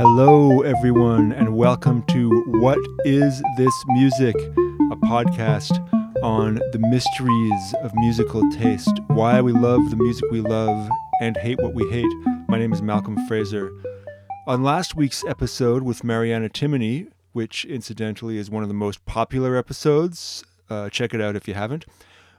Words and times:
Hello, 0.00 0.60
everyone, 0.60 1.32
and 1.32 1.56
welcome 1.56 2.04
to 2.04 2.30
What 2.60 2.78
is 3.04 3.42
This 3.56 3.74
Music? 3.88 4.36
A 4.36 4.96
podcast 4.96 5.72
on 6.22 6.60
the 6.70 6.78
mysteries 6.78 7.74
of 7.82 7.90
musical 7.96 8.48
taste, 8.52 8.96
why 9.08 9.40
we 9.40 9.50
love 9.50 9.90
the 9.90 9.96
music 9.96 10.30
we 10.30 10.40
love 10.40 10.88
and 11.20 11.36
hate 11.38 11.60
what 11.60 11.74
we 11.74 11.84
hate. 11.90 12.06
My 12.46 12.60
name 12.60 12.72
is 12.72 12.80
Malcolm 12.80 13.18
Fraser. 13.26 13.72
On 14.46 14.62
last 14.62 14.94
week's 14.94 15.24
episode 15.24 15.82
with 15.82 16.04
Mariana 16.04 16.48
Timoney, 16.48 17.08
which 17.32 17.64
incidentally 17.64 18.38
is 18.38 18.48
one 18.48 18.62
of 18.62 18.68
the 18.68 18.76
most 18.76 19.04
popular 19.04 19.56
episodes, 19.56 20.44
uh, 20.70 20.88
check 20.90 21.12
it 21.12 21.20
out 21.20 21.34
if 21.34 21.48
you 21.48 21.54
haven't, 21.54 21.86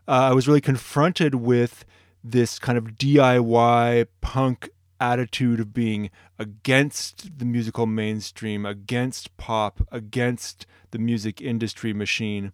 uh, 0.07 0.11
I 0.11 0.33
was 0.33 0.47
really 0.47 0.61
confronted 0.61 1.35
with 1.35 1.83
this 2.23 2.57
kind 2.57 2.77
of 2.77 2.95
DIY 2.95 4.07
punk 4.21 4.69
attitude 4.99 5.59
of 5.59 5.73
being 5.73 6.09
against 6.37 7.39
the 7.39 7.45
musical 7.45 7.85
mainstream, 7.85 8.65
against 8.65 9.35
pop, 9.37 9.87
against 9.91 10.65
the 10.91 10.99
music 10.99 11.41
industry 11.41 11.93
machine. 11.93 12.51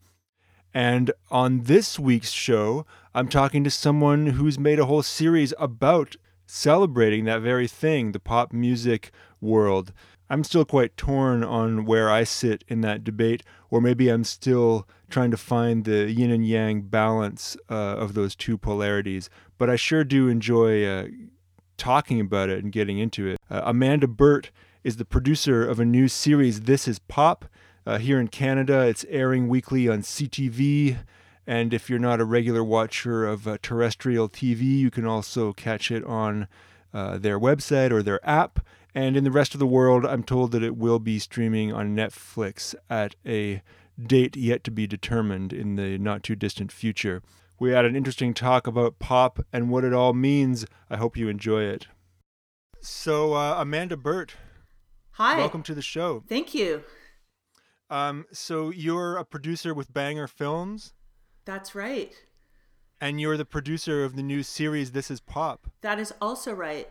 And 0.74 1.12
on 1.32 1.62
this 1.64 1.98
week's 1.98 2.32
show, 2.32 2.86
I'm 3.14 3.30
talking 3.30 3.64
to 3.64 3.72
someone 3.72 4.28
who's 4.28 4.60
made 4.60 4.80
a 4.80 4.86
whole 4.86 5.04
series 5.04 5.54
about 5.58 6.18
celebrating 6.46 7.26
that 7.26 7.42
very 7.42 7.68
thing, 7.68 8.12
the 8.12 8.20
pop 8.20 8.52
music 8.52 9.12
world. 9.40 9.94
I'm 10.30 10.44
still 10.44 10.66
quite 10.66 10.98
torn 10.98 11.44
on 11.44 11.86
where 11.86 12.10
I 12.10 12.24
sit 12.24 12.64
in 12.68 12.82
that 12.82 13.04
debate, 13.04 13.44
or 13.70 13.80
maybe 13.80 14.10
I'm 14.10 14.24
still 14.24 14.88
trying 15.10 15.32
to 15.32 15.38
find 15.38 15.86
the 15.86 16.12
yin 16.12 16.32
and 16.32 16.46
yang 16.46 16.82
balance 16.82 17.56
uh, 17.70 17.74
of 17.74 18.14
those 18.16 18.36
two 18.36 18.58
polarities. 18.58 19.30
But 19.58 19.70
I 19.70 19.76
sure 19.76 20.04
do 20.04 20.28
enjoy 20.28 20.84
uh, 20.86 21.08
talking 21.78 22.20
about 22.20 22.50
it 22.50 22.64
and 22.64 22.72
getting 22.72 22.98
into 22.98 23.28
it. 23.28 23.40
Uh, 23.50 23.62
Amanda 23.66 24.08
Burt 24.08 24.52
is 24.84 24.98
the 24.98 25.06
producer 25.06 25.68
of 25.68 25.80
a 25.80 25.86
new 25.86 26.08
series, 26.08 26.62
This 26.62 26.88
Is 26.88 27.00
Pop. 27.00 27.46
Uh, 27.86 27.98
here 27.98 28.20
in 28.20 28.28
Canada, 28.28 28.82
it's 28.82 29.06
airing 29.10 29.48
weekly 29.48 29.88
on 29.88 30.02
CTV. 30.02 30.98
And 31.48 31.74
if 31.74 31.90
you're 31.90 32.00
not 32.00 32.20
a 32.20 32.26
regular 32.26 32.64
watcher 32.64 33.26
of 33.26 33.48
uh, 33.48 33.58
terrestrial 33.62 34.30
TV, 34.30 34.62
you 34.62 34.90
can 34.90 35.06
also 35.06 35.54
catch 35.54 35.92
it 35.92 36.04
on 36.04 36.48
uh, 36.94 37.18
their 37.18 37.40
website 37.40 37.92
or 37.92 38.02
their 38.02 38.28
app. 38.28 38.66
And 38.96 39.18
in 39.18 39.24
the 39.24 39.32
rest 39.32 39.54
of 39.54 39.60
the 39.60 39.68
world, 39.68 40.06
I'm 40.06 40.24
told 40.24 40.52
that 40.54 40.64
it 40.64 40.78
will 40.78 41.00
be 41.00 41.20
streaming 41.20 41.72
on 41.74 41.96
Netflix 41.96 42.74
at 42.90 43.16
a 43.26 43.62
date 44.02 44.36
yet 44.36 44.64
to 44.64 44.72
be 44.72 44.88
determined 44.88 45.54
in 45.54 45.76
the 45.76 45.98
not 45.98 46.24
too 46.24 46.36
distant 46.36 46.72
future. 46.72 47.22
We 47.58 47.72
had 47.72 47.86
an 47.86 47.96
interesting 47.96 48.34
talk 48.34 48.68
about 48.68 49.00
pop 49.00 49.40
and 49.54 49.70
what 49.70 49.84
it 49.84 49.94
all 49.94 50.14
means. 50.14 50.66
I 50.90 50.98
hope 50.98 51.16
you 51.16 51.30
enjoy 51.30 51.64
it. 51.64 51.88
So, 52.82 53.34
uh, 53.34 53.56
Amanda 53.58 53.96
Burt. 53.96 54.36
Hi. 55.12 55.38
Welcome 55.38 55.64
to 55.64 55.74
the 55.74 55.82
show. 55.82 56.24
Thank 56.28 56.54
you. 56.54 56.84
Um, 57.90 58.26
so 58.32 58.70
you're 58.70 59.16
a 59.16 59.24
producer 59.24 59.74
with 59.74 59.94
Banger 59.94 60.28
Films. 60.28 60.94
That's 61.46 61.74
right. 61.74 62.14
And 63.00 63.22
you're 63.22 63.38
the 63.38 63.46
producer 63.46 64.04
of 64.04 64.16
the 64.16 64.24
new 64.24 64.44
series 64.44 64.92
This 64.92 65.10
Is 65.10 65.22
Pop. 65.22 65.72
That 65.82 66.00
is 66.00 66.14
also 66.20 66.54
right. 66.54 66.90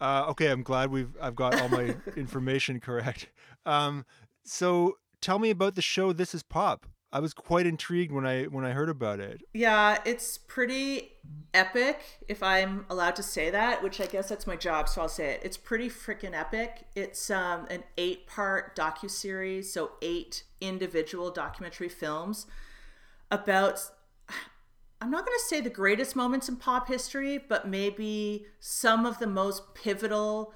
Uh, 0.00 0.26
okay, 0.28 0.48
I'm 0.48 0.62
glad 0.62 0.90
we've 0.90 1.16
I've 1.20 1.36
got 1.36 1.60
all 1.60 1.68
my 1.68 1.96
information 2.16 2.80
correct. 2.80 3.28
Um, 3.66 4.06
so 4.44 4.98
tell 5.20 5.38
me 5.38 5.50
about 5.50 5.74
the 5.74 5.82
show 5.82 6.12
This 6.12 6.34
Is 6.34 6.42
Pop. 6.42 6.86
I 7.14 7.20
was 7.20 7.32
quite 7.32 7.64
intrigued 7.64 8.10
when 8.10 8.26
I 8.26 8.44
when 8.44 8.64
I 8.64 8.72
heard 8.72 8.88
about 8.88 9.20
it. 9.20 9.42
Yeah, 9.54 9.98
it's 10.04 10.36
pretty 10.36 11.12
epic, 11.54 12.00
if 12.28 12.42
I'm 12.42 12.86
allowed 12.90 13.14
to 13.16 13.22
say 13.22 13.50
that, 13.50 13.84
which 13.84 14.00
I 14.00 14.06
guess 14.06 14.28
that's 14.28 14.48
my 14.48 14.56
job, 14.56 14.88
so 14.88 15.02
I'll 15.02 15.08
say 15.08 15.30
it. 15.30 15.40
It's 15.44 15.56
pretty 15.56 15.88
freaking 15.88 16.34
epic. 16.34 16.86
It's 16.96 17.30
um, 17.30 17.66
an 17.70 17.84
eight-part 17.96 18.74
docu 18.74 19.08
series, 19.08 19.72
so 19.72 19.92
eight 20.02 20.42
individual 20.60 21.30
documentary 21.30 21.88
films 21.88 22.46
about. 23.30 23.80
I'm 25.00 25.10
not 25.10 25.26
going 25.26 25.38
to 25.38 25.44
say 25.44 25.60
the 25.60 25.70
greatest 25.70 26.16
moments 26.16 26.48
in 26.48 26.56
pop 26.56 26.88
history, 26.88 27.38
but 27.38 27.68
maybe 27.68 28.46
some 28.58 29.04
of 29.04 29.18
the 29.18 29.26
most 29.26 29.74
pivotal 29.74 30.54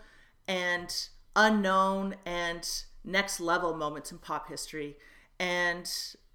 and 0.49 0.93
unknown 1.37 2.17
and 2.25 2.69
next 3.05 3.41
level 3.41 3.77
moments 3.77 4.11
in 4.11 4.19
pop 4.19 4.49
history. 4.49 4.97
And 5.39 5.89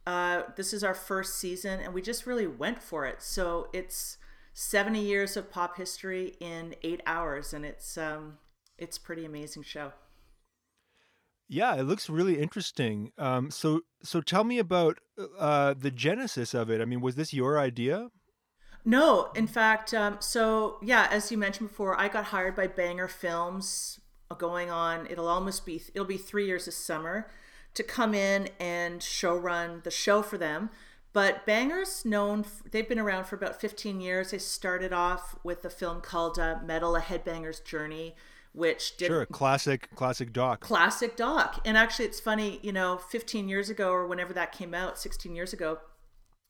uh, 0.05 0.43
this 0.55 0.73
is 0.73 0.83
our 0.83 0.93
first 0.93 1.35
season, 1.35 1.79
and 1.79 1.93
we 1.93 2.01
just 2.01 2.25
really 2.25 2.47
went 2.47 2.81
for 2.81 3.05
it. 3.05 3.21
So 3.21 3.69
it's 3.73 4.17
70 4.53 4.99
years 4.99 5.37
of 5.37 5.49
pop 5.51 5.77
history 5.77 6.35
in 6.39 6.75
eight 6.83 7.01
hours, 7.05 7.53
and 7.53 7.65
it's 7.65 7.97
um, 7.97 8.37
it's 8.77 8.97
pretty 8.97 9.25
amazing 9.25 9.63
show. 9.63 9.93
Yeah, 11.47 11.75
it 11.75 11.83
looks 11.83 12.09
really 12.09 12.39
interesting. 12.39 13.11
Um, 13.17 13.51
so 13.51 13.81
so 14.01 14.21
tell 14.21 14.43
me 14.43 14.59
about 14.59 14.99
uh, 15.39 15.73
the 15.77 15.91
genesis 15.91 16.53
of 16.53 16.69
it. 16.69 16.81
I 16.81 16.85
mean, 16.85 17.01
was 17.01 17.15
this 17.15 17.33
your 17.33 17.59
idea? 17.59 18.09
No, 18.85 19.31
in 19.35 19.47
fact, 19.47 19.93
um, 19.93 20.17
so 20.19 20.77
yeah, 20.81 21.07
as 21.09 21.31
you 21.31 21.37
mentioned 21.37 21.69
before, 21.69 21.99
I 21.99 22.09
got 22.09 22.25
hired 22.25 22.55
by 22.55 22.67
Banger 22.67 23.07
Films. 23.07 23.99
uh, 24.29 24.35
Going 24.35 24.69
on, 24.69 25.07
it'll 25.09 25.27
almost 25.27 25.65
be 25.65 25.81
it'll 25.93 26.07
be 26.07 26.17
three 26.17 26.45
years 26.45 26.65
this 26.65 26.75
summer 26.75 27.29
to 27.73 27.83
come 27.83 28.13
in 28.13 28.49
and 28.59 29.01
show 29.01 29.35
run 29.35 29.81
the 29.83 29.91
show 29.91 30.21
for 30.21 30.37
them. 30.37 30.69
But 31.11 31.45
Banger's 31.45 32.05
known, 32.05 32.43
they've 32.71 32.87
been 32.87 32.99
around 32.99 33.25
for 33.25 33.35
about 33.35 33.61
15 33.61 34.01
years. 34.01 34.31
They 34.31 34.39
started 34.39 34.91
off 34.91 35.35
with 35.43 35.63
a 35.63 35.69
film 35.69 36.01
called 36.01 36.39
uh, 36.39 36.57
Metal, 36.65 36.95
A 36.95 36.99
Headbanger's 37.01 37.59
Journey, 37.59 38.15
which 38.51 38.97
did 38.97 39.07
Sure, 39.07 39.25
classic 39.27 39.89
classic 39.95 40.33
doc. 40.33 40.59
classic 40.61 41.15
doc. 41.15 41.61
And 41.65 41.77
actually, 41.77 42.05
it's 42.05 42.19
funny, 42.19 42.59
you 42.63 42.71
know, 42.71 42.97
15 42.97 43.47
years 43.47 43.69
ago 43.69 43.91
or 43.91 44.07
whenever 44.07 44.33
that 44.33 44.51
came 44.51 44.73
out, 44.73 44.97
16 44.97 45.35
years 45.35 45.53
ago, 45.53 45.79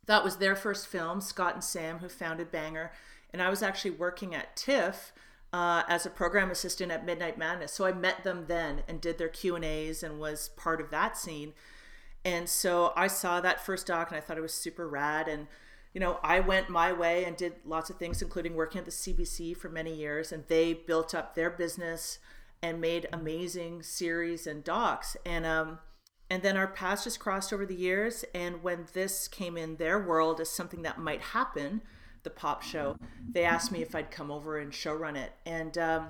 that 0.05 0.23
was 0.23 0.37
their 0.37 0.55
first 0.55 0.87
film, 0.87 1.19
Scott 1.19 1.55
and 1.55 1.63
Sam, 1.63 1.99
who 1.99 2.07
founded 2.09 2.51
Banger. 2.51 2.91
And 3.31 3.41
I 3.41 3.49
was 3.49 3.63
actually 3.63 3.91
working 3.91 4.33
at 4.35 4.55
TIFF 4.55 5.11
uh, 5.53 5.83
as 5.87 6.05
a 6.05 6.09
program 6.09 6.49
assistant 6.49 6.91
at 6.91 7.05
Midnight 7.05 7.37
Madness. 7.37 7.71
So 7.71 7.85
I 7.85 7.93
met 7.93 8.23
them 8.23 8.45
then 8.47 8.81
and 8.87 8.99
did 8.99 9.19
their 9.19 9.29
Q 9.29 9.55
and 9.55 9.63
A's 9.63 10.01
and 10.01 10.19
was 10.19 10.49
part 10.57 10.81
of 10.81 10.89
that 10.89 11.15
scene. 11.15 11.53
And 12.25 12.49
so 12.49 12.91
I 12.95 13.07
saw 13.07 13.39
that 13.39 13.63
first 13.63 13.85
doc 13.85 14.09
and 14.09 14.17
I 14.17 14.21
thought 14.21 14.37
it 14.37 14.41
was 14.41 14.53
super 14.53 14.87
rad. 14.87 15.27
And 15.27 15.47
you 15.93 15.99
know, 15.99 16.19
I 16.23 16.39
went 16.39 16.69
my 16.69 16.91
way 16.91 17.23
and 17.23 17.37
did 17.37 17.53
lots 17.65 17.91
of 17.91 17.97
things, 17.97 18.21
including 18.21 18.55
working 18.55 18.79
at 18.79 18.85
the 18.85 18.91
CBC 18.91 19.55
for 19.55 19.69
many 19.69 19.93
years. 19.93 20.31
And 20.31 20.43
they 20.47 20.73
built 20.73 21.13
up 21.13 21.35
their 21.35 21.51
business 21.51 22.17
and 22.63 22.81
made 22.81 23.07
amazing 23.13 23.83
series 23.83 24.47
and 24.47 24.63
docs. 24.63 25.15
And 25.23 25.45
um, 25.45 25.79
and 26.31 26.41
then 26.41 26.57
our 26.57 26.67
paths 26.67 27.03
just 27.03 27.19
crossed 27.19 27.53
over 27.53 27.65
the 27.65 27.75
years. 27.75 28.25
And 28.33 28.63
when 28.63 28.87
this 28.93 29.27
came 29.27 29.55
in 29.55 29.75
their 29.75 29.99
world 29.99 30.41
as 30.41 30.49
something 30.49 30.81
that 30.81 30.97
might 30.97 31.21
happen, 31.21 31.81
the 32.23 32.29
pop 32.29 32.63
show, 32.63 32.95
they 33.29 33.43
asked 33.43 33.71
me 33.71 33.81
if 33.81 33.95
I'd 33.95 34.11
come 34.11 34.31
over 34.31 34.57
and 34.57 34.73
show 34.73 34.93
run 34.93 35.15
it. 35.15 35.33
And 35.45 35.77
um, 35.77 36.07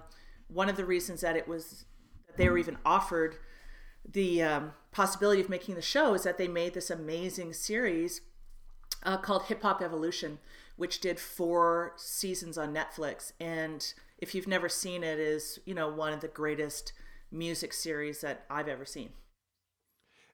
one 0.47 0.69
of 0.69 0.77
the 0.77 0.85
reasons 0.85 1.21
that 1.21 1.35
it 1.35 1.47
was 1.47 1.85
that 2.27 2.37
they 2.37 2.49
were 2.49 2.57
even 2.57 2.77
offered 2.85 3.37
the 4.09 4.41
um, 4.41 4.71
possibility 4.91 5.41
of 5.41 5.49
making 5.49 5.75
the 5.75 5.81
show 5.81 6.13
is 6.13 6.23
that 6.23 6.37
they 6.37 6.47
made 6.47 6.73
this 6.73 6.89
amazing 6.89 7.53
series 7.53 8.21
uh, 9.03 9.17
called 9.17 9.43
Hip 9.43 9.61
Hop 9.63 9.81
Evolution, 9.81 10.39
which 10.75 10.99
did 10.99 11.19
four 11.19 11.93
seasons 11.97 12.57
on 12.57 12.73
Netflix. 12.73 13.33
And 13.39 13.93
if 14.17 14.33
you've 14.33 14.47
never 14.47 14.69
seen 14.69 15.03
it, 15.03 15.19
is 15.19 15.59
you 15.65 15.73
know 15.73 15.89
one 15.89 16.13
of 16.13 16.21
the 16.21 16.27
greatest 16.27 16.93
music 17.31 17.73
series 17.73 18.21
that 18.21 18.45
I've 18.49 18.67
ever 18.67 18.85
seen. 18.85 19.09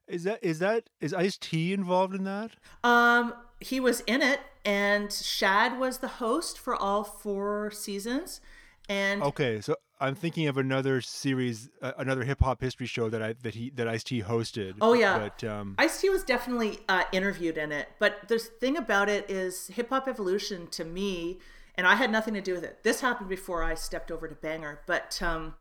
Is 0.06 0.24
that 0.24 0.40
is 0.42 0.58
that 0.58 0.90
is 1.00 1.14
Ice 1.14 1.36
T 1.36 1.72
involved 1.72 2.14
in 2.14 2.24
that? 2.24 2.52
Um, 2.82 3.32
he 3.60 3.78
was 3.78 4.00
in 4.00 4.22
it, 4.22 4.40
and 4.64 5.12
Shad 5.12 5.78
was 5.78 5.98
the 5.98 6.08
host 6.08 6.58
for 6.58 6.74
all 6.74 7.04
four 7.04 7.70
seasons. 7.70 8.40
And 8.88 9.22
Okay, 9.22 9.60
so 9.60 9.76
I'm 10.00 10.14
thinking 10.14 10.48
of 10.48 10.56
another 10.56 11.00
series, 11.00 11.68
uh, 11.82 11.92
another 11.98 12.24
hip 12.24 12.40
hop 12.40 12.60
history 12.60 12.86
show 12.86 13.08
that 13.10 13.22
I 13.22 13.34
that 13.42 13.54
he 13.54 13.70
that 13.76 13.86
Ice 13.86 14.02
T 14.02 14.22
hosted. 14.22 14.74
Oh, 14.80 14.94
yeah. 14.94 15.18
but 15.18 15.44
um, 15.44 15.74
Ice 15.78 16.00
T 16.00 16.08
was 16.08 16.24
definitely 16.24 16.80
uh, 16.88 17.04
interviewed 17.12 17.58
in 17.58 17.70
it, 17.70 17.88
but 17.98 18.28
the 18.28 18.38
thing 18.38 18.76
about 18.76 19.08
it 19.08 19.30
is 19.30 19.68
Hip 19.68 19.90
Hop 19.90 20.08
Evolution 20.08 20.66
to 20.68 20.84
me, 20.84 21.38
and 21.76 21.86
I 21.86 21.94
had 21.94 22.10
nothing 22.10 22.34
to 22.34 22.40
do 22.40 22.54
with 22.54 22.64
it. 22.64 22.82
This 22.82 23.00
happened 23.00 23.28
before 23.28 23.62
I 23.62 23.74
stepped 23.74 24.10
over 24.10 24.26
to 24.26 24.34
Banger, 24.34 24.80
but 24.86 25.20
um, 25.22 25.54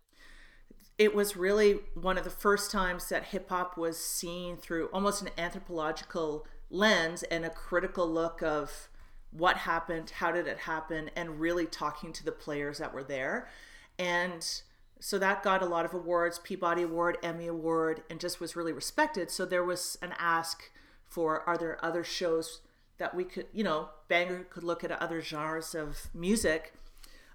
it 0.97 1.13
was 1.13 1.37
really 1.37 1.79
one 1.93 2.17
of 2.17 2.23
the 2.23 2.29
first 2.29 2.71
times 2.71 3.09
that 3.09 3.25
hip 3.25 3.49
hop 3.49 3.77
was 3.77 3.97
seen 3.97 4.57
through 4.57 4.87
almost 4.87 5.21
an 5.21 5.29
anthropological 5.37 6.47
lens 6.69 7.23
and 7.23 7.45
a 7.45 7.49
critical 7.49 8.07
look 8.07 8.41
of 8.41 8.89
what 9.31 9.57
happened, 9.57 10.09
how 10.11 10.31
did 10.31 10.47
it 10.47 10.59
happen, 10.59 11.09
and 11.15 11.39
really 11.39 11.65
talking 11.65 12.11
to 12.13 12.25
the 12.25 12.31
players 12.31 12.79
that 12.79 12.93
were 12.93 13.03
there. 13.03 13.47
And 13.97 14.45
so 14.99 15.17
that 15.19 15.43
got 15.43 15.61
a 15.61 15.65
lot 15.65 15.85
of 15.85 15.93
awards 15.93 16.39
Peabody 16.39 16.83
Award, 16.83 17.17
Emmy 17.23 17.47
Award, 17.47 18.03
and 18.09 18.19
just 18.19 18.39
was 18.39 18.55
really 18.55 18.73
respected. 18.73 19.31
So 19.31 19.45
there 19.45 19.63
was 19.63 19.97
an 20.01 20.13
ask 20.17 20.71
for 21.07 21.41
are 21.47 21.57
there 21.57 21.83
other 21.83 22.03
shows 22.03 22.61
that 22.97 23.15
we 23.15 23.23
could, 23.23 23.47
you 23.53 23.63
know, 23.63 23.89
Banger 24.07 24.43
could 24.49 24.63
look 24.63 24.83
at 24.83 24.91
other 24.91 25.21
genres 25.21 25.73
of 25.73 26.07
music 26.13 26.73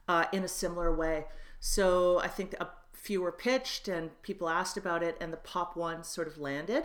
uh, 0.07 0.27
in 0.33 0.45
a 0.45 0.49
similar 0.49 0.95
way. 0.95 1.25
So 1.59 2.19
I 2.21 2.29
think 2.29 2.55
a 2.61 2.69
few 2.93 3.23
were 3.23 3.33
pitched 3.33 3.89
and 3.89 4.11
people 4.23 4.49
asked 4.49 4.77
about 4.77 5.03
it, 5.03 5.17
and 5.21 5.33
the 5.33 5.39
pop 5.39 5.77
one 5.77 6.05
sort 6.05 6.29
of 6.29 6.39
landed. 6.39 6.85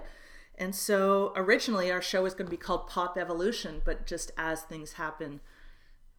And 0.60 0.76
so 0.76 1.32
originally 1.38 1.90
our 1.90 2.02
show 2.02 2.24
was 2.24 2.34
going 2.34 2.48
to 2.48 2.52
be 2.52 2.58
called 2.58 2.88
Pop 2.88 3.18
Evolution, 3.18 3.82
but 3.86 4.06
just 4.06 4.32
as 4.38 4.62
things 4.62 4.94
happen, 4.94 5.40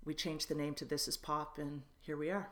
we 0.03 0.15
changed 0.15 0.49
the 0.49 0.55
name 0.55 0.75
to 0.77 0.87
This 0.87 1.07
Is 1.07 1.19
Pop, 1.19 1.59
and 1.59 1.83
here 2.01 2.17
we 2.17 2.31
are. 2.31 2.49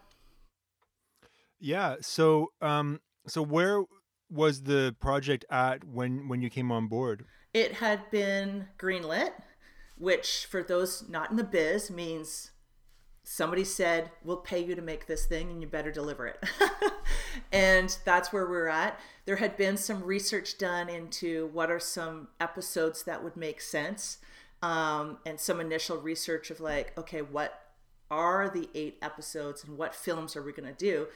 Yeah. 1.59 1.97
So, 2.03 2.53
um, 2.61 3.01
so 3.27 3.43
where 3.43 3.85
was 4.31 4.65
the 4.65 4.95
project 5.01 5.47
at 5.51 5.83
when 5.85 6.29
when 6.29 6.43
you 6.43 6.51
came 6.51 6.71
on 6.71 6.89
board? 6.89 7.25
It 7.55 7.73
had 7.73 8.11
been 8.11 8.69
greenlit, 8.79 9.33
which 9.97 10.47
for 10.49 10.63
those 10.63 11.09
not 11.09 11.31
in 11.31 11.37
the 11.37 11.45
biz 11.45 11.91
means 11.91 12.51
somebody 13.31 13.63
said, 13.63 14.11
"We'll 14.25 14.39
pay 14.39 14.65
you 14.65 14.75
to 14.75 14.81
make 14.81 15.07
this 15.07 15.27
thing, 15.27 15.51
and 15.51 15.61
you 15.61 15.69
better 15.69 15.93
deliver 15.93 16.27
it." 16.27 16.43
and 17.53 17.95
that's 18.05 18.33
where 18.33 18.47
we're 18.47 18.69
at. 18.69 18.99
There 19.27 19.37
had 19.37 19.57
been 19.59 19.77
some 19.77 20.03
research 20.03 20.57
done 20.57 20.89
into 20.89 21.49
what 21.49 21.71
are 21.71 21.79
some 21.79 22.29
episodes 22.41 23.03
that 23.03 23.23
would 23.23 23.37
make 23.37 23.61
sense, 23.61 24.19
um, 24.63 25.19
and 25.27 25.39
some 25.39 25.61
initial 25.61 25.99
research 25.99 26.51
of 26.51 26.59
like, 26.59 26.97
okay, 26.97 27.21
what 27.21 27.61
are 28.11 28.49
the 28.49 28.71
eight 28.75 28.97
episodes, 29.03 29.63
and 29.63 29.77
what 29.77 29.95
films 29.95 30.35
are 30.35 30.43
we 30.43 30.53
going 30.53 30.69
to 30.69 30.79
do? 30.79 31.07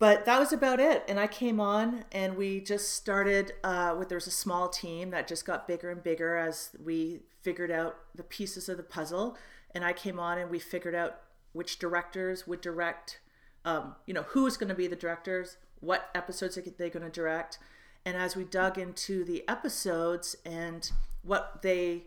but 0.00 0.24
that 0.24 0.40
was 0.40 0.52
about 0.52 0.80
it 0.80 1.04
and 1.06 1.20
i 1.20 1.26
came 1.28 1.60
on 1.60 2.04
and 2.10 2.36
we 2.36 2.60
just 2.60 2.94
started 2.94 3.52
uh, 3.62 3.94
with 3.96 4.08
there 4.08 4.16
was 4.16 4.26
a 4.26 4.32
small 4.32 4.68
team 4.68 5.10
that 5.10 5.28
just 5.28 5.46
got 5.46 5.68
bigger 5.68 5.90
and 5.90 6.02
bigger 6.02 6.36
as 6.36 6.70
we 6.84 7.20
figured 7.42 7.70
out 7.70 7.96
the 8.14 8.24
pieces 8.24 8.68
of 8.68 8.76
the 8.76 8.82
puzzle 8.82 9.36
and 9.74 9.84
i 9.84 9.92
came 9.92 10.18
on 10.18 10.38
and 10.38 10.50
we 10.50 10.58
figured 10.58 10.94
out 10.94 11.20
which 11.52 11.78
directors 11.78 12.46
would 12.46 12.60
direct 12.60 13.20
um, 13.64 13.94
you 14.06 14.14
know 14.14 14.24
who's 14.28 14.56
going 14.56 14.68
to 14.68 14.74
be 14.74 14.86
the 14.86 14.96
directors 14.96 15.56
what 15.80 16.10
episodes 16.14 16.56
are 16.56 16.62
they 16.62 16.90
going 16.90 17.04
to 17.04 17.10
direct 17.10 17.58
and 18.04 18.16
as 18.16 18.36
we 18.36 18.44
dug 18.44 18.78
into 18.78 19.24
the 19.24 19.46
episodes 19.48 20.36
and 20.44 20.92
what 21.22 21.60
they 21.62 22.04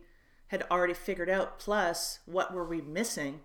had 0.47 0.63
already 0.69 0.93
figured 0.93 1.29
out 1.29 1.59
plus 1.59 2.19
what 2.25 2.53
were 2.53 2.65
we 2.65 2.81
missing 2.81 3.41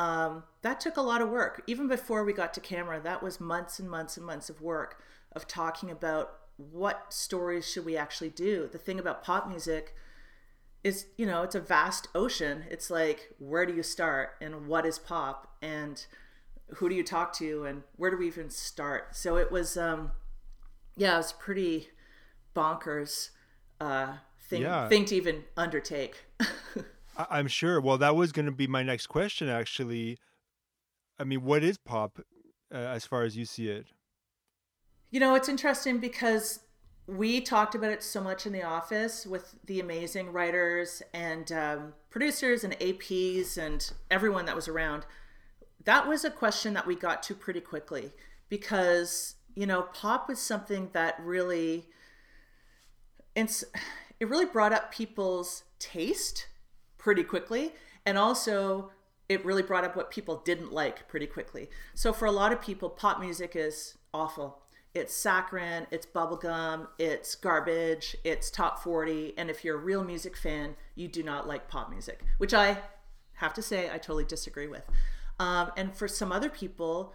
um, 0.00 0.44
that 0.62 0.80
took 0.80 0.96
a 0.96 1.02
lot 1.02 1.20
of 1.20 1.28
work. 1.28 1.62
Even 1.66 1.86
before 1.86 2.24
we 2.24 2.32
got 2.32 2.54
to 2.54 2.60
camera, 2.60 2.98
that 3.00 3.22
was 3.22 3.38
months 3.38 3.78
and 3.78 3.90
months 3.90 4.16
and 4.16 4.24
months 4.24 4.48
of 4.48 4.62
work 4.62 5.02
of 5.32 5.46
talking 5.46 5.90
about 5.90 6.38
what 6.56 7.12
stories 7.12 7.70
should 7.70 7.84
we 7.84 7.98
actually 7.98 8.30
do. 8.30 8.66
The 8.72 8.78
thing 8.78 8.98
about 8.98 9.22
pop 9.22 9.46
music 9.46 9.94
is, 10.82 11.06
you 11.16 11.26
know, 11.26 11.42
it's 11.42 11.54
a 11.54 11.60
vast 11.60 12.08
ocean. 12.14 12.64
It's 12.70 12.90
like, 12.90 13.34
where 13.38 13.66
do 13.66 13.74
you 13.74 13.82
start 13.82 14.30
and 14.40 14.66
what 14.66 14.86
is 14.86 14.98
pop 14.98 15.56
and 15.60 16.04
who 16.76 16.88
do 16.88 16.94
you 16.94 17.02
talk 17.02 17.32
to 17.34 17.64
and 17.64 17.82
where 17.96 18.10
do 18.10 18.16
we 18.16 18.26
even 18.26 18.50
start? 18.50 19.14
So 19.16 19.36
it 19.36 19.50
was, 19.50 19.76
um, 19.76 20.12
yeah, 20.96 21.14
it 21.14 21.18
was 21.18 21.32
pretty 21.32 21.88
bonkers 22.54 23.30
uh, 23.80 24.14
thing, 24.40 24.62
yeah. 24.62 24.88
thing 24.88 25.04
to 25.06 25.16
even 25.16 25.44
undertake. 25.56 26.24
I- 27.16 27.38
am 27.38 27.48
sure. 27.48 27.80
Well, 27.80 27.98
that 27.98 28.16
was 28.16 28.32
going 28.32 28.46
to 28.46 28.52
be 28.52 28.66
my 28.66 28.82
next 28.82 29.08
question, 29.08 29.48
actually. 29.48 30.18
I 31.18 31.24
mean, 31.24 31.42
what 31.42 31.62
is 31.62 31.76
pop 31.76 32.20
uh, 32.72 32.76
as 32.76 33.04
far 33.04 33.24
as 33.24 33.36
you 33.36 33.44
see 33.44 33.68
it? 33.68 33.86
You 35.10 35.20
know, 35.20 35.34
it's 35.34 35.48
interesting 35.48 35.98
because 35.98 36.60
we 37.10 37.40
talked 37.40 37.74
about 37.74 37.90
it 37.90 38.02
so 38.02 38.20
much 38.20 38.46
in 38.46 38.52
the 38.52 38.62
office 38.62 39.26
with 39.26 39.56
the 39.66 39.80
amazing 39.80 40.32
writers 40.32 41.02
and 41.12 41.50
um, 41.50 41.92
producers 42.08 42.62
and 42.62 42.78
APs 42.78 43.58
and 43.58 43.92
everyone 44.10 44.44
that 44.44 44.54
was 44.54 44.68
around. 44.68 45.04
That 45.84 46.06
was 46.06 46.24
a 46.24 46.30
question 46.30 46.72
that 46.74 46.86
we 46.86 46.94
got 46.94 47.22
to 47.24 47.34
pretty 47.34 47.60
quickly 47.60 48.12
because, 48.48 49.34
you 49.56 49.66
know, 49.66 49.82
pop 49.82 50.28
was 50.28 50.38
something 50.38 50.90
that 50.92 51.16
really. 51.20 51.86
It's, 53.34 53.64
it 54.20 54.28
really 54.28 54.44
brought 54.44 54.72
up 54.72 54.92
people's 54.92 55.64
taste 55.78 56.48
pretty 56.98 57.24
quickly. 57.24 57.72
And 58.04 58.18
also, 58.18 58.90
it 59.28 59.44
really 59.44 59.62
brought 59.62 59.84
up 59.84 59.96
what 59.96 60.10
people 60.10 60.42
didn't 60.44 60.72
like 60.72 61.08
pretty 61.08 61.26
quickly. 61.26 61.70
So, 61.94 62.12
for 62.12 62.26
a 62.26 62.32
lot 62.32 62.52
of 62.52 62.60
people, 62.60 62.90
pop 62.90 63.20
music 63.20 63.52
is 63.54 63.96
awful. 64.12 64.62
It's 64.92 65.14
saccharine, 65.14 65.86
it's 65.90 66.06
bubblegum, 66.06 66.88
it's 66.98 67.36
garbage, 67.36 68.16
it's 68.24 68.50
top 68.50 68.82
40. 68.82 69.34
And 69.38 69.48
if 69.48 69.64
you're 69.64 69.76
a 69.76 69.80
real 69.80 70.02
music 70.02 70.36
fan, 70.36 70.74
you 70.96 71.06
do 71.06 71.22
not 71.22 71.46
like 71.46 71.68
pop 71.68 71.90
music, 71.90 72.24
which 72.38 72.52
I 72.52 72.78
have 73.34 73.54
to 73.54 73.62
say 73.62 73.88
I 73.88 73.98
totally 73.98 74.24
disagree 74.24 74.66
with. 74.66 74.82
Um, 75.38 75.70
and 75.76 75.94
for 75.94 76.08
some 76.08 76.32
other 76.32 76.50
people, 76.50 77.14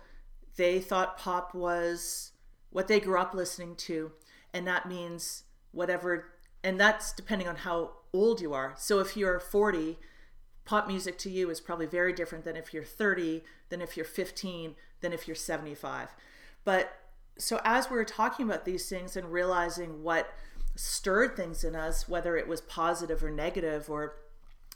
they 0.56 0.80
thought 0.80 1.18
pop 1.18 1.54
was 1.54 2.32
what 2.70 2.88
they 2.88 3.00
grew 3.00 3.20
up 3.20 3.34
listening 3.34 3.76
to. 3.76 4.12
And 4.54 4.66
that 4.68 4.88
means 4.88 5.44
whatever, 5.72 6.32
and 6.64 6.80
that's 6.80 7.12
depending 7.12 7.48
on 7.48 7.58
how 7.58 7.92
old 8.14 8.40
you 8.40 8.54
are. 8.54 8.74
So 8.78 9.00
if 9.00 9.18
you're 9.18 9.40
40, 9.40 10.00
pop 10.64 10.88
music 10.88 11.18
to 11.20 11.30
you 11.30 11.50
is 11.50 11.60
probably 11.60 11.86
very 11.86 12.14
different 12.14 12.46
than 12.46 12.56
if 12.56 12.74
you're 12.74 12.84
30, 12.84 13.44
than 13.70 13.82
if 13.82 13.98
you're 13.98 14.06
15, 14.06 14.76
than 15.02 15.14
if 15.14 15.28
you're 15.28 15.36
75. 15.36 16.16
But 16.64 16.98
so 17.38 17.60
as 17.64 17.90
we 17.90 17.98
were 17.98 18.06
talking 18.06 18.48
about 18.48 18.66
these 18.66 18.88
things 18.88 19.16
and 19.16 19.32
realizing 19.32 20.04
what 20.04 20.34
stirred 20.76 21.36
things 21.36 21.64
in 21.64 21.76
us, 21.76 22.08
whether 22.08 22.38
it 22.38 22.48
was 22.48 22.62
positive 22.62 23.24
or 23.24 23.32
negative 23.32 23.90
or 23.90 24.16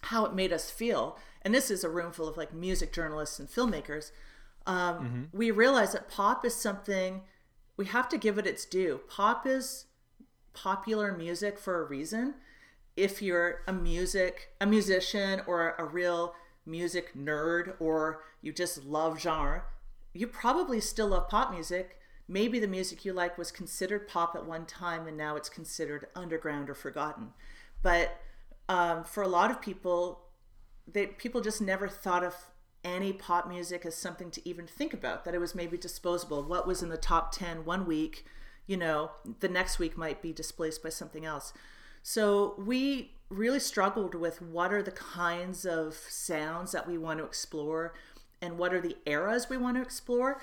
how 0.03 0.25
it 0.25 0.33
made 0.33 0.53
us 0.53 0.69
feel, 0.69 1.17
and 1.41 1.53
this 1.53 1.71
is 1.71 1.83
a 1.83 1.89
room 1.89 2.11
full 2.11 2.27
of 2.27 2.37
like 2.37 2.53
music 2.53 2.91
journalists 2.93 3.39
and 3.39 3.49
filmmakers, 3.49 4.11
um, 4.65 4.95
mm-hmm. 4.95 5.37
we 5.37 5.51
realized 5.51 5.93
that 5.93 6.09
pop 6.09 6.45
is 6.45 6.55
something 6.55 7.21
we 7.77 7.85
have 7.85 8.09
to 8.09 8.17
give 8.17 8.37
it 8.37 8.45
its 8.45 8.65
due. 8.65 8.99
Pop 9.07 9.47
is 9.47 9.85
popular 10.53 11.15
music 11.15 11.57
for 11.57 11.81
a 11.81 11.87
reason 11.87 12.33
if 12.97 13.21
you're 13.21 13.61
a 13.67 13.71
music 13.71 14.49
a 14.59 14.65
musician 14.65 15.41
or 15.47 15.75
a 15.77 15.85
real 15.85 16.33
music 16.65 17.13
nerd 17.17 17.73
or 17.79 18.21
you 18.41 18.51
just 18.51 18.83
love 18.83 19.19
genre 19.19 19.63
you 20.13 20.27
probably 20.27 20.81
still 20.81 21.07
love 21.07 21.29
pop 21.29 21.51
music 21.51 21.98
maybe 22.29 22.59
the 22.59 22.67
music 22.67 23.03
you 23.03 23.11
like 23.11 23.37
was 23.37 23.51
considered 23.51 24.07
pop 24.07 24.35
at 24.35 24.45
one 24.45 24.65
time 24.65 25.07
and 25.07 25.17
now 25.17 25.35
it's 25.35 25.49
considered 25.49 26.07
underground 26.15 26.69
or 26.69 26.75
forgotten. 26.75 27.29
But 27.81 28.21
um, 28.69 29.03
for 29.03 29.23
a 29.23 29.27
lot 29.27 29.51
of 29.51 29.59
people 29.61 30.21
they 30.87 31.07
people 31.07 31.41
just 31.41 31.61
never 31.61 31.87
thought 31.87 32.23
of 32.23 32.35
any 32.83 33.11
pop 33.11 33.49
music 33.49 33.85
as 33.85 33.95
something 33.95 34.31
to 34.31 34.47
even 34.47 34.65
think 34.65 34.93
about 34.93 35.25
that 35.25 35.33
it 35.33 35.39
was 35.39 35.55
maybe 35.55 35.77
disposable. 35.77 36.43
What 36.43 36.67
was 36.67 36.83
in 36.83 36.89
the 36.89 36.97
top 36.97 37.31
10 37.31 37.65
one 37.65 37.85
week 37.85 38.25
you 38.67 38.77
know 38.77 39.11
the 39.39 39.49
next 39.49 39.79
week 39.79 39.97
might 39.97 40.21
be 40.21 40.31
displaced 40.31 40.83
by 40.83 40.89
something 40.89 41.25
else. 41.25 41.51
So 42.03 42.55
we 42.57 43.15
really 43.29 43.59
struggled 43.59 44.15
with 44.15 44.41
what 44.41 44.71
are 44.71 44.83
the 44.83 44.91
kinds 44.91 45.65
of 45.65 45.95
sounds 45.95 46.71
that 46.71 46.87
we 46.87 46.97
want 46.97 47.19
to 47.19 47.25
explore 47.25 47.93
and 48.41 48.57
what 48.57 48.73
are 48.73 48.81
the 48.81 48.97
eras 49.05 49.49
we 49.49 49.57
want 49.57 49.77
to 49.77 49.81
explore. 49.81 50.39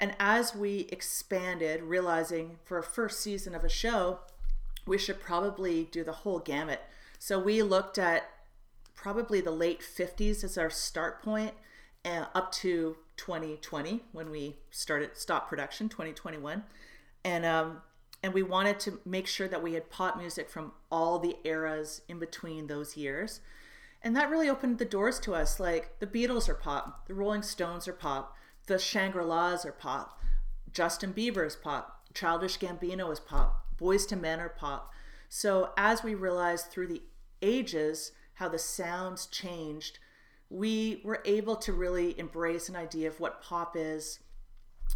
And 0.00 0.16
as 0.18 0.54
we 0.54 0.88
expanded, 0.90 1.82
realizing 1.82 2.58
for 2.64 2.78
a 2.78 2.82
first 2.82 3.20
season 3.20 3.54
of 3.54 3.62
a 3.62 3.68
show, 3.68 4.20
we 4.86 4.96
should 4.96 5.20
probably 5.20 5.84
do 5.92 6.02
the 6.02 6.12
whole 6.12 6.38
gamut. 6.38 6.80
So 7.18 7.38
we 7.38 7.62
looked 7.62 7.98
at 7.98 8.30
probably 8.94 9.42
the 9.42 9.50
late 9.50 9.80
50s 9.80 10.42
as 10.42 10.56
our 10.56 10.70
start 10.70 11.22
point 11.22 11.52
uh, 12.06 12.24
up 12.34 12.50
to 12.52 12.96
2020 13.18 14.00
when 14.12 14.30
we 14.30 14.56
started 14.70 15.10
stop 15.14 15.48
production 15.48 15.90
2021 15.90 16.64
and 17.24 17.44
um, 17.44 17.82
and 18.22 18.32
we 18.32 18.42
wanted 18.42 18.80
to 18.80 19.00
make 19.04 19.26
sure 19.26 19.48
that 19.48 19.62
we 19.62 19.74
had 19.74 19.90
pop 19.90 20.16
music 20.16 20.48
from 20.48 20.72
all 20.90 21.18
the 21.18 21.36
eras 21.44 22.02
in 22.08 22.18
between 22.18 22.66
those 22.66 22.96
years. 22.96 23.40
And 24.02 24.14
that 24.16 24.30
really 24.30 24.48
opened 24.48 24.78
the 24.78 24.84
doors 24.84 25.18
to 25.20 25.34
us. 25.34 25.60
Like 25.60 25.98
the 26.00 26.06
Beatles 26.06 26.48
are 26.48 26.54
pop, 26.54 27.06
the 27.06 27.14
Rolling 27.14 27.42
Stones 27.42 27.88
are 27.88 27.92
pop, 27.94 28.36
the 28.70 28.78
Shangri 28.78 29.24
La's 29.24 29.66
are 29.66 29.72
pop, 29.72 30.16
Justin 30.72 31.12
Bieber 31.12 31.44
is 31.44 31.56
pop, 31.56 32.06
Childish 32.14 32.56
Gambino 32.56 33.12
is 33.12 33.18
pop, 33.18 33.66
Boyz 33.76 34.10
II 34.12 34.20
Men 34.20 34.38
are 34.38 34.48
pop. 34.48 34.92
So 35.28 35.70
as 35.76 36.04
we 36.04 36.14
realized 36.14 36.66
through 36.66 36.86
the 36.86 37.02
ages 37.42 38.12
how 38.34 38.48
the 38.48 38.60
sounds 38.60 39.26
changed, 39.26 39.98
we 40.48 41.00
were 41.04 41.20
able 41.24 41.56
to 41.56 41.72
really 41.72 42.16
embrace 42.16 42.68
an 42.68 42.76
idea 42.76 43.08
of 43.08 43.18
what 43.18 43.42
pop 43.42 43.74
is 43.76 44.20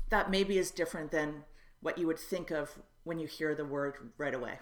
that 0.08 0.30
maybe 0.30 0.56
is 0.56 0.70
different 0.70 1.10
than 1.10 1.42
what 1.80 1.98
you 1.98 2.06
would 2.06 2.18
think 2.18 2.52
of 2.52 2.78
when 3.02 3.18
you 3.18 3.26
hear 3.26 3.56
the 3.56 3.64
word 3.64 3.96
right 4.18 4.34
away. 4.34 4.60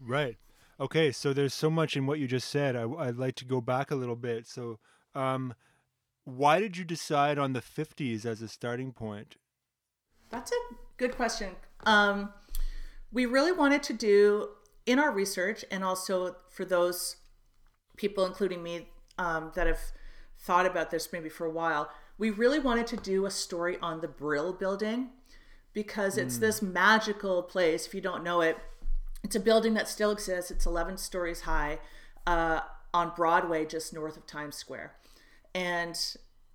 Right. 0.00 0.38
Okay. 0.80 1.12
So 1.12 1.34
there's 1.34 1.52
so 1.52 1.68
much 1.68 1.94
in 1.94 2.06
what 2.06 2.18
you 2.18 2.26
just 2.26 2.48
said. 2.48 2.74
I, 2.74 2.86
would 2.86 3.18
like 3.18 3.34
to 3.36 3.44
go 3.44 3.60
back 3.60 3.90
a 3.90 3.94
little 3.94 4.16
bit. 4.16 4.46
So, 4.46 4.78
um, 5.14 5.52
why 6.24 6.60
did 6.60 6.76
you 6.76 6.84
decide 6.84 7.38
on 7.38 7.52
the 7.52 7.60
50s 7.60 8.24
as 8.24 8.42
a 8.42 8.48
starting 8.48 8.92
point? 8.92 9.36
That's 10.30 10.52
a 10.52 10.74
good 10.96 11.16
question. 11.16 11.50
Um, 11.84 12.32
we 13.12 13.26
really 13.26 13.52
wanted 13.52 13.82
to 13.84 13.92
do 13.92 14.48
in 14.86 14.98
our 14.98 15.12
research, 15.12 15.64
and 15.70 15.84
also 15.84 16.36
for 16.50 16.64
those 16.64 17.16
people, 17.96 18.24
including 18.24 18.62
me, 18.62 18.88
um, 19.18 19.52
that 19.54 19.66
have 19.66 19.80
thought 20.38 20.66
about 20.66 20.90
this 20.90 21.12
maybe 21.12 21.28
for 21.28 21.46
a 21.46 21.50
while, 21.50 21.90
we 22.18 22.30
really 22.30 22.58
wanted 22.58 22.86
to 22.88 22.96
do 22.96 23.26
a 23.26 23.30
story 23.30 23.76
on 23.80 24.00
the 24.00 24.08
Brill 24.08 24.52
building 24.52 25.10
because 25.72 26.16
it's 26.16 26.36
mm. 26.36 26.40
this 26.40 26.62
magical 26.62 27.42
place. 27.42 27.86
If 27.86 27.94
you 27.94 28.00
don't 28.00 28.24
know 28.24 28.40
it, 28.40 28.58
it's 29.22 29.36
a 29.36 29.40
building 29.40 29.74
that 29.74 29.88
still 29.88 30.10
exists. 30.10 30.50
It's 30.50 30.66
11 30.66 30.98
stories 30.98 31.42
high 31.42 31.78
uh, 32.26 32.60
on 32.92 33.12
Broadway, 33.14 33.64
just 33.66 33.92
north 33.92 34.16
of 34.16 34.26
Times 34.26 34.56
Square. 34.56 34.92
And 35.54 35.98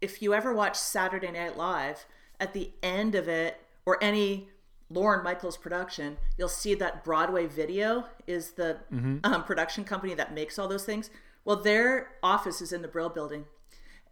if 0.02 0.22
you 0.22 0.34
ever 0.34 0.54
watch 0.54 0.76
Saturday 0.76 1.32
Night 1.32 1.58
Live, 1.58 2.06
at 2.40 2.54
the 2.54 2.72
end 2.84 3.16
of 3.16 3.28
it, 3.28 3.62
or 3.86 4.02
any 4.04 4.50
Lorne 4.90 5.24
Michaels 5.24 5.58
production, 5.58 6.18
you'll 6.38 6.50
see 6.50 6.74
that 6.76 7.04
Broadway 7.04 7.46
Video 7.46 8.06
is 8.26 8.52
the 8.52 8.78
mm-hmm. 8.94 9.18
um, 9.24 9.44
production 9.44 9.84
company 9.84 10.14
that 10.14 10.34
makes 10.34 10.58
all 10.58 10.68
those 10.68 10.86
things. 10.86 11.10
Well, 11.46 11.58
their 11.58 12.12
office 12.22 12.62
is 12.62 12.72
in 12.72 12.82
the 12.82 12.88
Brill 12.88 13.10
Building, 13.10 13.46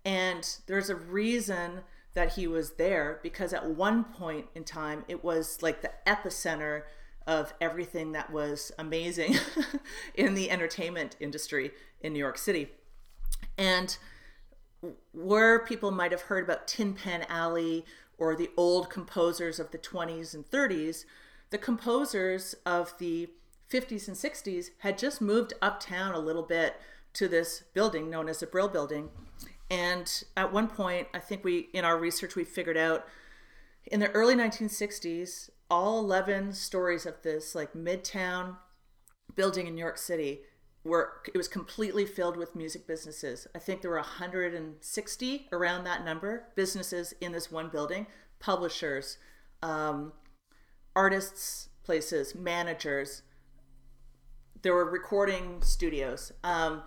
and 0.03 0.57
there's 0.67 0.89
a 0.89 0.95
reason 0.95 1.81
that 2.13 2.33
he 2.33 2.47
was 2.47 2.71
there 2.71 3.19
because 3.21 3.53
at 3.53 3.65
one 3.65 4.05
point 4.05 4.47
in 4.55 4.63
time 4.63 5.03
it 5.07 5.23
was 5.23 5.61
like 5.61 5.81
the 5.81 5.91
epicenter 6.07 6.83
of 7.27 7.53
everything 7.59 8.13
that 8.13 8.31
was 8.31 8.71
amazing 8.79 9.35
in 10.15 10.33
the 10.33 10.49
entertainment 10.49 11.15
industry 11.19 11.71
in 12.01 12.13
New 12.13 12.19
York 12.19 12.37
City. 12.37 12.69
And 13.57 13.97
where 15.13 15.59
people 15.59 15.91
might 15.91 16.11
have 16.11 16.21
heard 16.23 16.43
about 16.43 16.67
Tin 16.67 16.93
Pan 16.93 17.25
Alley 17.29 17.85
or 18.17 18.35
the 18.35 18.51
old 18.55 18.89
composers 18.89 19.59
of 19.59 19.71
the 19.71 19.77
20s 19.77 20.33
and 20.33 20.49
30s, 20.49 21.05
the 21.49 21.57
composers 21.57 22.55
of 22.65 22.97
the 22.97 23.29
50s 23.71 24.07
and 24.07 24.17
60s 24.17 24.69
had 24.79 24.97
just 24.97 25.21
moved 25.21 25.53
uptown 25.61 26.13
a 26.13 26.19
little 26.19 26.43
bit 26.43 26.75
to 27.13 27.27
this 27.27 27.63
building 27.73 28.09
known 28.09 28.29
as 28.29 28.39
the 28.39 28.47
Brill 28.47 28.67
Building. 28.67 29.09
And 29.69 30.23
at 30.37 30.53
one 30.53 30.67
point, 30.67 31.07
I 31.13 31.19
think 31.19 31.43
we, 31.43 31.69
in 31.73 31.85
our 31.85 31.97
research, 31.97 32.35
we 32.35 32.43
figured 32.43 32.77
out 32.77 33.07
in 33.85 33.99
the 33.99 34.11
early 34.11 34.35
1960s, 34.35 35.49
all 35.69 35.99
11 35.99 36.53
stories 36.53 37.05
of 37.05 37.21
this 37.23 37.55
like 37.55 37.73
midtown 37.73 38.57
building 39.35 39.67
in 39.67 39.75
New 39.75 39.81
York 39.81 39.97
City 39.97 40.41
were 40.85 41.13
it 41.27 41.35
was 41.35 41.49
completely 41.49 42.05
filled 42.05 42.37
with 42.37 42.55
music 42.55 42.87
businesses. 42.87 43.47
I 43.53 43.59
think 43.59 43.81
there 43.81 43.91
were 43.91 43.97
160 43.97 45.47
around 45.51 45.83
that 45.83 46.05
number 46.05 46.47
businesses 46.55 47.13
in 47.19 47.33
this 47.33 47.51
one 47.51 47.69
building, 47.69 48.07
publishers, 48.39 49.17
um, 49.61 50.13
artists, 50.95 51.69
places, 51.83 52.35
managers. 52.35 53.23
There 54.61 54.73
were 54.73 54.89
recording 54.89 55.61
studios. 55.61 56.31
Um, 56.43 56.83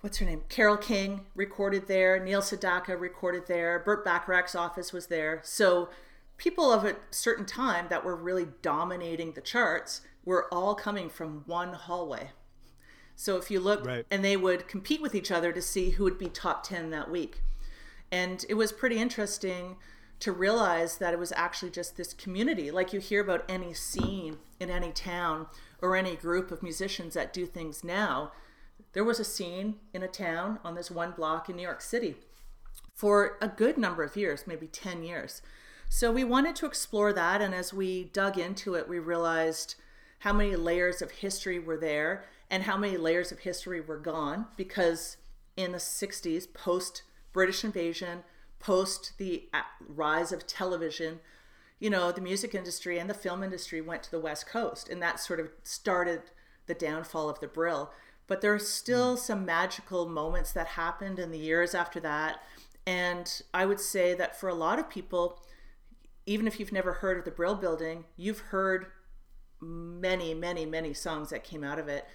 what's 0.00 0.18
her 0.18 0.26
name? 0.26 0.42
Carole 0.48 0.76
King 0.76 1.26
recorded 1.34 1.86
there. 1.86 2.22
Neil 2.22 2.42
Sedaka 2.42 2.98
recorded 2.98 3.46
there. 3.46 3.78
Burt 3.78 4.04
Bacharach's 4.04 4.54
office 4.54 4.92
was 4.92 5.06
there. 5.06 5.40
So 5.44 5.88
people 6.36 6.72
of 6.72 6.84
a 6.84 6.96
certain 7.10 7.46
time 7.46 7.86
that 7.90 8.04
were 8.04 8.16
really 8.16 8.48
dominating 8.62 9.32
the 9.32 9.40
charts 9.40 10.00
were 10.24 10.52
all 10.52 10.74
coming 10.74 11.08
from 11.08 11.42
one 11.46 11.72
hallway. 11.72 12.30
So 13.20 13.36
if 13.36 13.50
you 13.50 13.60
look, 13.60 13.84
right. 13.84 14.06
and 14.10 14.24
they 14.24 14.34
would 14.34 14.66
compete 14.66 15.02
with 15.02 15.14
each 15.14 15.30
other 15.30 15.52
to 15.52 15.60
see 15.60 15.90
who 15.90 16.04
would 16.04 16.16
be 16.16 16.30
top 16.30 16.66
10 16.66 16.88
that 16.88 17.10
week. 17.10 17.42
And 18.10 18.46
it 18.48 18.54
was 18.54 18.72
pretty 18.72 18.96
interesting 18.96 19.76
to 20.20 20.32
realize 20.32 20.96
that 20.96 21.12
it 21.12 21.18
was 21.18 21.30
actually 21.36 21.70
just 21.70 21.98
this 21.98 22.14
community. 22.14 22.70
Like 22.70 22.94
you 22.94 22.98
hear 22.98 23.20
about 23.20 23.44
any 23.46 23.74
scene 23.74 24.38
in 24.58 24.70
any 24.70 24.90
town 24.90 25.48
or 25.82 25.96
any 25.96 26.16
group 26.16 26.50
of 26.50 26.62
musicians 26.62 27.12
that 27.12 27.34
do 27.34 27.44
things 27.44 27.84
now. 27.84 28.32
There 28.94 29.04
was 29.04 29.20
a 29.20 29.24
scene 29.24 29.74
in 29.92 30.02
a 30.02 30.08
town 30.08 30.58
on 30.64 30.74
this 30.74 30.90
one 30.90 31.10
block 31.10 31.50
in 31.50 31.56
New 31.56 31.62
York 31.62 31.82
City 31.82 32.14
for 32.94 33.36
a 33.42 33.48
good 33.48 33.76
number 33.76 34.02
of 34.02 34.16
years, 34.16 34.46
maybe 34.46 34.66
10 34.66 35.02
years. 35.02 35.42
So 35.90 36.10
we 36.10 36.24
wanted 36.24 36.56
to 36.56 36.64
explore 36.64 37.12
that. 37.12 37.42
And 37.42 37.54
as 37.54 37.74
we 37.74 38.04
dug 38.04 38.38
into 38.38 38.76
it, 38.76 38.88
we 38.88 38.98
realized 38.98 39.74
how 40.20 40.32
many 40.32 40.56
layers 40.56 41.02
of 41.02 41.10
history 41.10 41.58
were 41.58 41.76
there 41.76 42.24
and 42.50 42.62
how 42.64 42.76
many 42.76 42.96
layers 42.96 43.32
of 43.32 43.40
history 43.40 43.80
were 43.80 43.98
gone 43.98 44.46
because 44.56 45.16
in 45.56 45.72
the 45.72 45.78
60s, 45.78 46.52
post 46.52 47.02
British 47.32 47.64
invasion, 47.64 48.24
post 48.58 49.12
the 49.18 49.48
uh, 49.52 49.62
rise 49.88 50.32
of 50.32 50.46
television, 50.46 51.20
you 51.78 51.88
know, 51.88 52.12
the 52.12 52.20
music 52.20 52.54
industry 52.54 52.98
and 52.98 53.08
the 53.08 53.14
film 53.14 53.42
industry 53.42 53.80
went 53.80 54.02
to 54.02 54.10
the 54.10 54.20
West 54.20 54.46
Coast, 54.46 54.88
and 54.88 55.02
that 55.02 55.20
sort 55.20 55.40
of 55.40 55.50
started 55.62 56.22
the 56.66 56.74
downfall 56.74 57.28
of 57.28 57.40
the 57.40 57.48
Brill. 57.48 57.90
But 58.26 58.42
there 58.42 58.54
are 58.54 58.58
still 58.58 59.16
mm. 59.16 59.18
some 59.18 59.44
magical 59.44 60.06
moments 60.06 60.52
that 60.52 60.68
happened 60.68 61.18
in 61.18 61.30
the 61.30 61.38
years 61.38 61.74
after 61.74 61.98
that. 62.00 62.42
And 62.86 63.42
I 63.54 63.66
would 63.66 63.80
say 63.80 64.14
that 64.14 64.38
for 64.38 64.48
a 64.48 64.54
lot 64.54 64.78
of 64.78 64.90
people, 64.90 65.42
even 66.26 66.46
if 66.46 66.60
you've 66.60 66.72
never 66.72 66.94
heard 66.94 67.18
of 67.18 67.24
the 67.24 67.30
Brill 67.30 67.54
Building, 67.54 68.04
you've 68.16 68.38
heard 68.38 68.86
many, 69.60 70.34
many, 70.34 70.66
many 70.66 70.94
songs 70.94 71.30
that 71.30 71.44
came 71.44 71.62
out 71.62 71.78
of 71.78 71.88
it 71.88 72.06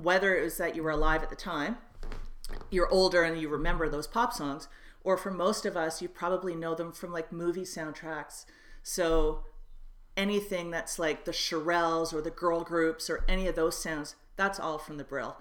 whether 0.00 0.36
it 0.36 0.42
was 0.42 0.56
that 0.56 0.74
you 0.74 0.82
were 0.82 0.90
alive 0.90 1.22
at 1.22 1.30
the 1.30 1.36
time, 1.36 1.76
you're 2.70 2.88
older 2.88 3.22
and 3.22 3.40
you 3.40 3.48
remember 3.48 3.88
those 3.88 4.06
pop 4.06 4.32
songs, 4.32 4.68
or 5.04 5.16
for 5.16 5.30
most 5.30 5.66
of 5.66 5.76
us, 5.76 6.00
you 6.00 6.08
probably 6.08 6.54
know 6.54 6.74
them 6.74 6.92
from 6.92 7.12
like 7.12 7.32
movie 7.32 7.62
soundtracks. 7.62 8.44
So 8.82 9.44
anything 10.16 10.70
that's 10.70 10.98
like 10.98 11.24
the 11.24 11.32
Shirelles 11.32 12.12
or 12.12 12.20
the 12.20 12.30
girl 12.30 12.62
groups 12.62 13.10
or 13.10 13.24
any 13.28 13.46
of 13.46 13.54
those 13.54 13.80
sounds, 13.80 14.14
that's 14.36 14.60
all 14.60 14.78
from 14.78 14.96
the 14.96 15.04
Brill. 15.04 15.36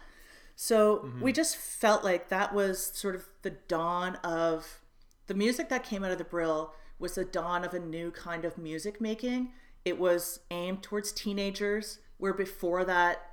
So 0.55 0.97
mm-hmm. 0.97 1.21
we 1.21 1.31
just 1.31 1.55
felt 1.55 2.03
like 2.03 2.29
that 2.29 2.53
was 2.53 2.91
sort 2.93 3.15
of 3.15 3.25
the 3.41 3.51
dawn 3.51 4.17
of 4.17 4.81
the 5.27 5.33
music 5.33 5.69
that 5.69 5.83
came 5.83 6.03
out 6.03 6.11
of 6.11 6.17
the 6.17 6.23
Brill 6.23 6.73
was 6.99 7.15
the 7.15 7.25
dawn 7.25 7.63
of 7.63 7.73
a 7.73 7.79
new 7.79 8.11
kind 8.11 8.45
of 8.45 8.57
music 8.57 8.99
making. 8.99 9.53
It 9.85 9.99
was 9.99 10.39
aimed 10.51 10.83
towards 10.83 11.11
teenagers, 11.11 11.99
where 12.17 12.33
before 12.33 12.85
that, 12.85 13.31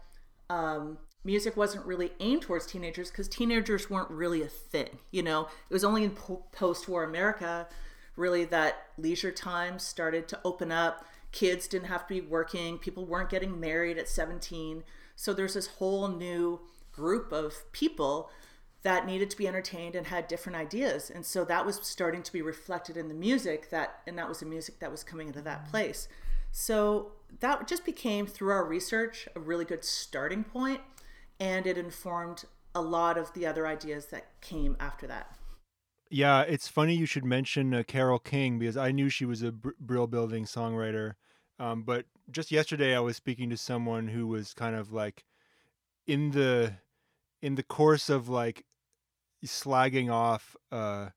um, 0.48 0.98
music 1.24 1.56
wasn't 1.56 1.84
really 1.84 2.12
aimed 2.20 2.42
towards 2.42 2.66
teenagers 2.66 3.10
because 3.10 3.28
teenagers 3.28 3.90
weren't 3.90 4.10
really 4.10 4.42
a 4.42 4.48
thing. 4.48 4.98
You 5.10 5.22
know, 5.22 5.48
it 5.68 5.72
was 5.72 5.84
only 5.84 6.04
in 6.04 6.10
po- 6.10 6.44
post 6.52 6.88
war 6.88 7.04
America 7.04 7.68
really 8.16 8.44
that 8.46 8.88
leisure 8.98 9.30
time 9.30 9.78
started 9.78 10.28
to 10.28 10.40
open 10.44 10.72
up. 10.72 11.04
Kids 11.30 11.68
didn't 11.68 11.88
have 11.88 12.06
to 12.06 12.14
be 12.14 12.20
working, 12.20 12.78
people 12.78 13.04
weren't 13.04 13.30
getting 13.30 13.60
married 13.60 13.98
at 13.98 14.08
17. 14.08 14.82
So 15.14 15.32
there's 15.32 15.54
this 15.54 15.66
whole 15.66 16.08
new 16.08 16.60
group 16.92 17.32
of 17.32 17.70
people 17.72 18.30
that 18.82 19.06
needed 19.06 19.28
to 19.30 19.36
be 19.36 19.46
entertained 19.46 19.94
and 19.94 20.06
had 20.06 20.28
different 20.28 20.56
ideas. 20.56 21.10
And 21.10 21.26
so 21.26 21.44
that 21.44 21.66
was 21.66 21.76
starting 21.82 22.22
to 22.22 22.32
be 22.32 22.42
reflected 22.42 22.96
in 22.96 23.08
the 23.08 23.14
music 23.14 23.70
that 23.70 24.00
and 24.06 24.16
that 24.18 24.28
was 24.28 24.40
the 24.40 24.46
music 24.46 24.78
that 24.80 24.90
was 24.90 25.04
coming 25.04 25.28
into 25.28 25.42
that 25.42 25.68
place. 25.68 26.08
So 26.50 27.12
that 27.40 27.68
just 27.68 27.84
became 27.84 28.26
through 28.26 28.50
our 28.50 28.64
research 28.64 29.28
a 29.34 29.40
really 29.40 29.64
good 29.64 29.84
starting 29.84 30.44
point 30.44 30.80
and 31.38 31.66
it 31.66 31.78
informed 31.78 32.44
a 32.74 32.80
lot 32.80 33.16
of 33.16 33.32
the 33.32 33.46
other 33.46 33.66
ideas 33.66 34.06
that 34.06 34.40
came 34.40 34.76
after 34.80 35.06
that. 35.06 35.36
Yeah, 36.10 36.42
it's 36.42 36.68
funny 36.68 36.94
you 36.94 37.06
should 37.06 37.24
mention 37.24 37.74
uh, 37.74 37.82
Carole 37.86 38.18
King 38.18 38.58
because 38.58 38.76
I 38.76 38.92
knew 38.92 39.08
she 39.08 39.24
was 39.24 39.42
a 39.42 39.52
Br- 39.52 39.70
Brill 39.78 40.06
Building 40.06 40.44
songwriter. 40.44 41.14
Um, 41.58 41.82
but 41.82 42.06
just 42.30 42.50
yesterday, 42.50 42.96
I 42.96 43.00
was 43.00 43.16
speaking 43.16 43.50
to 43.50 43.56
someone 43.56 44.08
who 44.08 44.26
was 44.26 44.54
kind 44.54 44.74
of 44.74 44.92
like 44.92 45.24
in 46.06 46.30
the 46.30 46.74
in 47.42 47.56
the 47.56 47.62
course 47.62 48.08
of 48.08 48.28
like 48.28 48.64
slagging 49.44 50.10
off 50.10 50.56
uh, 50.72 51.08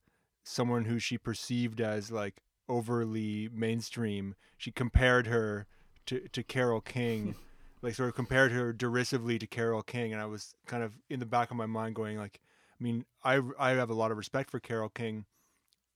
someone 0.44 0.86
who 0.86 1.00
she 1.00 1.18
perceived 1.18 1.80
as 1.80 2.12
like 2.12 2.42
overly 2.72 3.50
mainstream. 3.54 4.36
She 4.58 4.72
compared 4.72 5.28
her 5.28 5.68
to 6.08 6.28
to 6.30 6.44
Carole 6.44 6.82
King. 6.82 7.36
like 7.82 7.96
sort 7.96 8.10
of 8.10 8.16
compared 8.16 8.52
her 8.52 8.72
derisively 8.74 9.40
to 9.40 9.48
Carole 9.48 9.82
King, 9.82 10.14
and 10.14 10.22
I 10.22 10.26
was 10.26 10.54
kind 10.68 10.84
of 10.84 10.94
in 11.10 11.20
the 11.20 11.26
back 11.26 11.50
of 11.52 11.58
my 11.58 11.66
mind 11.66 11.96
going 11.96 12.18
like, 12.18 12.40
I 12.80 12.84
mean, 12.84 13.06
I 13.24 13.42
I 13.60 13.72
have 13.72 13.90
a 13.90 13.96
lot 13.96 14.12
of 14.12 14.18
respect 14.18 14.52
for 14.52 14.60
Carole 14.60 14.90
King 14.90 15.26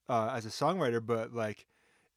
uh, 0.09 0.31
as 0.33 0.45
a 0.45 0.49
songwriter, 0.49 1.05
but 1.05 1.33
like, 1.33 1.67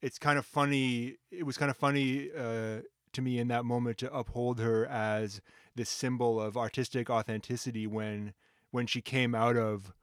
it's 0.01 0.17
kind 0.17 0.39
of 0.39 0.45
funny. 0.45 1.17
It 1.31 1.43
was 1.43 1.57
kind 1.57 1.69
of 1.69 1.77
funny 1.77 2.29
uh, 2.35 2.81
to 3.13 3.21
me 3.21 3.37
in 3.39 3.47
that 3.49 3.65
moment 3.65 3.97
to 3.99 4.13
uphold 4.13 4.59
her 4.59 4.85
as 4.87 5.41
this 5.75 5.89
symbol 5.89 6.41
of 6.41 6.57
artistic 6.57 7.09
authenticity 7.09 7.85
when 7.85 8.33
when 8.71 8.87
she 8.87 9.01
came 9.01 9.35
out 9.35 9.55
of 9.55 9.93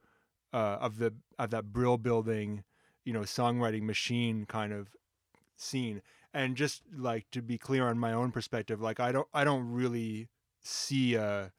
uh, 0.53 0.77
of 0.79 0.97
the 0.97 1.13
of 1.37 1.49
that 1.49 1.73
Brill 1.73 1.97
building, 1.97 2.63
you 3.07 3.13
know, 3.13 3.21
songwriting 3.21 3.83
machine 3.83 4.45
kind 4.45 4.73
of 4.73 4.89
scene. 5.55 6.01
And 6.33 6.55
just 6.55 6.83
like 6.95 7.25
to 7.31 7.41
be 7.41 7.57
clear 7.57 7.87
on 7.87 7.97
my 7.97 8.13
own 8.13 8.31
perspective 8.31 8.79
like 8.79 8.99
i 8.99 9.11
don't 9.11 9.27
i 9.33 9.43
don't 9.43 9.71
really 9.71 10.27
see 10.61 11.15
a, 11.15 11.51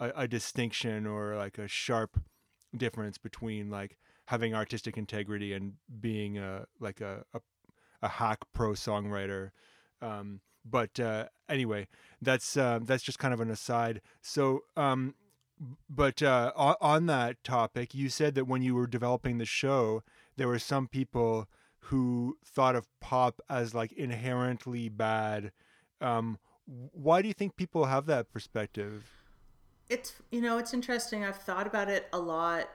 a, 0.00 0.12
a 0.16 0.28
distinction 0.28 1.06
or 1.06 1.36
like 1.36 1.58
a 1.58 1.68
sharp 1.68 2.18
difference 2.74 3.18
between 3.18 3.68
like 3.68 3.98
having 4.26 4.54
artistic 4.54 4.96
integrity 4.96 5.52
and 5.52 5.74
being 6.00 6.38
a 6.38 6.66
like 6.80 7.00
a 7.00 7.24
a, 7.34 7.40
a 8.00 8.08
hack 8.08 8.38
pro 8.54 8.70
songwriter. 8.70 9.50
Um, 10.00 10.40
but 10.64 10.98
uh, 10.98 11.26
anyway 11.48 11.88
that's 12.22 12.56
uh, 12.56 12.78
that's 12.82 13.02
just 13.02 13.18
kind 13.18 13.34
of 13.34 13.40
an 13.40 13.50
aside. 13.50 14.00
So 14.22 14.60
um, 14.76 15.14
but 15.90 16.22
uh, 16.22 16.52
on, 16.56 16.76
on 16.80 17.06
that 17.06 17.42
topic 17.44 17.94
you 17.94 18.08
said 18.08 18.34
that 18.36 18.46
when 18.46 18.62
you 18.62 18.74
were 18.74 18.86
developing 18.86 19.38
the 19.38 19.44
show 19.44 20.02
there 20.36 20.48
were 20.48 20.58
some 20.58 20.88
people 20.88 21.48
who 21.86 22.38
thought 22.44 22.76
of 22.76 22.86
pop 23.00 23.40
as 23.50 23.74
like 23.74 23.92
inherently 23.92 24.88
bad. 24.88 25.52
Um, 26.00 26.38
why 26.66 27.22
do 27.22 27.28
you 27.28 27.34
think 27.34 27.56
people 27.56 27.86
have 27.86 28.06
that 28.06 28.32
perspective? 28.32 29.10
It's 29.88 30.14
you 30.30 30.40
know 30.40 30.58
it's 30.58 30.72
interesting. 30.72 31.24
I've 31.24 31.36
thought 31.36 31.66
about 31.66 31.88
it 31.88 32.08
a 32.12 32.18
lot, 32.18 32.68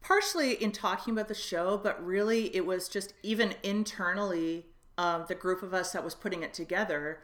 partially 0.00 0.52
in 0.52 0.72
talking 0.72 1.12
about 1.12 1.28
the 1.28 1.34
show, 1.34 1.76
but 1.76 2.04
really 2.04 2.54
it 2.54 2.64
was 2.64 2.88
just 2.88 3.12
even 3.22 3.54
internally 3.62 4.66
um, 4.96 5.24
the 5.28 5.34
group 5.34 5.62
of 5.62 5.74
us 5.74 5.92
that 5.92 6.04
was 6.04 6.14
putting 6.14 6.42
it 6.42 6.54
together. 6.54 7.20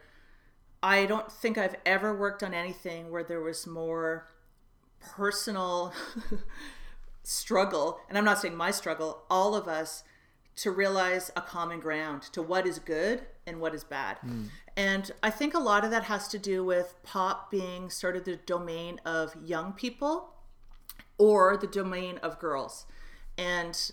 I 0.81 1.05
don't 1.05 1.31
think 1.31 1.57
I've 1.57 1.75
ever 1.85 2.15
worked 2.15 2.43
on 2.43 2.53
anything 2.53 3.11
where 3.11 3.23
there 3.23 3.41
was 3.41 3.65
more 3.67 4.27
personal 5.01 5.93
struggle, 7.29 7.99
and 8.09 8.17
I'm 8.17 8.25
not 8.25 8.39
saying 8.39 8.55
my 8.55 8.71
struggle, 8.71 9.23
all 9.29 9.53
of 9.53 9.67
us 9.67 10.03
to 10.55 10.71
realize 10.71 11.31
a 11.35 11.41
common 11.41 11.79
ground 11.79 12.23
to 12.23 12.41
what 12.41 12.65
is 12.65 12.79
good 12.79 13.21
and 13.45 13.61
what 13.61 13.75
is 13.75 13.83
bad. 13.83 14.17
Mm. 14.25 14.47
And 14.75 15.11
I 15.21 15.29
think 15.29 15.53
a 15.53 15.59
lot 15.59 15.85
of 15.85 15.91
that 15.91 16.05
has 16.05 16.27
to 16.29 16.39
do 16.39 16.65
with 16.65 16.95
pop 17.03 17.51
being 17.51 17.89
sort 17.91 18.15
of 18.15 18.25
the 18.25 18.37
domain 18.37 18.99
of 19.05 19.35
young 19.45 19.73
people 19.73 20.33
or 21.17 21.55
the 21.55 21.67
domain 21.67 22.17
of 22.23 22.39
girls. 22.39 22.87
And 23.37 23.91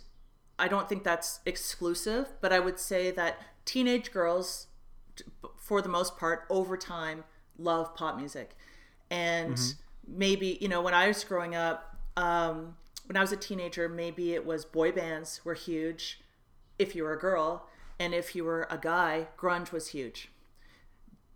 I 0.58 0.66
don't 0.66 0.88
think 0.88 1.04
that's 1.04 1.40
exclusive, 1.44 2.32
but 2.40 2.52
I 2.52 2.58
would 2.58 2.80
say 2.80 3.10
that 3.10 3.38
teenage 3.66 4.10
girls, 4.12 4.68
for 5.58 5.82
the 5.82 5.90
most 5.90 6.16
part, 6.16 6.46
over 6.48 6.76
time, 6.76 7.24
love 7.58 7.94
pop 7.94 8.16
music. 8.16 8.56
And 9.10 9.56
mm-hmm. 9.56 10.18
maybe, 10.18 10.58
you 10.60 10.68
know, 10.68 10.80
when 10.80 10.94
I 10.94 11.08
was 11.08 11.22
growing 11.22 11.54
up, 11.54 11.96
um, 12.16 12.76
when 13.06 13.16
I 13.16 13.20
was 13.20 13.32
a 13.32 13.36
teenager, 13.36 13.88
maybe 13.88 14.34
it 14.34 14.44
was 14.44 14.64
boy 14.64 14.92
bands 14.92 15.40
were 15.44 15.54
huge 15.54 16.20
if 16.78 16.94
you 16.94 17.04
were 17.04 17.12
a 17.12 17.18
girl, 17.18 17.68
and 17.98 18.14
if 18.14 18.34
you 18.34 18.44
were 18.44 18.66
a 18.70 18.78
guy, 18.78 19.28
grunge 19.38 19.72
was 19.72 19.88
huge. 19.88 20.30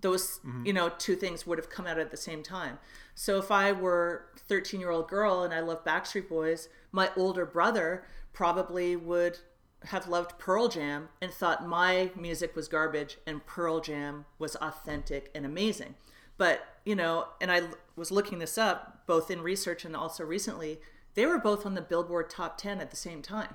Those, 0.01 0.39
mm-hmm. 0.39 0.67
you 0.67 0.73
know, 0.73 0.91
two 0.99 1.15
things 1.15 1.47
would 1.47 1.59
have 1.59 1.71
come 1.71 1.87
out 1.87 1.99
at 1.99 2.11
the 2.11 2.17
same 2.17 2.43
time. 2.43 2.79
So 3.15 3.39
if 3.39 3.51
I 3.51 3.73
were 3.73 4.27
13 4.49 4.81
year 4.81 4.91
old 4.91 5.09
girl 5.09 5.43
and 5.43 5.53
I 5.53 5.61
loved 5.61 5.87
Backstreet 5.87 6.29
Boys, 6.29 6.69
my 6.91 7.11
older 7.17 7.45
brother 7.45 8.05
probably 8.33 8.97
would 8.97 9.39
have 9.85 10.09
loved 10.09 10.39
Pearl 10.39 10.69
Jam 10.69 11.09
and 11.21 11.31
thought 11.31 11.67
my 11.67 12.11
music 12.17 12.55
was 12.55 12.69
garbage 12.69 13.19
and 13.27 13.45
Pearl 13.47 13.81
Jam 13.81 14.27
was 14.39 14.57
authentic 14.57 15.31
and 15.35 15.45
amazing. 15.45 15.95
But, 16.37 16.63
you 16.85 16.95
know, 16.95 17.29
and 17.41 17.51
I 17.51 17.63
was 17.97 18.11
looking 18.11 18.39
this 18.39 18.57
up 18.57 19.07
both 19.07 19.31
in 19.31 19.43
research 19.43 19.85
and 19.85 19.95
also 19.95 20.25
recently, 20.25 20.81
they 21.15 21.27
were 21.27 21.39
both 21.39 21.67
on 21.67 21.75
the 21.75 21.81
Billboard 21.81 22.31
top 22.31 22.59
10 22.59 22.81
at 22.81 22.91
the 22.91 22.97
same 22.97 23.23
time. 23.23 23.55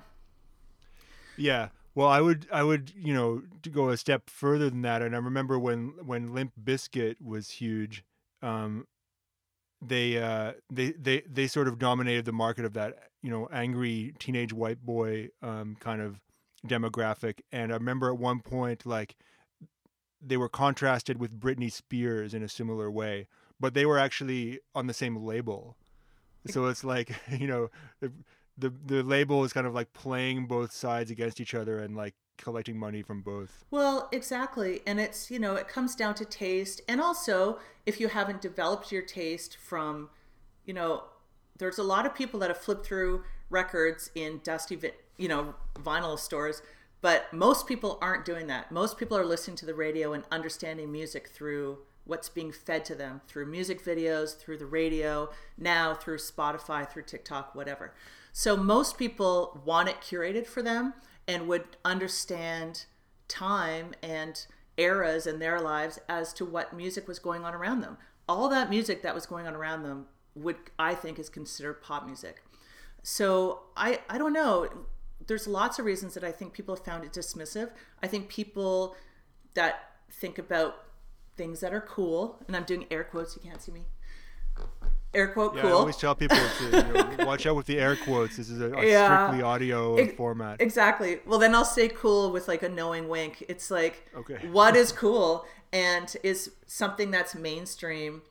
Yeah. 1.36 1.68
Well, 1.94 2.08
I 2.08 2.20
would, 2.20 2.46
I 2.52 2.62
would, 2.62 2.92
you 2.94 3.14
know, 3.14 3.42
to 3.62 3.70
go 3.70 3.88
a 3.88 3.96
step 3.96 4.28
further 4.28 4.68
than 4.68 4.82
that. 4.82 5.02
And 5.02 5.14
I 5.14 5.18
remember 5.18 5.58
when, 5.58 5.94
when 6.04 6.34
Limp 6.34 6.52
Bizkit 6.62 7.16
was 7.22 7.50
huge, 7.50 8.04
um, 8.42 8.86
they, 9.80 10.18
uh, 10.18 10.52
they, 10.70 10.92
they, 10.92 11.22
they 11.28 11.46
sort 11.46 11.68
of 11.68 11.78
dominated 11.78 12.24
the 12.24 12.32
market 12.32 12.64
of 12.64 12.74
that, 12.74 13.10
you 13.22 13.30
know, 13.30 13.48
angry 13.50 14.14
teenage 14.18 14.52
white 14.52 14.84
boy, 14.84 15.28
um, 15.42 15.76
kind 15.80 16.02
of 16.02 16.20
demographic. 16.66 17.40
And 17.50 17.72
I 17.72 17.76
remember 17.76 18.08
at 18.10 18.18
one 18.18 18.40
point, 18.40 18.84
like, 18.84 19.16
they 20.20 20.36
were 20.36 20.48
contrasted 20.48 21.18
with 21.18 21.38
Britney 21.38 21.70
Spears 21.70 22.34
in 22.34 22.42
a 22.42 22.48
similar 22.48 22.90
way, 22.90 23.28
but 23.60 23.74
they 23.74 23.86
were 23.86 23.98
actually 23.98 24.60
on 24.74 24.86
the 24.86 24.94
same 24.94 25.16
label. 25.16 25.76
So 26.50 26.66
it's 26.66 26.84
like, 26.84 27.14
you 27.30 27.46
know, 27.46 27.70
the 28.58 28.72
the 28.86 29.02
label 29.02 29.44
is 29.44 29.52
kind 29.52 29.66
of 29.66 29.74
like 29.74 29.92
playing 29.92 30.46
both 30.46 30.72
sides 30.72 31.10
against 31.10 31.40
each 31.40 31.54
other 31.54 31.78
and 31.78 31.96
like 31.96 32.14
collecting 32.38 32.78
money 32.78 33.02
from 33.02 33.22
both. 33.22 33.64
Well, 33.70 34.08
exactly. 34.12 34.80
And 34.86 35.00
it's, 35.00 35.30
you 35.30 35.38
know, 35.38 35.54
it 35.54 35.68
comes 35.68 35.94
down 35.94 36.14
to 36.16 36.24
taste. 36.24 36.80
And 36.88 37.00
also, 37.00 37.58
if 37.84 38.00
you 38.00 38.08
haven't 38.08 38.40
developed 38.40 38.92
your 38.92 39.02
taste 39.02 39.56
from, 39.56 40.10
you 40.64 40.74
know, 40.74 41.04
there's 41.58 41.78
a 41.78 41.82
lot 41.82 42.06
of 42.06 42.14
people 42.14 42.40
that 42.40 42.50
have 42.50 42.58
flipped 42.58 42.86
through 42.86 43.24
records 43.48 44.10
in 44.14 44.40
dusty, 44.42 44.78
you 45.16 45.28
know, 45.28 45.54
vinyl 45.76 46.18
stores, 46.18 46.62
but 47.00 47.32
most 47.32 47.66
people 47.66 47.98
aren't 48.02 48.24
doing 48.24 48.46
that. 48.48 48.70
Most 48.70 48.98
people 48.98 49.16
are 49.16 49.24
listening 49.24 49.56
to 49.58 49.66
the 49.66 49.74
radio 49.74 50.12
and 50.12 50.24
understanding 50.30 50.90
music 50.90 51.28
through 51.28 51.78
what's 52.06 52.28
being 52.28 52.52
fed 52.52 52.84
to 52.86 52.94
them 52.94 53.20
through 53.26 53.46
music 53.46 53.84
videos, 53.84 54.36
through 54.36 54.58
the 54.58 54.66
radio, 54.66 55.28
now 55.58 55.92
through 55.92 56.18
Spotify, 56.18 56.88
through 56.88 57.02
TikTok, 57.02 57.54
whatever. 57.54 57.92
So 58.32 58.56
most 58.56 58.96
people 58.96 59.60
want 59.64 59.88
it 59.88 60.00
curated 60.00 60.46
for 60.46 60.62
them 60.62 60.94
and 61.26 61.48
would 61.48 61.64
understand 61.84 62.86
time 63.28 63.94
and 64.02 64.46
eras 64.76 65.26
in 65.26 65.38
their 65.38 65.60
lives 65.60 65.98
as 66.08 66.32
to 66.34 66.44
what 66.44 66.76
music 66.76 67.08
was 67.08 67.18
going 67.18 67.44
on 67.44 67.54
around 67.54 67.80
them. 67.80 67.98
All 68.28 68.48
that 68.48 68.70
music 68.70 69.02
that 69.02 69.14
was 69.14 69.26
going 69.26 69.46
on 69.46 69.54
around 69.54 69.82
them 69.82 70.06
would 70.34 70.56
I 70.78 70.94
think 70.94 71.18
is 71.18 71.28
considered 71.28 71.82
pop 71.82 72.06
music. 72.06 72.42
So 73.02 73.60
I 73.76 74.00
I 74.08 74.18
don't 74.18 74.32
know. 74.32 74.68
There's 75.26 75.48
lots 75.48 75.78
of 75.78 75.84
reasons 75.84 76.14
that 76.14 76.22
I 76.22 76.30
think 76.30 76.52
people 76.52 76.76
have 76.76 76.84
found 76.84 77.04
it 77.04 77.12
dismissive. 77.12 77.70
I 78.02 78.06
think 78.06 78.28
people 78.28 78.94
that 79.54 79.92
think 80.10 80.38
about 80.38 80.84
things 81.36 81.60
that 81.60 81.72
are 81.72 81.80
cool, 81.80 82.38
and 82.46 82.56
I'm 82.56 82.64
doing 82.64 82.86
air 82.90 83.04
quotes, 83.04 83.36
you 83.36 83.42
can't 83.42 83.60
see 83.60 83.72
me 83.72 83.86
air 85.16 85.28
quote 85.28 85.56
yeah, 85.56 85.62
cool. 85.62 85.70
I 85.70 85.74
always 85.74 85.96
tell 85.96 86.14
people 86.14 86.36
to 86.36 86.64
you 86.64 87.16
know, 87.16 87.16
watch 87.26 87.46
out 87.46 87.56
with 87.56 87.66
the 87.66 87.78
air 87.78 87.96
quotes. 87.96 88.36
This 88.36 88.50
is 88.50 88.60
a, 88.60 88.72
a 88.74 88.86
yeah. 88.86 89.26
strictly 89.26 89.42
audio 89.42 89.96
it, 89.96 90.16
format. 90.16 90.60
Exactly. 90.60 91.20
Well, 91.26 91.38
then 91.38 91.54
I'll 91.54 91.64
say 91.64 91.88
cool 91.88 92.30
with 92.30 92.46
like 92.46 92.62
a 92.62 92.68
knowing 92.68 93.08
wink. 93.08 93.44
It's 93.48 93.70
like, 93.70 94.06
okay. 94.14 94.46
what 94.50 94.76
is 94.76 94.92
cool 94.92 95.46
and 95.72 96.14
is 96.22 96.52
something 96.66 97.10
that's 97.10 97.34
mainstream 97.34 98.22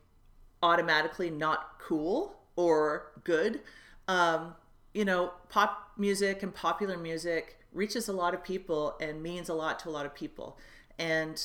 automatically 0.61 1.29
not 1.29 1.79
cool 1.79 2.35
or 2.55 3.11
good? 3.23 3.61
Um, 4.07 4.55
you 4.93 5.03
know, 5.03 5.31
pop 5.49 5.91
music 5.97 6.43
and 6.43 6.53
popular 6.53 6.97
music 6.97 7.59
reaches 7.73 8.07
a 8.07 8.13
lot 8.13 8.33
of 8.33 8.43
people 8.43 8.95
and 9.01 9.21
means 9.21 9.49
a 9.49 9.53
lot 9.53 9.79
to 9.79 9.89
a 9.89 9.91
lot 9.91 10.05
of 10.05 10.13
people. 10.13 10.57
And 10.97 11.41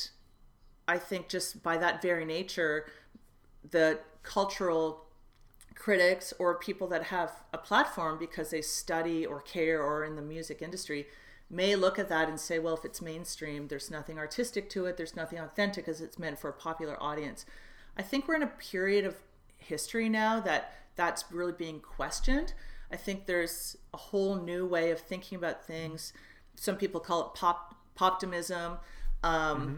I 0.90 0.98
think 0.98 1.29
just 1.29 1.62
by 1.62 1.76
that 1.76 2.03
very 2.03 2.24
nature, 2.24 2.87
the 3.70 4.00
cultural 4.24 5.05
critics 5.76 6.35
or 6.40 6.59
people 6.59 6.88
that 6.88 7.05
have 7.05 7.31
a 7.53 7.59
platform 7.59 8.18
because 8.18 8.50
they 8.50 8.61
study 8.61 9.24
or 9.24 9.40
care 9.40 9.81
or 9.81 10.05
in 10.05 10.16
the 10.16 10.22
music 10.22 10.61
industry 10.61 11.07
may 11.48 11.76
look 11.76 11.96
at 11.96 12.09
that 12.09 12.29
and 12.29 12.40
say, 12.40 12.59
well, 12.59 12.74
if 12.74 12.85
it's 12.85 13.00
mainstream, 13.00 13.68
there's 13.68 13.88
nothing 13.88 14.18
artistic 14.18 14.68
to 14.70 14.87
it, 14.87 14.96
there's 14.96 15.14
nothing 15.14 15.38
authentic 15.38 15.85
because 15.85 16.00
it's 16.00 16.18
meant 16.18 16.40
for 16.40 16.50
a 16.50 16.53
popular 16.53 17.00
audience. 17.00 17.46
I 17.96 18.03
think 18.03 18.26
we're 18.26 18.35
in 18.35 18.42
a 18.42 18.48
period 18.48 19.05
of 19.05 19.14
history 19.59 20.09
now 20.09 20.40
that 20.40 20.74
that's 20.96 21.24
really 21.31 21.53
being 21.53 21.79
questioned. 21.79 22.53
I 22.90 22.96
think 22.96 23.26
there's 23.26 23.76
a 23.94 23.96
whole 23.96 24.35
new 24.35 24.66
way 24.66 24.90
of 24.90 24.98
thinking 24.98 25.38
about 25.38 25.64
things. 25.64 26.12
Some 26.57 26.76
people 26.76 27.00
call 27.00 27.29
it 27.29 27.35
pop 27.35 27.76
optimism, 28.00 28.79
um, 29.22 29.61
mm-hmm. 29.61 29.74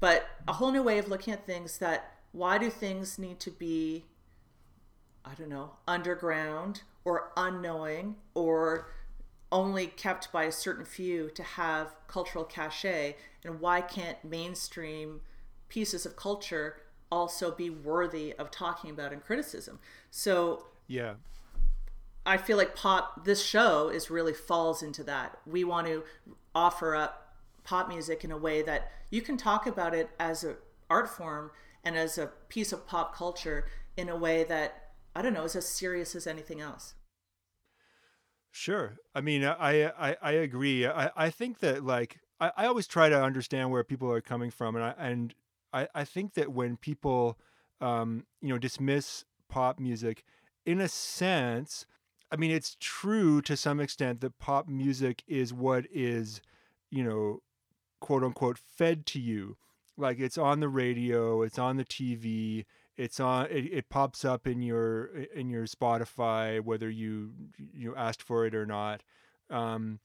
But 0.00 0.28
a 0.46 0.52
whole 0.54 0.70
new 0.70 0.82
way 0.82 0.98
of 0.98 1.08
looking 1.08 1.32
at 1.32 1.46
things. 1.46 1.78
That 1.78 2.12
why 2.32 2.58
do 2.58 2.70
things 2.70 3.18
need 3.18 3.40
to 3.40 3.50
be 3.50 4.04
I 5.26 5.34
don't 5.34 5.48
know, 5.48 5.72
underground 5.88 6.82
or 7.04 7.32
unknowing 7.36 8.16
or 8.34 8.88
only 9.50 9.88
kept 9.88 10.32
by 10.32 10.44
a 10.44 10.52
certain 10.52 10.84
few 10.84 11.30
to 11.30 11.42
have 11.42 11.96
cultural 12.06 12.44
cachet? 12.44 13.16
And 13.44 13.60
why 13.60 13.80
can't 13.80 14.22
mainstream 14.24 15.20
pieces 15.68 16.06
of 16.06 16.16
culture 16.16 16.76
also 17.10 17.50
be 17.50 17.70
worthy 17.70 18.34
of 18.34 18.50
talking 18.50 18.90
about 18.90 19.12
and 19.12 19.22
criticism? 19.22 19.80
So, 20.10 20.66
yeah. 20.86 21.14
I 22.24 22.38
feel 22.38 22.56
like 22.56 22.74
pop 22.74 23.24
this 23.24 23.44
show 23.44 23.88
is 23.88 24.10
really 24.10 24.32
falls 24.32 24.82
into 24.82 25.04
that. 25.04 25.38
We 25.46 25.62
want 25.62 25.86
to 25.86 26.02
offer 26.54 26.96
up 26.96 27.25
pop 27.66 27.88
music 27.88 28.24
in 28.24 28.30
a 28.30 28.38
way 28.38 28.62
that 28.62 28.90
you 29.10 29.20
can 29.20 29.36
talk 29.36 29.66
about 29.66 29.94
it 29.94 30.08
as 30.18 30.44
an 30.44 30.56
art 30.88 31.08
form 31.08 31.50
and 31.84 31.96
as 31.96 32.16
a 32.16 32.30
piece 32.48 32.72
of 32.72 32.86
pop 32.86 33.14
culture 33.14 33.66
in 33.96 34.08
a 34.08 34.16
way 34.16 34.44
that 34.44 34.86
I 35.14 35.22
don't 35.22 35.32
know, 35.32 35.44
is 35.44 35.56
as 35.56 35.66
serious 35.66 36.14
as 36.14 36.26
anything 36.26 36.60
else. 36.60 36.94
Sure. 38.50 38.96
I 39.14 39.20
mean, 39.20 39.44
I 39.44 39.86
I, 39.86 40.16
I 40.22 40.32
agree. 40.32 40.86
I, 40.86 41.10
I 41.16 41.30
think 41.30 41.60
that 41.60 41.84
like 41.84 42.18
I, 42.40 42.52
I 42.56 42.66
always 42.66 42.86
try 42.86 43.08
to 43.08 43.22
understand 43.22 43.70
where 43.70 43.84
people 43.84 44.10
are 44.10 44.20
coming 44.20 44.50
from, 44.50 44.76
and 44.76 44.84
I 44.84 44.94
and 44.98 45.34
I, 45.72 45.88
I 45.94 46.04
think 46.04 46.34
that 46.34 46.52
when 46.52 46.76
people 46.76 47.38
um, 47.80 48.24
you 48.40 48.48
know 48.48 48.58
dismiss 48.58 49.24
pop 49.48 49.78
music, 49.78 50.24
in 50.64 50.80
a 50.80 50.88
sense, 50.88 51.86
I 52.30 52.36
mean, 52.36 52.50
it's 52.50 52.76
true 52.80 53.40
to 53.42 53.56
some 53.56 53.80
extent 53.80 54.20
that 54.20 54.38
pop 54.38 54.68
music 54.68 55.22
is 55.26 55.52
what 55.52 55.86
is, 55.92 56.40
you 56.90 57.04
know, 57.04 57.40
quote 58.00 58.24
unquote, 58.24 58.58
fed 58.58 59.06
to 59.06 59.20
you. 59.20 59.56
Like 59.96 60.18
it's 60.18 60.38
on 60.38 60.60
the 60.60 60.68
radio, 60.68 61.42
it's 61.42 61.58
on 61.58 61.76
the 61.76 61.84
TV, 61.84 62.66
it's 62.96 63.18
on 63.20 63.46
it, 63.46 63.72
it 63.72 63.88
pops 63.88 64.24
up 64.24 64.46
in 64.46 64.62
your 64.62 65.06
in 65.34 65.50
your 65.50 65.66
spotify 65.66 66.60
whether 66.60 66.88
you 66.88 67.32
you 67.72 67.94
asked 67.94 68.22
for 68.22 68.46
it 68.46 68.54
or 68.54 68.64
not 68.64 69.02
um 69.50 70.00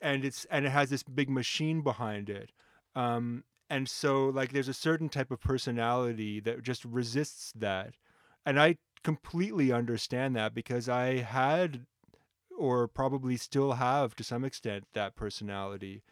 and 0.00 0.24
it's 0.24 0.44
and 0.50 0.66
it 0.66 0.70
has 0.70 0.90
this 0.90 1.02
big 1.02 1.28
machine 1.28 1.82
behind 1.82 2.30
it. 2.30 2.52
Um, 2.94 3.44
and 3.68 3.88
so 3.88 4.26
like 4.26 4.52
there's 4.52 4.68
a 4.68 4.74
certain 4.74 5.08
type 5.08 5.30
of 5.30 5.40
personality 5.40 6.40
that 6.40 6.62
just 6.62 6.84
resists 6.84 7.52
that. 7.56 7.94
And 8.44 8.60
I 8.60 8.76
completely 9.02 9.72
understand 9.72 10.36
that 10.36 10.54
because 10.54 10.88
I 10.88 11.18
had 11.18 11.86
or 12.56 12.86
probably 12.86 13.36
still 13.36 13.72
have 13.72 14.14
to 14.16 14.24
some 14.24 14.44
extent 14.44 14.84
that 14.92 15.16
personality 15.16 16.02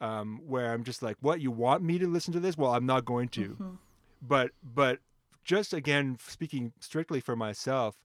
um, 0.00 0.40
where 0.46 0.72
I'm 0.72 0.84
just 0.84 1.02
like, 1.02 1.16
what 1.20 1.40
you 1.40 1.50
want 1.50 1.82
me 1.82 1.98
to 1.98 2.06
listen 2.06 2.32
to 2.34 2.40
this? 2.40 2.56
Well, 2.56 2.74
I'm 2.74 2.86
not 2.86 3.04
going 3.04 3.28
to. 3.30 3.48
Mm-hmm. 3.50 3.74
But 4.20 4.50
but 4.62 4.98
just 5.44 5.72
again 5.72 6.18
speaking 6.20 6.72
strictly 6.80 7.20
for 7.20 7.36
myself, 7.36 8.00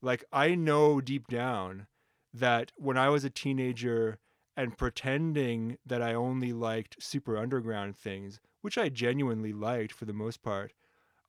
like 0.00 0.24
I 0.32 0.54
know 0.54 1.00
deep 1.00 1.28
down 1.28 1.86
that 2.32 2.72
when 2.76 2.96
I 2.96 3.08
was 3.08 3.24
a 3.24 3.30
teenager 3.30 4.18
and 4.56 4.76
pretending 4.76 5.78
that 5.86 6.02
I 6.02 6.14
only 6.14 6.52
liked 6.52 7.02
super 7.02 7.36
underground 7.36 7.96
things, 7.96 8.40
which 8.60 8.76
I 8.76 8.88
genuinely 8.88 9.52
liked 9.52 9.92
for 9.92 10.04
the 10.04 10.12
most 10.12 10.42
part, 10.42 10.72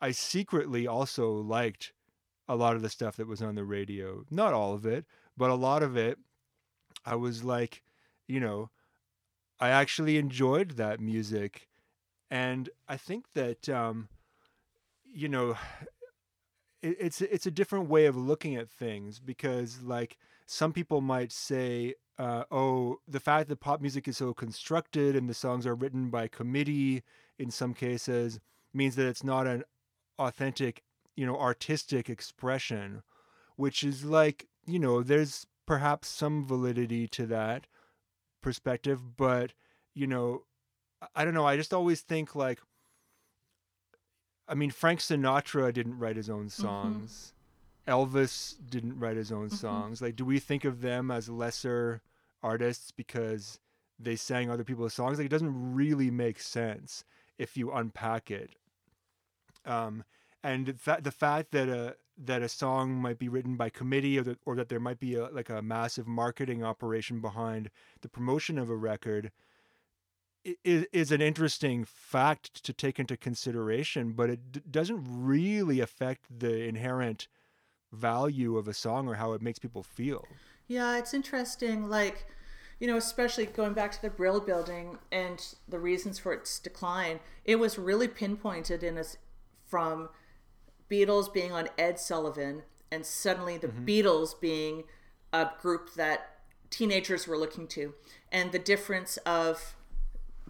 I 0.01 0.11
secretly 0.11 0.87
also 0.87 1.31
liked 1.31 1.93
a 2.47 2.55
lot 2.55 2.75
of 2.75 2.81
the 2.81 2.89
stuff 2.89 3.15
that 3.17 3.27
was 3.27 3.41
on 3.41 3.55
the 3.55 3.63
radio. 3.63 4.25
Not 4.31 4.53
all 4.53 4.73
of 4.73 4.85
it, 4.85 5.05
but 5.37 5.51
a 5.51 5.55
lot 5.55 5.83
of 5.83 5.95
it. 5.95 6.17
I 7.05 7.15
was 7.15 7.43
like, 7.43 7.83
you 8.27 8.39
know, 8.39 8.71
I 9.59 9.69
actually 9.69 10.17
enjoyed 10.17 10.71
that 10.71 10.99
music. 10.99 11.67
And 12.31 12.69
I 12.87 12.97
think 12.97 13.25
that, 13.33 13.67
um, 13.67 14.09
you 15.03 15.27
know, 15.27 15.57
it, 16.81 16.97
it's 16.99 17.21
it's 17.21 17.45
a 17.45 17.51
different 17.51 17.89
way 17.89 18.05
of 18.05 18.15
looking 18.15 18.55
at 18.55 18.69
things 18.69 19.19
because 19.19 19.81
like 19.81 20.17
some 20.45 20.73
people 20.73 21.01
might 21.01 21.31
say 21.31 21.95
uh, 22.17 22.43
oh 22.51 22.97
the 23.07 23.19
fact 23.19 23.49
that 23.49 23.59
pop 23.59 23.81
music 23.81 24.07
is 24.07 24.17
so 24.17 24.33
constructed 24.33 25.15
and 25.15 25.29
the 25.29 25.33
songs 25.33 25.65
are 25.65 25.75
written 25.75 26.09
by 26.09 26.27
committee 26.27 27.03
in 27.37 27.51
some 27.51 27.73
cases 27.73 28.39
means 28.73 28.95
that 28.95 29.07
it's 29.07 29.23
not 29.23 29.47
an 29.47 29.63
authentic 30.17 30.83
you 31.15 31.25
know 31.25 31.37
artistic 31.37 32.09
expression 32.09 33.03
which 33.55 33.83
is 33.83 34.03
like 34.03 34.47
you 34.65 34.79
know 34.79 35.03
there's 35.03 35.45
perhaps 35.65 36.07
some 36.07 36.45
validity 36.45 37.07
to 37.07 37.25
that 37.25 37.67
perspective 38.41 39.17
but 39.17 39.53
you 39.93 40.07
know 40.07 40.43
i 41.15 41.23
don't 41.23 41.33
know 41.33 41.45
i 41.45 41.57
just 41.57 41.73
always 41.73 42.01
think 42.01 42.35
like 42.35 42.59
I 44.49 44.55
mean, 44.55 44.71
Frank 44.71 44.99
Sinatra 44.99 45.71
didn't 45.71 45.99
write 45.99 46.15
his 46.15 46.29
own 46.29 46.47
mm-hmm. 46.47 46.61
songs. 46.63 47.33
Mm-hmm. 47.87 47.93
Elvis 47.93 48.55
didn't 48.69 48.99
write 48.99 49.15
his 49.15 49.31
own 49.31 49.47
mm-hmm. 49.47 49.55
songs. 49.55 50.01
Like, 50.01 50.15
do 50.15 50.25
we 50.25 50.39
think 50.39 50.65
of 50.65 50.81
them 50.81 51.11
as 51.11 51.29
lesser 51.29 52.01
artists 52.41 52.91
because 52.91 53.59
they 53.99 54.15
sang 54.15 54.49
other 54.49 54.63
people's 54.63 54.95
songs? 54.95 55.19
Like, 55.19 55.27
it 55.27 55.31
doesn't 55.31 55.75
really 55.75 56.09
make 56.09 56.39
sense 56.39 57.03
if 57.37 57.55
you 57.55 57.71
unpack 57.71 58.31
it. 58.31 58.55
Um, 59.65 60.03
and 60.43 60.65
the 60.65 60.73
fact, 60.73 61.03
the 61.03 61.11
fact 61.11 61.51
that 61.51 61.69
a 61.69 61.95
that 62.25 62.41
a 62.41 62.49
song 62.49 62.95
might 62.95 63.17
be 63.17 63.29
written 63.29 63.55
by 63.55 63.69
committee 63.69 64.19
or 64.19 64.23
that, 64.23 64.39
or 64.45 64.55
that 64.55 64.69
there 64.69 64.79
might 64.79 64.99
be 64.99 65.15
a, 65.15 65.27
like 65.29 65.49
a 65.49 65.61
massive 65.61 66.07
marketing 66.07 66.63
operation 66.63 67.21
behind 67.21 67.69
the 68.01 68.09
promotion 68.09 68.57
of 68.57 68.69
a 68.69 68.75
record 68.75 69.31
is, 70.63 70.85
is 70.91 71.11
an 71.11 71.21
interesting 71.21 71.85
fact 71.85 72.63
to 72.63 72.73
take 72.73 72.99
into 72.99 73.17
consideration, 73.17 74.13
but 74.13 74.29
it 74.29 74.51
d- 74.51 74.61
doesn't 74.69 75.05
really 75.07 75.79
affect 75.79 76.25
the 76.39 76.63
inherent 76.63 77.27
value 77.91 78.57
of 78.57 78.67
a 78.67 78.73
song 78.73 79.07
or 79.07 79.15
how 79.15 79.33
it 79.33 79.41
makes 79.41 79.59
people 79.59 79.83
feel. 79.83 80.25
Yeah, 80.67 80.97
it's 80.97 81.13
interesting. 81.13 81.89
Like, 81.89 82.27
you 82.79 82.87
know, 82.87 82.97
especially 82.97 83.45
going 83.45 83.73
back 83.73 83.91
to 83.93 84.01
the 84.01 84.09
Brill 84.09 84.39
building 84.39 84.97
and 85.11 85.55
the 85.67 85.79
reasons 85.79 86.19
for 86.19 86.33
its 86.33 86.59
decline, 86.59 87.19
it 87.45 87.57
was 87.57 87.77
really 87.77 88.07
pinpointed 88.07 88.83
in 88.83 88.97
us 88.97 89.17
from 89.65 90.09
Beatles 90.89 91.31
being 91.31 91.51
on 91.51 91.69
Ed 91.77 91.99
Sullivan 91.99 92.63
and 92.91 93.05
suddenly 93.05 93.57
the 93.57 93.67
mm-hmm. 93.67 93.85
Beatles 93.85 94.39
being 94.39 94.83
a 95.31 95.49
group 95.61 95.93
that 95.95 96.39
teenagers 96.69 97.27
were 97.27 97.37
looking 97.37 97.67
to 97.67 97.93
and 98.31 98.51
the 98.51 98.59
difference 98.59 99.17
of 99.17 99.75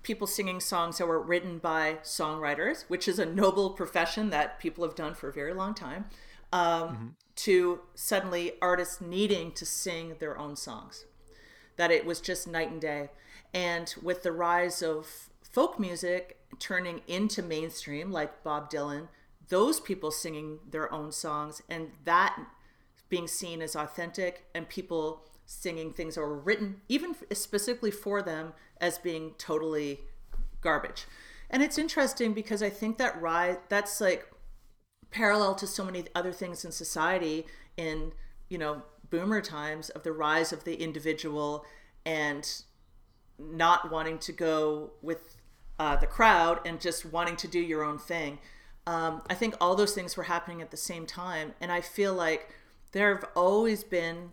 people 0.04 0.28
singing 0.28 0.60
songs 0.60 0.98
that 0.98 1.08
were 1.08 1.22
written 1.22 1.58
by 1.58 1.98
songwriters, 2.04 2.86
which 2.88 3.08
is 3.08 3.20
a 3.20 3.26
noble 3.26 3.72
profession 3.72 4.30
that 4.30 4.60
people 4.60 4.84
have 4.84 4.96
done 4.96 5.14
for 5.14 5.30
a 5.30 5.34
very 5.34 5.54
long 5.54 5.74
time, 5.74 6.06
um, 6.54 6.62
mm-hmm. 6.62 7.08
to 7.36 7.82
suddenly 7.96 8.54
artists 8.62 9.02
needing 9.02 9.52
to 9.52 9.66
sing 9.66 10.16
their 10.20 10.38
own 10.38 10.56
songs. 10.56 11.06
That 11.76 11.92
it 11.92 12.06
was 12.06 12.22
just 12.22 12.48
night 12.48 12.72
and 12.72 12.82
day. 12.82 13.10
And 13.54 13.94
with 14.02 14.24
the 14.24 14.32
rise 14.32 14.82
of 14.82 15.30
folk 15.42 15.80
music 15.80 16.38
turning 16.60 17.02
into 17.08 17.42
mainstream, 17.42 18.12
like 18.12 18.44
Bob 18.44 18.70
Dylan, 18.70 19.08
those 19.50 19.80
people 19.80 20.12
singing 20.12 20.60
their 20.70 20.92
own 20.94 21.12
songs 21.12 21.62
and 21.70 21.92
that 22.06 22.38
being 23.10 23.28
seen 23.28 23.62
as 23.62 23.76
authentic 23.76 24.46
and 24.54 24.70
people 24.70 25.26
singing 25.46 25.92
things 25.92 26.16
that 26.16 26.22
were 26.22 26.38
written 26.38 26.80
even 26.88 27.16
specifically 27.34 27.90
for 27.90 28.22
them 28.22 28.54
as 28.80 29.00
being 29.00 29.34
totally 29.38 30.00
garbage. 30.62 31.08
And 31.50 31.64
it's 31.64 31.80
interesting 31.80 32.34
because 32.34 32.62
I 32.62 32.70
think 32.70 32.98
that 33.00 33.20
rise 33.20 33.58
that's 33.68 34.00
like 34.00 34.28
parallel 35.10 35.56
to 35.56 35.66
so 35.66 35.84
many 35.84 36.06
other 36.14 36.32
things 36.32 36.64
in 36.64 36.72
society 36.72 37.48
in, 37.78 38.12
you 38.50 38.60
know, 38.60 38.84
boomer 39.10 39.42
times 39.42 39.90
of 39.90 40.04
the 40.04 40.12
rise 40.12 40.54
of 40.54 40.64
the 40.64 40.76
individual 40.76 41.66
and 42.06 42.64
not 43.40 43.92
wanting 43.92 44.20
to 44.20 44.32
go 44.32 44.92
with 45.02 45.38
uh, 45.80 45.96
the 45.96 46.06
crowd 46.06 46.60
and 46.66 46.80
just 46.80 47.06
wanting 47.06 47.38
to 47.38 47.48
do 47.48 47.60
your 47.60 47.84
own 47.84 47.98
thing. 47.98 48.38
Um, 48.90 49.22
I 49.30 49.36
think 49.36 49.54
all 49.62 49.76
those 49.76 49.94
things 49.94 50.18
were 50.18 50.24
happening 50.24 50.64
at 50.64 50.72
the 50.72 50.78
same 50.78 51.06
time. 51.06 51.54
And 51.62 51.72
I 51.72 51.80
feel 51.80 52.12
like 52.12 52.50
there 52.92 53.14
have 53.14 53.26
always 53.36 53.84
been 53.84 54.32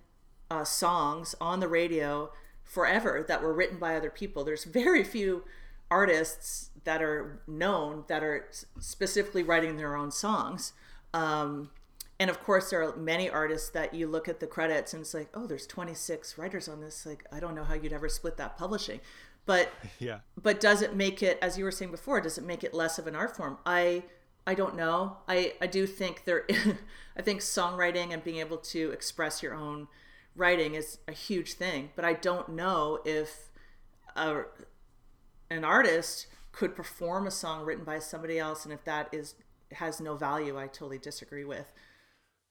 uh, 0.51 0.65
songs 0.65 1.35
on 1.43 1.61
the 1.61 1.69
radio 1.69 2.33
forever 2.65 3.23
that 3.29 3.43
were 3.43 3.53
written 3.53 3.79
by 3.79 3.97
other 3.97 4.09
people. 4.09 4.45
There's 4.45 4.65
very 4.65 5.05
few 5.05 5.45
artists 5.91 6.71
that 6.85 7.03
are 7.03 7.43
known 7.47 8.05
that 8.09 8.25
are 8.25 8.49
specifically 8.81 9.43
writing 9.43 9.77
their 9.77 9.95
own 9.95 10.11
songs. 10.11 10.73
Um, 11.13 11.69
and 12.19 12.31
of 12.31 12.43
course, 12.43 12.71
there 12.71 12.83
are 12.83 12.97
many 12.97 13.29
artists 13.29 13.69
that 13.69 13.93
you 13.93 14.07
look 14.09 14.27
at 14.27 14.41
the 14.41 14.47
credits 14.47 14.95
and 14.95 15.03
it's 15.03 15.13
like, 15.13 15.29
oh, 15.35 15.47
there's 15.47 15.67
26 15.67 16.39
writers 16.39 16.67
on 16.67 16.81
this. 16.81 17.05
Like, 17.05 17.27
I 17.31 17.41
don't 17.41 17.55
know 17.55 17.65
how 17.65 17.75
you'd 17.75 17.93
ever 17.93 18.09
split 18.09 18.39
that 18.39 18.57
publishing. 18.57 19.01
But 19.45 19.71
yeah. 19.99 20.21
But 20.43 20.61
does 20.61 20.81
it 20.81 20.97
make 20.97 21.23
it, 21.23 21.39
as 21.43 21.59
you 21.59 21.65
were 21.65 21.71
saying 21.71 21.91
before, 21.91 22.23
does 22.23 22.39
it 22.39 22.45
make 22.45 22.65
it 22.65 22.73
less 22.73 22.99
of 22.99 23.07
an 23.07 23.15
art 23.15 23.37
form? 23.37 23.59
I 23.67 24.05
I 24.47 24.55
don't 24.55 24.77
know. 24.77 25.19
I 25.27 25.55
I 25.61 25.67
do 25.67 25.87
think 25.87 26.25
there. 26.25 26.47
I 27.17 27.23
think 27.23 27.41
songwriting 27.41 28.13
and 28.13 28.23
being 28.23 28.39
able 28.39 28.59
to 28.59 28.91
express 28.91 29.43
your 29.43 29.55
own 29.55 29.89
writing 30.37 30.75
is 30.75 30.99
a 31.09 31.13
huge 31.13 31.55
thing, 31.55 31.91
but 31.97 32.05
I 32.05 32.13
don't 32.13 32.51
know 32.51 33.01
if 33.05 33.49
a, 34.15 34.43
an 35.51 35.65
artist 35.65 36.27
could 36.53 36.77
perform 36.77 37.27
a 37.27 37.31
song 37.31 37.65
written 37.65 37.85
by 37.85 37.99
somebody 37.99 38.39
else, 38.39 38.65
and 38.65 38.73
if 38.73 38.85
that 38.85 39.09
is 39.13 39.35
has 39.73 40.01
no 40.01 40.15
value, 40.15 40.59
I 40.59 40.67
totally 40.67 40.99
disagree 40.99 41.45
with. 41.45 41.73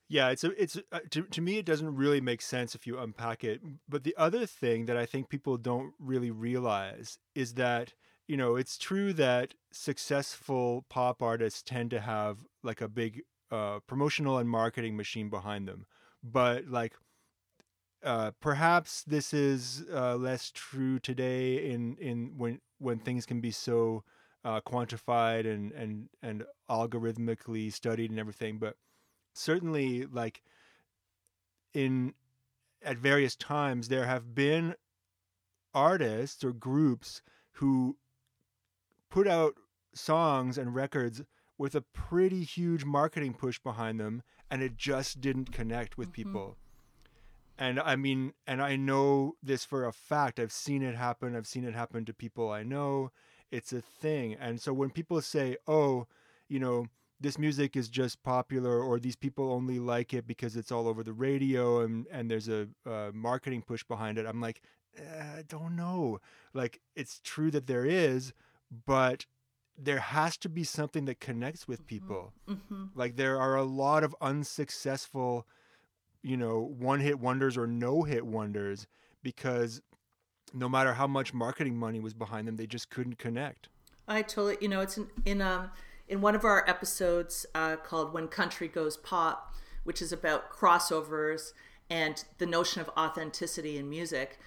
Yeah, 0.07 0.29
it's 0.29 0.43
a, 0.43 0.61
it's 0.61 0.75
a, 0.75 0.83
uh, 0.91 0.99
to 1.11 1.23
to 1.23 1.41
me 1.41 1.57
it 1.57 1.65
doesn't 1.65 1.95
really 1.95 2.21
make 2.21 2.41
sense 2.41 2.75
if 2.75 2.85
you 2.85 2.99
unpack 2.99 3.43
it. 3.43 3.61
But 3.87 4.03
the 4.03 4.15
other 4.17 4.45
thing 4.45 4.85
that 4.85 4.97
I 4.97 5.05
think 5.05 5.29
people 5.29 5.57
don't 5.57 5.93
really 5.99 6.31
realize 6.31 7.17
is 7.33 7.53
that 7.55 7.93
you 8.27 8.37
know 8.37 8.55
it's 8.55 8.77
true 8.77 9.13
that 9.13 9.53
successful 9.71 10.85
pop 10.89 11.21
artists 11.21 11.61
tend 11.61 11.91
to 11.91 11.99
have 11.99 12.39
like 12.63 12.81
a 12.81 12.87
big 12.87 13.21
uh, 13.51 13.79
promotional 13.87 14.37
and 14.37 14.49
marketing 14.49 14.97
machine 14.97 15.29
behind 15.29 15.67
them, 15.67 15.85
but 16.23 16.67
like 16.67 16.93
uh, 18.03 18.31
perhaps 18.39 19.03
this 19.03 19.33
is 19.33 19.83
uh, 19.91 20.15
less 20.15 20.51
true 20.51 20.99
today 20.99 21.71
in, 21.71 21.97
in 21.97 22.33
when 22.37 22.61
when 22.77 22.99
things 22.99 23.25
can 23.25 23.41
be 23.41 23.51
so 23.51 24.03
uh, 24.43 24.61
quantified 24.61 25.51
and, 25.51 25.71
and 25.71 26.09
and 26.21 26.43
algorithmically 26.69 27.73
studied 27.73 28.11
and 28.11 28.19
everything. 28.19 28.59
But 28.59 28.75
certainly, 29.33 30.05
like 30.05 30.41
in 31.73 32.13
at 32.83 32.97
various 32.97 33.35
times, 33.35 33.87
there 33.87 34.05
have 34.05 34.35
been 34.35 34.75
artists 35.73 36.43
or 36.43 36.53
groups 36.53 37.21
who 37.53 37.97
put 39.15 39.27
out 39.27 39.55
songs 39.93 40.57
and 40.57 40.75
records 40.75 41.21
with 41.57 41.73
a 41.73 41.81
pretty 41.81 42.43
huge 42.43 42.83
marketing 42.83 43.33
push 43.33 43.59
behind 43.59 43.99
them, 43.99 44.21
and 44.51 44.61
it 44.61 44.75
just 44.75 45.21
didn't 45.21 45.51
connect 45.51 45.97
with 45.97 46.09
mm-hmm. 46.09 46.29
people 46.29 46.57
and 47.57 47.79
I 47.79 47.95
mean, 47.95 48.33
and 48.45 48.61
I 48.61 48.75
know 48.75 49.35
this 49.41 49.63
for 49.63 49.85
a 49.85 49.93
fact. 49.93 50.39
I've 50.39 50.51
seen 50.51 50.81
it 50.81 50.95
happen. 50.95 51.35
I've 51.35 51.47
seen 51.47 51.63
it 51.63 51.73
happen 51.73 52.03
to 52.05 52.13
people 52.13 52.51
I 52.51 52.63
know. 52.63 53.11
It's 53.51 53.71
a 53.71 53.81
thing. 53.81 54.35
And 54.39 54.59
so 54.59 54.73
when 54.73 54.89
people 54.89 55.21
say, 55.21 55.55
oh, 55.67 56.07
you 56.49 56.59
know, 56.59 56.87
this 57.19 57.39
music 57.39 57.77
is 57.77 57.87
just 57.87 58.21
popular 58.23 58.81
or 58.81 58.99
these 58.99 59.15
people 59.15 59.53
only 59.53 59.79
like 59.79 60.13
it 60.13 60.27
because 60.27 60.57
it's 60.57 60.71
all 60.71 60.87
over 60.87 61.01
the 61.01 61.13
radio 61.13 61.79
and, 61.79 62.05
and 62.11 62.29
there's 62.29 62.49
a, 62.49 62.67
a 62.85 63.11
marketing 63.13 63.61
push 63.61 63.85
behind 63.85 64.17
it, 64.17 64.25
I'm 64.25 64.41
like, 64.41 64.61
eh, 64.97 65.37
I 65.37 65.43
don't 65.47 65.77
know. 65.77 66.19
Like 66.53 66.81
it's 66.93 67.21
true 67.23 67.51
that 67.51 67.67
there 67.67 67.85
is, 67.85 68.33
but 68.85 69.25
there 69.77 69.99
has 69.99 70.37
to 70.37 70.49
be 70.49 70.63
something 70.63 71.05
that 71.05 71.19
connects 71.19 71.67
with 71.67 71.85
people. 71.85 72.33
Mm-hmm. 72.47 72.85
Like 72.95 73.17
there 73.17 73.39
are 73.39 73.55
a 73.55 73.63
lot 73.63 74.03
of 74.03 74.15
unsuccessful, 74.21 75.45
you 76.23 76.37
know, 76.37 76.73
one 76.77 77.01
hit 77.01 77.19
wonders 77.19 77.57
or 77.57 77.67
no 77.67 78.03
hit 78.03 78.25
wonders 78.25 78.87
because 79.21 79.81
no 80.53 80.69
matter 80.69 80.93
how 80.93 81.07
much 81.07 81.33
marketing 81.33 81.75
money 81.75 81.99
was 81.99 82.13
behind 82.13 82.47
them, 82.47 82.55
they 82.55 82.67
just 82.67 82.89
couldn't 82.89 83.17
connect. 83.17 83.69
I 84.07 84.21
totally, 84.21 84.57
you 84.61 84.69
know, 84.69 84.81
it's 84.81 84.97
in, 84.97 85.07
in 85.25 85.41
um 85.41 85.71
in 86.07 86.21
one 86.21 86.35
of 86.35 86.45
our 86.45 86.67
episodes 86.69 87.45
uh, 87.55 87.75
called 87.77 88.13
"When 88.13 88.27
Country 88.27 88.67
Goes 88.67 88.97
Pop," 88.97 89.55
which 89.83 90.01
is 90.01 90.11
about 90.11 90.51
crossovers 90.51 91.53
and 91.89 92.23
the 92.37 92.45
notion 92.45 92.81
of 92.81 92.89
authenticity 92.97 93.77
in 93.77 93.89
music, 93.89 94.39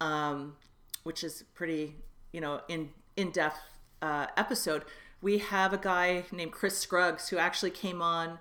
um, 0.00 0.56
which 1.04 1.24
is 1.24 1.44
pretty, 1.54 1.96
you 2.32 2.40
know, 2.40 2.60
in 2.68 2.90
in 3.16 3.30
depth 3.30 3.60
uh, 4.02 4.26
episode. 4.36 4.84
We 5.20 5.38
have 5.38 5.72
a 5.72 5.78
guy 5.78 6.24
named 6.30 6.52
Chris 6.52 6.78
Scruggs 6.78 7.28
who 7.30 7.38
actually 7.38 7.70
came 7.70 8.02
on 8.02 8.38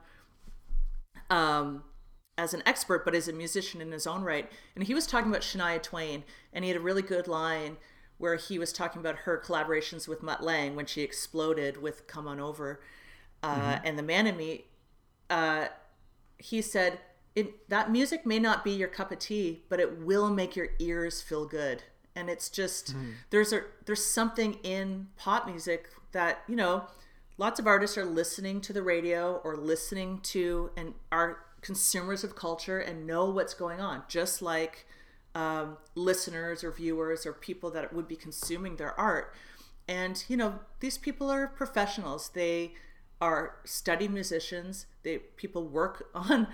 um, 1.29 1.83
as 2.37 2.53
an 2.53 2.61
expert, 2.65 3.05
but 3.05 3.15
as 3.15 3.27
a 3.27 3.33
musician 3.33 3.81
in 3.81 3.91
his 3.91 4.05
own 4.05 4.23
right. 4.23 4.51
And 4.75 4.83
he 4.83 4.93
was 4.93 5.07
talking 5.07 5.29
about 5.29 5.41
Shania 5.41 5.81
Twain, 5.81 6.23
and 6.53 6.63
he 6.63 6.69
had 6.69 6.77
a 6.77 6.83
really 6.83 7.01
good 7.01 7.27
line 7.27 7.77
where 8.17 8.35
he 8.35 8.57
was 8.59 8.71
talking 8.71 8.99
about 8.99 9.19
her 9.19 9.41
collaborations 9.43 10.07
with 10.07 10.23
Mutt 10.23 10.43
Lange 10.43 10.75
when 10.75 10.85
she 10.85 11.01
exploded 11.01 11.81
with 11.81 12.07
"Come 12.07 12.27
On 12.27 12.39
Over" 12.39 12.81
uh, 13.41 13.55
mm-hmm. 13.55 13.85
and 13.85 13.97
"The 13.97 14.03
Man 14.03 14.27
in 14.27 14.37
Me." 14.37 14.65
Uh, 15.29 15.67
he 16.37 16.61
said, 16.61 16.99
"That 17.69 17.91
music 17.91 18.25
may 18.25 18.39
not 18.39 18.63
be 18.63 18.71
your 18.71 18.87
cup 18.87 19.11
of 19.11 19.19
tea, 19.19 19.63
but 19.69 19.79
it 19.79 19.99
will 19.99 20.29
make 20.29 20.55
your 20.55 20.69
ears 20.79 21.21
feel 21.21 21.45
good." 21.45 21.83
And 22.15 22.29
it's 22.29 22.49
just 22.49 22.93
mm-hmm. 22.93 23.11
there's 23.29 23.51
a 23.51 23.61
there's 23.85 24.03
something 24.03 24.53
in 24.63 25.07
pop 25.17 25.47
music 25.47 25.89
that 26.11 26.39
you 26.47 26.55
know 26.55 26.85
lots 27.37 27.59
of 27.59 27.67
artists 27.67 27.97
are 27.97 28.05
listening 28.05 28.61
to 28.61 28.73
the 28.73 28.81
radio 28.81 29.41
or 29.43 29.57
listening 29.57 30.19
to 30.21 30.71
and 30.77 30.93
are 31.11 31.39
consumers 31.61 32.23
of 32.23 32.35
culture 32.35 32.79
and 32.79 33.07
know 33.07 33.25
what's 33.25 33.53
going 33.53 33.81
on, 33.81 34.03
just 34.07 34.41
like 34.41 34.85
um, 35.33 35.77
listeners 35.95 36.63
or 36.63 36.71
viewers 36.71 37.25
or 37.25 37.33
people 37.33 37.71
that 37.71 37.91
would 37.91 38.07
be 38.07 38.15
consuming 38.15 38.77
their 38.77 38.97
art. 38.99 39.33
And 39.87 40.23
you 40.27 40.37
know, 40.37 40.59
these 40.79 40.97
people 40.97 41.29
are 41.29 41.47
professionals. 41.47 42.29
They 42.29 42.73
are 43.19 43.57
study 43.65 44.07
musicians. 44.07 44.85
They 45.03 45.17
people 45.17 45.67
work 45.67 46.09
on 46.15 46.47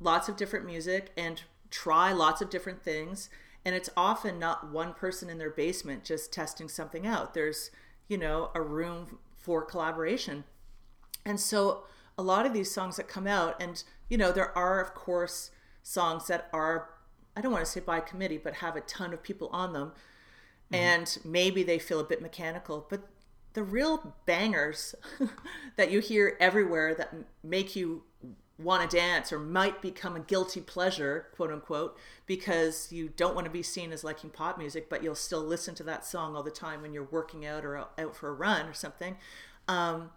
lots 0.00 0.28
of 0.28 0.36
different 0.36 0.66
music 0.66 1.12
and 1.16 1.42
try 1.70 2.12
lots 2.12 2.40
of 2.40 2.50
different 2.50 2.82
things. 2.82 3.28
And 3.64 3.74
it's 3.74 3.90
often 3.96 4.38
not 4.38 4.70
one 4.70 4.92
person 4.92 5.30
in 5.30 5.38
their 5.38 5.50
basement 5.50 6.04
just 6.04 6.32
testing 6.32 6.68
something 6.68 7.06
out. 7.06 7.34
There's, 7.34 7.70
you 8.08 8.18
know, 8.18 8.50
a 8.54 8.60
room 8.60 9.18
for 9.36 9.64
collaboration. 9.64 10.44
And 11.24 11.40
so 11.40 11.84
a 12.18 12.22
lot 12.22 12.44
of 12.44 12.52
these 12.52 12.70
songs 12.70 12.96
that 12.96 13.08
come 13.08 13.26
out, 13.26 13.60
and, 13.60 13.82
you 14.08 14.18
know, 14.18 14.32
there 14.32 14.56
are, 14.56 14.80
of 14.80 14.94
course, 14.94 15.50
songs 15.82 16.26
that 16.26 16.48
are 16.52 16.90
I 17.36 17.40
don't 17.40 17.52
want 17.52 17.64
to 17.64 17.70
say 17.70 17.80
by 17.80 18.00
committee, 18.00 18.38
but 18.38 18.54
have 18.54 18.76
a 18.76 18.80
ton 18.82 19.12
of 19.12 19.22
people 19.22 19.48
on 19.52 19.72
them. 19.72 19.92
Mm-hmm. 20.72 20.74
And 20.74 21.18
maybe 21.24 21.62
they 21.62 21.78
feel 21.78 22.00
a 22.00 22.04
bit 22.04 22.22
mechanical, 22.22 22.86
but 22.88 23.08
the 23.54 23.62
real 23.62 24.14
bangers 24.26 24.94
that 25.76 25.90
you 25.90 26.00
hear 26.00 26.36
everywhere 26.40 26.94
that 26.94 27.14
make 27.42 27.76
you 27.76 28.02
want 28.58 28.88
to 28.88 28.96
dance 28.96 29.32
or 29.32 29.38
might 29.38 29.82
become 29.82 30.14
a 30.14 30.20
guilty 30.20 30.60
pleasure, 30.60 31.26
quote 31.34 31.50
unquote, 31.50 31.98
because 32.26 32.92
you 32.92 33.08
don't 33.16 33.34
want 33.34 33.46
to 33.46 33.50
be 33.50 33.62
seen 33.62 33.92
as 33.92 34.04
liking 34.04 34.30
pop 34.30 34.58
music, 34.58 34.88
but 34.88 35.02
you'll 35.02 35.14
still 35.14 35.42
listen 35.42 35.74
to 35.74 35.82
that 35.82 36.04
song 36.04 36.36
all 36.36 36.42
the 36.42 36.50
time 36.50 36.82
when 36.82 36.92
you're 36.92 37.08
working 37.10 37.44
out 37.44 37.64
or 37.64 37.76
out 37.76 38.16
for 38.16 38.28
a 38.28 38.32
run 38.32 38.66
or 38.66 38.74
something. 38.74 39.16
Um, 39.66 40.10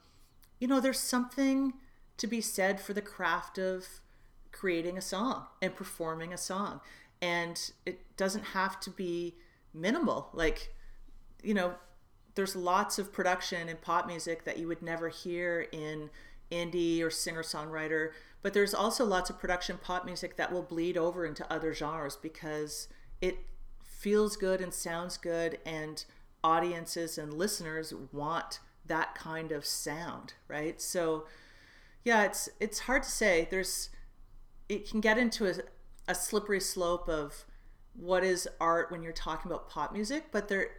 you 0.59 0.67
know, 0.67 0.79
there's 0.79 0.99
something 0.99 1.73
to 2.17 2.27
be 2.27 2.41
said 2.41 2.79
for 2.79 2.93
the 2.93 3.01
craft 3.01 3.57
of 3.57 3.87
creating 4.51 4.97
a 4.97 5.01
song 5.01 5.45
and 5.61 5.75
performing 5.75 6.33
a 6.33 6.37
song 6.37 6.81
and 7.21 7.71
it 7.85 7.99
doesn't 8.17 8.43
have 8.45 8.79
to 8.79 8.89
be 8.89 9.35
minimal 9.73 10.29
like 10.33 10.73
you 11.43 11.53
know 11.53 11.73
there's 12.35 12.55
lots 12.55 12.99
of 12.99 13.11
production 13.11 13.67
in 13.67 13.77
pop 13.77 14.05
music 14.05 14.43
that 14.45 14.57
you 14.57 14.67
would 14.67 14.81
never 14.81 15.09
hear 15.09 15.67
in 15.71 16.09
indie 16.51 17.01
or 17.03 17.09
singer 17.09 17.43
songwriter 17.43 18.11
but 18.41 18.53
there's 18.53 18.73
also 18.73 19.03
lots 19.03 19.29
of 19.29 19.39
production 19.39 19.77
pop 19.81 20.05
music 20.05 20.37
that 20.37 20.51
will 20.51 20.63
bleed 20.63 20.97
over 20.97 21.25
into 21.25 21.51
other 21.51 21.73
genres 21.73 22.15
because 22.15 22.87
it 23.21 23.37
feels 23.83 24.37
good 24.37 24.61
and 24.61 24.73
sounds 24.73 25.17
good 25.17 25.59
and 25.65 26.05
audiences 26.43 27.17
and 27.17 27.33
listeners 27.33 27.93
want 28.11 28.59
that 28.85 29.15
kind 29.15 29.51
of 29.51 29.65
sound 29.65 30.33
right? 30.47 30.81
So 30.81 31.25
yeah 32.03 32.23
it's 32.23 32.47
it's 32.59 32.79
hard 32.79 33.03
to 33.03 33.11
say. 33.11 33.47
There's 33.49 33.89
it 34.69 34.89
can 34.89 35.01
get 35.01 35.17
into 35.17 35.47
a, 35.47 35.55
a 36.07 36.15
slippery 36.15 36.61
slope 36.61 37.09
of 37.09 37.43
what 37.95 38.23
is 38.23 38.47
art 38.61 38.91
when 38.91 39.01
you're 39.01 39.11
talking 39.11 39.51
about 39.51 39.69
pop 39.69 39.91
music, 39.91 40.25
but 40.31 40.47
there 40.47 40.69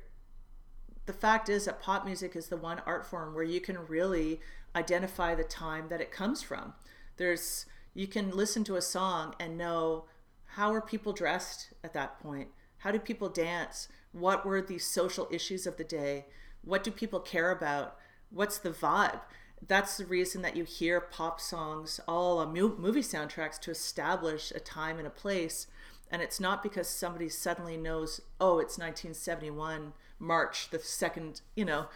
the 1.06 1.12
fact 1.12 1.48
is 1.48 1.64
that 1.64 1.80
pop 1.82 2.04
music 2.04 2.36
is 2.36 2.48
the 2.48 2.56
one 2.56 2.80
art 2.86 3.06
form 3.06 3.34
where 3.34 3.44
you 3.44 3.60
can 3.60 3.78
really 3.88 4.40
identify 4.74 5.34
the 5.34 5.44
time 5.44 5.88
that 5.88 6.00
it 6.00 6.12
comes 6.12 6.42
from. 6.42 6.74
There's 7.16 7.66
you 7.94 8.06
can 8.06 8.30
listen 8.30 8.64
to 8.64 8.76
a 8.76 8.82
song 8.82 9.34
and 9.40 9.58
know 9.58 10.04
how 10.44 10.72
are 10.72 10.80
people 10.80 11.12
dressed 11.12 11.72
at 11.82 11.94
that 11.94 12.20
point? 12.20 12.48
How 12.78 12.90
do 12.90 12.98
people 12.98 13.28
dance? 13.28 13.88
What 14.12 14.46
were 14.46 14.62
the 14.62 14.78
social 14.78 15.28
issues 15.30 15.66
of 15.66 15.76
the 15.76 15.84
day? 15.84 16.26
What 16.62 16.84
do 16.84 16.90
people 16.90 17.20
care 17.20 17.50
about? 17.50 17.96
What's 18.30 18.58
the 18.58 18.70
vibe? 18.70 19.20
that's 19.66 19.96
the 19.96 20.06
reason 20.06 20.42
that 20.42 20.56
you 20.56 20.64
hear 20.64 21.00
pop 21.00 21.40
songs 21.40 21.98
all 22.06 22.44
movie 22.46 23.00
soundtracks 23.00 23.58
to 23.58 23.70
establish 23.70 24.52
a 24.52 24.60
time 24.60 24.98
and 24.98 25.06
a 25.06 25.10
place 25.10 25.66
and 26.10 26.22
it's 26.22 26.38
not 26.38 26.62
because 26.62 26.88
somebody 26.88 27.28
suddenly 27.28 27.76
knows 27.76 28.20
oh 28.40 28.58
it's 28.58 28.78
1971 28.78 29.92
march 30.18 30.70
the 30.70 30.78
second 30.78 31.40
you 31.56 31.64
know 31.64 31.86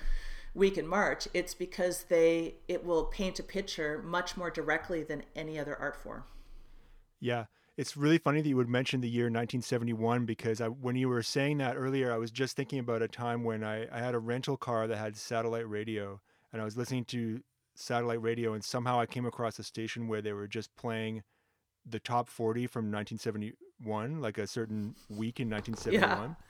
week 0.54 0.76
in 0.76 0.86
march 0.86 1.28
it's 1.32 1.54
because 1.54 2.04
they 2.04 2.54
it 2.68 2.84
will 2.84 3.04
paint 3.04 3.38
a 3.38 3.42
picture 3.42 4.02
much 4.04 4.36
more 4.36 4.50
directly 4.50 5.02
than 5.02 5.22
any 5.34 5.58
other 5.58 5.76
art 5.76 5.96
form 5.96 6.24
yeah 7.20 7.44
it's 7.78 7.96
really 7.96 8.18
funny 8.18 8.42
that 8.42 8.48
you 8.48 8.56
would 8.56 8.68
mention 8.68 9.00
the 9.00 9.08
year 9.08 9.24
1971 9.24 10.26
because 10.26 10.60
I, 10.60 10.66
when 10.66 10.94
you 10.94 11.08
were 11.08 11.22
saying 11.22 11.58
that 11.58 11.76
earlier 11.76 12.12
i 12.12 12.18
was 12.18 12.30
just 12.30 12.56
thinking 12.56 12.78
about 12.78 13.02
a 13.02 13.08
time 13.08 13.44
when 13.44 13.64
I, 13.64 13.86
I 13.90 14.00
had 14.00 14.14
a 14.14 14.18
rental 14.18 14.56
car 14.56 14.86
that 14.86 14.98
had 14.98 15.16
satellite 15.16 15.68
radio 15.68 16.20
and 16.52 16.60
i 16.60 16.64
was 16.64 16.76
listening 16.76 17.04
to 17.06 17.42
satellite 17.74 18.22
radio, 18.22 18.52
and 18.52 18.64
somehow 18.64 19.00
I 19.00 19.06
came 19.06 19.26
across 19.26 19.58
a 19.58 19.62
station 19.62 20.08
where 20.08 20.22
they 20.22 20.32
were 20.32 20.46
just 20.46 20.74
playing 20.76 21.22
the 21.84 21.98
top 21.98 22.28
40 22.28 22.66
from 22.66 22.84
1971, 22.86 24.20
like 24.20 24.38
a 24.38 24.46
certain 24.46 24.94
week 25.08 25.40
in 25.40 25.50
1971. 25.50 26.36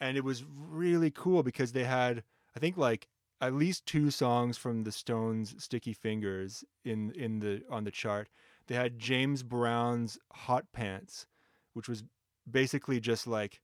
Yeah. 0.00 0.08
And 0.08 0.16
it 0.16 0.24
was 0.24 0.44
really 0.44 1.12
cool 1.12 1.44
because 1.44 1.70
they 1.70 1.84
had, 1.84 2.24
I 2.56 2.60
think, 2.60 2.76
like 2.76 3.08
at 3.40 3.54
least 3.54 3.86
two 3.86 4.10
songs 4.10 4.56
from 4.56 4.84
the 4.84 4.92
Stones' 4.92 5.54
"Sticky 5.62 5.92
Fingers" 5.92 6.64
in 6.84 7.10
in 7.12 7.40
the 7.40 7.62
on 7.70 7.84
the 7.84 7.90
chart. 7.90 8.28
They 8.66 8.74
had 8.74 8.98
James 8.98 9.42
Brown's 9.42 10.18
"Hot 10.32 10.66
Pants," 10.72 11.26
which 11.72 11.88
was 11.88 12.04
basically 12.50 13.00
just 13.00 13.26
like 13.26 13.60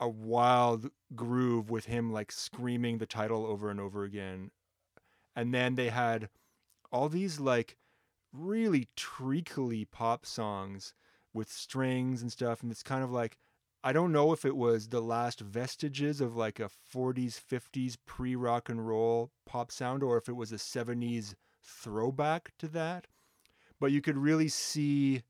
a 0.00 0.08
wild 0.08 0.90
groove 1.14 1.70
with 1.70 1.84
him 1.84 2.12
like 2.12 2.32
screaming 2.32 2.98
the 2.98 3.06
title 3.06 3.46
over 3.46 3.70
and 3.70 3.78
over 3.78 4.02
again 4.02 4.50
and 5.36 5.54
then 5.54 5.74
they 5.74 5.88
had 5.88 6.28
all 6.90 7.08
these 7.08 7.40
like 7.40 7.76
really 8.32 8.88
treacly 8.96 9.84
pop 9.84 10.26
songs 10.26 10.92
with 11.32 11.50
strings 11.50 12.20
and 12.22 12.32
stuff 12.32 12.62
and 12.62 12.72
it's 12.72 12.82
kind 12.82 13.04
of 13.04 13.10
like 13.10 13.38
I 13.84 13.92
don't 13.92 14.12
know 14.12 14.32
if 14.32 14.44
it 14.44 14.56
was 14.56 14.88
the 14.88 15.00
last 15.00 15.40
vestiges 15.40 16.20
of 16.20 16.36
like 16.36 16.60
a 16.60 16.70
40s 16.94 17.40
50s 17.40 17.96
pre 18.06 18.36
rock 18.36 18.68
and 18.68 18.86
roll 18.86 19.30
pop 19.46 19.72
sound 19.72 20.02
or 20.02 20.16
if 20.16 20.28
it 20.28 20.36
was 20.36 20.52
a 20.52 20.56
70s 20.56 21.34
throwback 21.64 22.52
to 22.58 22.68
that 22.68 23.06
but 23.80 23.92
you 23.92 24.00
could 24.00 24.16
really 24.16 24.48
see 24.48 25.22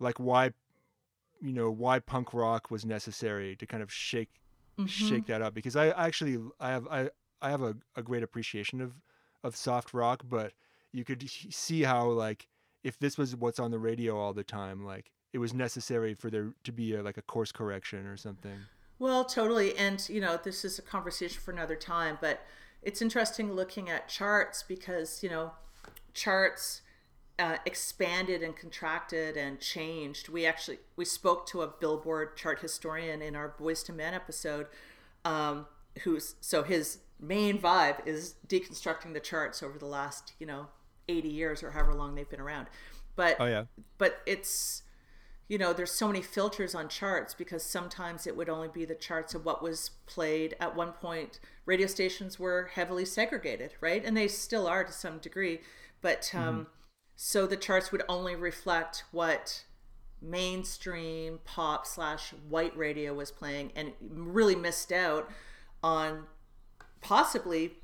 like 0.00 0.18
why 0.18 0.50
you 1.40 1.52
know 1.52 1.70
why 1.70 1.98
punk 1.98 2.32
rock 2.32 2.70
was 2.70 2.84
necessary 2.84 3.56
to 3.56 3.66
kind 3.66 3.82
of 3.82 3.92
shake 3.92 4.30
mm-hmm. 4.78 4.86
shake 4.86 5.26
that 5.26 5.42
up 5.42 5.54
because 5.54 5.76
I 5.76 5.88
actually 5.90 6.38
I 6.60 6.70
have 6.70 6.86
I 6.88 7.10
I 7.42 7.50
have 7.50 7.62
a, 7.62 7.76
a 7.96 8.02
great 8.02 8.22
appreciation 8.22 8.80
of 8.80 8.94
of 9.42 9.54
soft 9.54 9.92
rock, 9.92 10.22
but 10.28 10.52
you 10.92 11.04
could 11.04 11.28
see 11.28 11.82
how 11.82 12.08
like 12.08 12.48
if 12.82 12.98
this 12.98 13.18
was 13.18 13.36
what's 13.36 13.58
on 13.58 13.70
the 13.70 13.78
radio 13.78 14.18
all 14.18 14.32
the 14.32 14.44
time, 14.44 14.84
like 14.84 15.12
it 15.34 15.38
was 15.38 15.52
necessary 15.52 16.14
for 16.14 16.30
there 16.30 16.52
to 16.62 16.70
be 16.70 16.94
a, 16.94 17.02
like 17.02 17.18
a 17.18 17.22
course 17.22 17.50
correction 17.50 18.06
or 18.06 18.16
something. 18.16 18.56
Well, 19.00 19.24
totally. 19.24 19.76
And 19.76 20.08
you 20.08 20.20
know, 20.20 20.38
this 20.42 20.64
is 20.64 20.78
a 20.78 20.82
conversation 20.82 21.40
for 21.42 21.50
another 21.50 21.74
time, 21.74 22.18
but 22.20 22.46
it's 22.82 23.02
interesting 23.02 23.52
looking 23.52 23.90
at 23.90 24.08
charts 24.08 24.62
because 24.62 25.24
you 25.24 25.28
know, 25.28 25.50
charts 26.14 26.82
uh, 27.40 27.56
expanded 27.66 28.44
and 28.44 28.54
contracted 28.54 29.36
and 29.36 29.58
changed. 29.58 30.28
We 30.28 30.46
actually 30.46 30.78
we 30.94 31.04
spoke 31.04 31.48
to 31.48 31.62
a 31.62 31.66
Billboard 31.66 32.36
chart 32.36 32.60
historian 32.60 33.20
in 33.20 33.34
our 33.34 33.52
Boyz 33.60 33.90
II 33.90 33.96
Men 33.96 34.14
episode, 34.14 34.68
um, 35.24 35.66
who's 36.04 36.36
so 36.40 36.62
his 36.62 36.98
main 37.18 37.58
vibe 37.58 38.06
is 38.06 38.36
deconstructing 38.46 39.14
the 39.14 39.20
charts 39.20 39.64
over 39.64 39.78
the 39.78 39.86
last 39.86 40.34
you 40.38 40.46
know 40.46 40.68
80 41.08 41.28
years 41.28 41.62
or 41.64 41.72
however 41.72 41.92
long 41.92 42.14
they've 42.14 42.30
been 42.30 42.40
around. 42.40 42.68
But 43.16 43.36
oh 43.40 43.46
yeah, 43.46 43.64
but 43.98 44.20
it's 44.26 44.83
you 45.48 45.58
know 45.58 45.72
there's 45.72 45.92
so 45.92 46.06
many 46.06 46.22
filters 46.22 46.74
on 46.74 46.88
charts 46.88 47.34
because 47.34 47.62
sometimes 47.62 48.26
it 48.26 48.36
would 48.36 48.48
only 48.48 48.68
be 48.68 48.84
the 48.84 48.94
charts 48.94 49.34
of 49.34 49.44
what 49.44 49.62
was 49.62 49.90
played 50.06 50.54
at 50.60 50.74
one 50.74 50.92
point 50.92 51.38
radio 51.66 51.86
stations 51.86 52.38
were 52.38 52.70
heavily 52.74 53.04
segregated 53.04 53.72
right 53.80 54.04
and 54.04 54.16
they 54.16 54.28
still 54.28 54.66
are 54.66 54.84
to 54.84 54.92
some 54.92 55.18
degree 55.18 55.60
but 56.00 56.30
um, 56.34 56.54
mm-hmm. 56.54 56.62
so 57.16 57.46
the 57.46 57.56
charts 57.56 57.92
would 57.92 58.02
only 58.08 58.34
reflect 58.34 59.04
what 59.10 59.64
mainstream 60.20 61.38
pop 61.44 61.86
slash 61.86 62.32
white 62.48 62.76
radio 62.76 63.12
was 63.12 63.30
playing 63.30 63.70
and 63.76 63.92
really 64.00 64.56
missed 64.56 64.90
out 64.90 65.30
on 65.82 66.24
possibly 67.02 67.74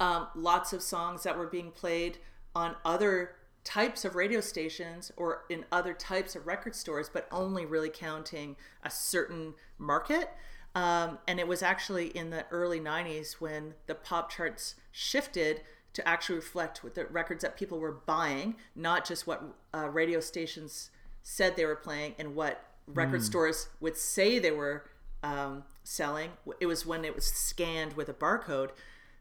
um, 0.00 0.28
lots 0.34 0.72
of 0.72 0.80
songs 0.82 1.22
that 1.24 1.36
were 1.36 1.46
being 1.46 1.70
played 1.70 2.16
on 2.54 2.74
other 2.84 3.36
types 3.64 4.04
of 4.04 4.14
radio 4.14 4.40
stations 4.40 5.12
or 5.16 5.42
in 5.50 5.64
other 5.70 5.92
types 5.92 6.34
of 6.34 6.46
record 6.46 6.74
stores, 6.74 7.10
but 7.12 7.28
only 7.30 7.66
really 7.66 7.90
counting 7.90 8.56
a 8.82 8.90
certain 8.90 9.54
market. 9.78 10.30
Um, 10.74 11.18
and 11.26 11.40
it 11.40 11.48
was 11.48 11.62
actually 11.62 12.08
in 12.08 12.30
the 12.30 12.46
early 12.50 12.80
90s 12.80 13.34
when 13.34 13.74
the 13.86 13.94
pop 13.94 14.30
charts 14.30 14.76
shifted 14.92 15.62
to 15.92 16.06
actually 16.06 16.36
reflect 16.36 16.80
the 16.94 17.06
records 17.06 17.42
that 17.42 17.56
people 17.56 17.78
were 17.78 17.92
buying, 17.92 18.54
not 18.76 19.04
just 19.04 19.26
what 19.26 19.42
uh, 19.74 19.88
radio 19.88 20.20
stations 20.20 20.90
said 21.22 21.56
they 21.56 21.66
were 21.66 21.76
playing 21.76 22.14
and 22.18 22.34
what 22.34 22.64
record 22.86 23.20
mm. 23.20 23.24
stores 23.24 23.68
would 23.80 23.96
say 23.96 24.38
they 24.38 24.52
were 24.52 24.84
um, 25.22 25.64
selling. 25.82 26.30
It 26.60 26.66
was 26.66 26.86
when 26.86 27.04
it 27.04 27.14
was 27.14 27.26
scanned 27.26 27.94
with 27.94 28.08
a 28.08 28.14
barcode. 28.14 28.70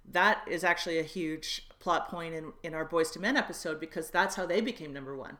That 0.09 0.41
is 0.47 0.63
actually 0.63 0.99
a 0.99 1.03
huge 1.03 1.67
plot 1.79 2.09
point 2.09 2.33
in, 2.33 2.53
in 2.63 2.73
our 2.73 2.87
Boyz 2.87 3.15
II 3.15 3.21
Men 3.21 3.37
episode 3.37 3.79
because 3.79 4.09
that's 4.09 4.35
how 4.35 4.45
they 4.45 4.61
became 4.61 4.93
number 4.93 5.15
one. 5.15 5.37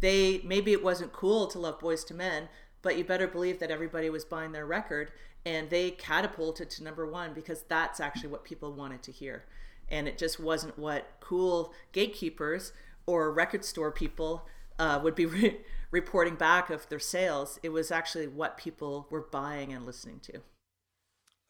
They 0.00 0.40
maybe 0.44 0.72
it 0.72 0.82
wasn't 0.82 1.12
cool 1.12 1.46
to 1.48 1.58
love 1.58 1.78
Boyz 1.78 2.10
II 2.10 2.16
Men, 2.16 2.48
but 2.80 2.96
you 2.96 3.04
better 3.04 3.28
believe 3.28 3.58
that 3.60 3.70
everybody 3.70 4.10
was 4.10 4.24
buying 4.24 4.52
their 4.52 4.66
record 4.66 5.12
and 5.44 5.70
they 5.70 5.90
catapulted 5.90 6.70
to 6.70 6.84
number 6.84 7.06
one 7.06 7.32
because 7.34 7.62
that's 7.62 8.00
actually 8.00 8.30
what 8.30 8.44
people 8.44 8.72
wanted 8.72 9.02
to 9.02 9.12
hear. 9.12 9.44
And 9.88 10.08
it 10.08 10.18
just 10.18 10.40
wasn't 10.40 10.78
what 10.78 11.16
cool 11.20 11.74
gatekeepers 11.92 12.72
or 13.06 13.32
record 13.32 13.64
store 13.64 13.90
people 13.90 14.48
uh, 14.78 15.00
would 15.02 15.14
be 15.14 15.26
re- 15.26 15.60
reporting 15.90 16.36
back 16.36 16.70
of 16.70 16.88
their 16.88 16.98
sales. 16.98 17.58
It 17.62 17.70
was 17.70 17.90
actually 17.90 18.26
what 18.26 18.56
people 18.56 19.06
were 19.10 19.26
buying 19.30 19.72
and 19.72 19.84
listening 19.84 20.20
to. 20.20 20.40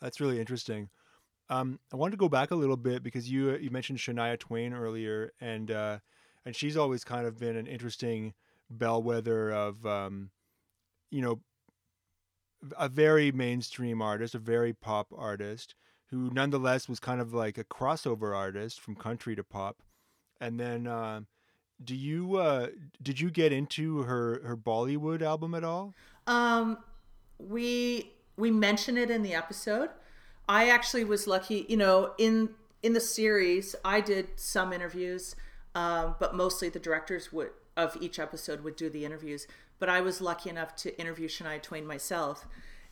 That's 0.00 0.20
really 0.20 0.40
interesting. 0.40 0.88
Um, 1.52 1.78
I 1.92 1.96
wanted 1.96 2.12
to 2.12 2.16
go 2.16 2.30
back 2.30 2.50
a 2.50 2.54
little 2.54 2.78
bit 2.78 3.02
because 3.02 3.30
you 3.30 3.54
you 3.56 3.70
mentioned 3.70 3.98
Shania 3.98 4.38
Twain 4.38 4.72
earlier, 4.72 5.32
and 5.38 5.70
uh, 5.70 5.98
and 6.46 6.56
she's 6.56 6.78
always 6.78 7.04
kind 7.04 7.26
of 7.26 7.38
been 7.38 7.56
an 7.56 7.66
interesting 7.66 8.32
bellwether 8.70 9.52
of 9.52 9.84
um, 9.84 10.30
you 11.10 11.20
know 11.20 11.40
a 12.78 12.88
very 12.88 13.32
mainstream 13.32 14.00
artist, 14.00 14.34
a 14.34 14.38
very 14.38 14.72
pop 14.72 15.08
artist 15.14 15.74
who 16.06 16.30
nonetheless 16.32 16.88
was 16.88 16.98
kind 16.98 17.20
of 17.20 17.34
like 17.34 17.58
a 17.58 17.64
crossover 17.64 18.34
artist 18.34 18.80
from 18.80 18.94
country 18.94 19.36
to 19.36 19.44
pop. 19.44 19.82
And 20.40 20.58
then, 20.58 20.86
uh, 20.86 21.22
do 21.84 21.94
you 21.94 22.36
uh, 22.36 22.68
did 23.02 23.20
you 23.20 23.30
get 23.30 23.52
into 23.52 24.04
her 24.04 24.40
her 24.42 24.56
Bollywood 24.56 25.20
album 25.20 25.54
at 25.54 25.64
all? 25.64 25.92
Um, 26.26 26.78
we 27.38 28.10
we 28.38 28.50
mention 28.50 28.96
it 28.96 29.10
in 29.10 29.22
the 29.22 29.34
episode. 29.34 29.90
I 30.48 30.68
actually 30.68 31.04
was 31.04 31.26
lucky, 31.26 31.66
you 31.68 31.76
know, 31.76 32.12
in 32.18 32.50
in 32.82 32.94
the 32.94 33.00
series, 33.00 33.76
I 33.84 34.00
did 34.00 34.28
some 34.36 34.72
interviews, 34.72 35.36
um, 35.74 36.16
but 36.18 36.34
mostly 36.34 36.68
the 36.68 36.80
directors 36.80 37.32
would 37.32 37.50
of 37.76 37.96
each 38.00 38.18
episode 38.18 38.62
would 38.64 38.76
do 38.76 38.90
the 38.90 39.04
interviews. 39.04 39.46
But 39.78 39.88
I 39.88 40.00
was 40.00 40.20
lucky 40.20 40.50
enough 40.50 40.76
to 40.76 40.98
interview 41.00 41.28
Shania 41.28 41.62
Twain 41.62 41.86
myself, 41.86 42.46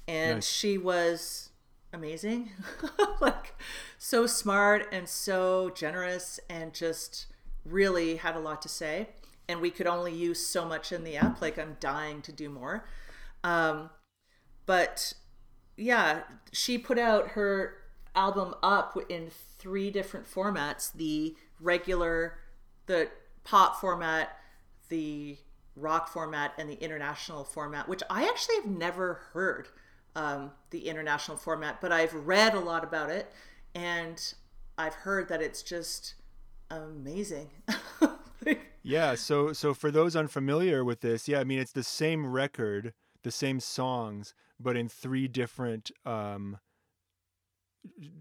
and 0.06 0.36
nice. 0.36 0.48
she 0.48 0.78
was 0.78 1.50
amazing, 1.92 2.50
like 3.20 3.54
so 3.98 4.26
smart 4.26 4.86
and 4.92 5.08
so 5.08 5.70
generous, 5.70 6.40
and 6.48 6.72
just 6.72 7.26
really 7.64 8.16
had 8.16 8.36
a 8.36 8.40
lot 8.40 8.62
to 8.62 8.68
say. 8.68 9.10
And 9.48 9.60
we 9.60 9.70
could 9.70 9.88
only 9.88 10.14
use 10.14 10.46
so 10.46 10.64
much 10.64 10.92
in 10.92 11.02
the 11.02 11.16
app. 11.16 11.42
Like 11.42 11.58
I'm 11.58 11.76
dying 11.80 12.22
to 12.22 12.32
do 12.32 12.48
more. 12.48 12.86
Um, 13.42 13.90
but 14.66 15.14
yeah, 15.80 16.20
she 16.52 16.78
put 16.78 16.98
out 16.98 17.28
her 17.30 17.74
album 18.14 18.54
up 18.62 18.98
in 19.08 19.30
three 19.58 19.90
different 19.90 20.30
formats 20.30 20.92
the 20.92 21.34
regular, 21.60 22.38
the 22.86 23.08
pop 23.44 23.80
format, 23.80 24.36
the 24.88 25.38
rock 25.76 26.08
format, 26.08 26.52
and 26.58 26.68
the 26.68 26.82
international 26.82 27.44
format, 27.44 27.88
which 27.88 28.02
I 28.10 28.28
actually 28.28 28.56
have 28.56 28.66
never 28.66 29.20
heard 29.32 29.68
um, 30.16 30.50
the 30.70 30.88
international 30.88 31.36
format, 31.36 31.80
but 31.80 31.92
I've 31.92 32.14
read 32.14 32.54
a 32.54 32.60
lot 32.60 32.84
about 32.84 33.10
it 33.10 33.32
and 33.74 34.34
I've 34.76 34.94
heard 34.94 35.28
that 35.28 35.40
it's 35.40 35.62
just 35.62 36.14
amazing. 36.70 37.50
yeah, 38.82 39.14
so 39.14 39.52
so 39.52 39.74
for 39.74 39.90
those 39.90 40.16
unfamiliar 40.16 40.84
with 40.84 41.00
this, 41.00 41.28
yeah, 41.28 41.40
I 41.40 41.44
mean 41.44 41.58
it's 41.58 41.72
the 41.72 41.84
same 41.84 42.26
record, 42.26 42.92
the 43.22 43.30
same 43.30 43.60
songs, 43.60 44.34
but 44.58 44.76
in 44.76 44.88
three 44.88 45.28
different, 45.28 45.90
um, 46.04 46.58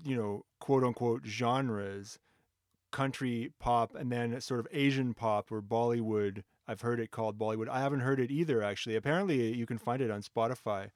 you 0.04 0.16
know, 0.16 0.46
quote 0.60 0.84
unquote 0.84 1.26
genres 1.26 2.20
country 2.92 3.52
pop 3.60 3.94
and 3.96 4.12
then 4.12 4.40
sort 4.42 4.60
of 4.60 4.68
Asian 4.72 5.14
pop 5.14 5.52
or 5.52 5.62
Bollywood. 5.62 6.44
I've 6.68 6.82
heard 6.82 7.00
it 7.00 7.12
called 7.12 7.38
Bollywood. 7.38 7.70
I 7.70 7.80
haven't 7.80 8.02
heard 8.02 8.20
it 8.20 8.32
either, 8.32 8.64
actually. 8.64 8.96
Apparently, 8.96 9.54
you 9.54 9.66
can 9.66 9.78
find 9.78 10.02
it 10.02 10.12
on 10.12 10.22
Spotify. 10.22 10.90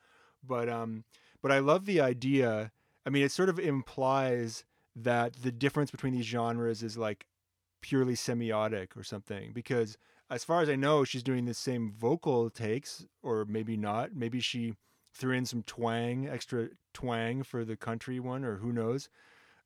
But 0.44 0.70
um, 0.70 1.04
but 1.42 1.52
I 1.52 1.60
love 1.60 1.86
the 1.86 2.02
idea. 2.02 2.72
I 3.06 3.10
mean, 3.10 3.24
it 3.24 3.32
sort 3.32 3.50
of 3.50 3.60
implies 3.60 4.66
that 4.96 5.34
the 5.42 5.52
difference 5.52 5.92
between 5.92 6.14
these 6.14 6.26
genres 6.26 6.84
is 6.84 6.98
like 6.98 7.26
purely 7.82 8.14
semiotic 8.14 8.96
or 8.96 9.04
something 9.04 9.52
because 9.54 9.98
as 10.34 10.44
far 10.44 10.62
as 10.62 10.70
I 10.70 10.76
know, 10.76 11.04
she's 11.04 11.24
doing 11.24 11.46
the 11.46 11.54
same 11.54 11.92
vocal 11.92 12.50
takes, 12.50 13.06
or 13.22 13.46
maybe 13.46 13.78
not. 13.78 14.16
Maybe 14.16 14.40
she 14.40 14.74
threw 15.14 15.36
in 15.36 15.46
some 15.46 15.62
twang, 15.64 16.28
extra 16.28 16.70
twang 16.94 17.44
for 17.44 17.64
the 17.64 17.78
country 17.78 18.20
one, 18.20 18.44
or 18.44 18.58
who 18.58 18.72
knows. 18.74 19.10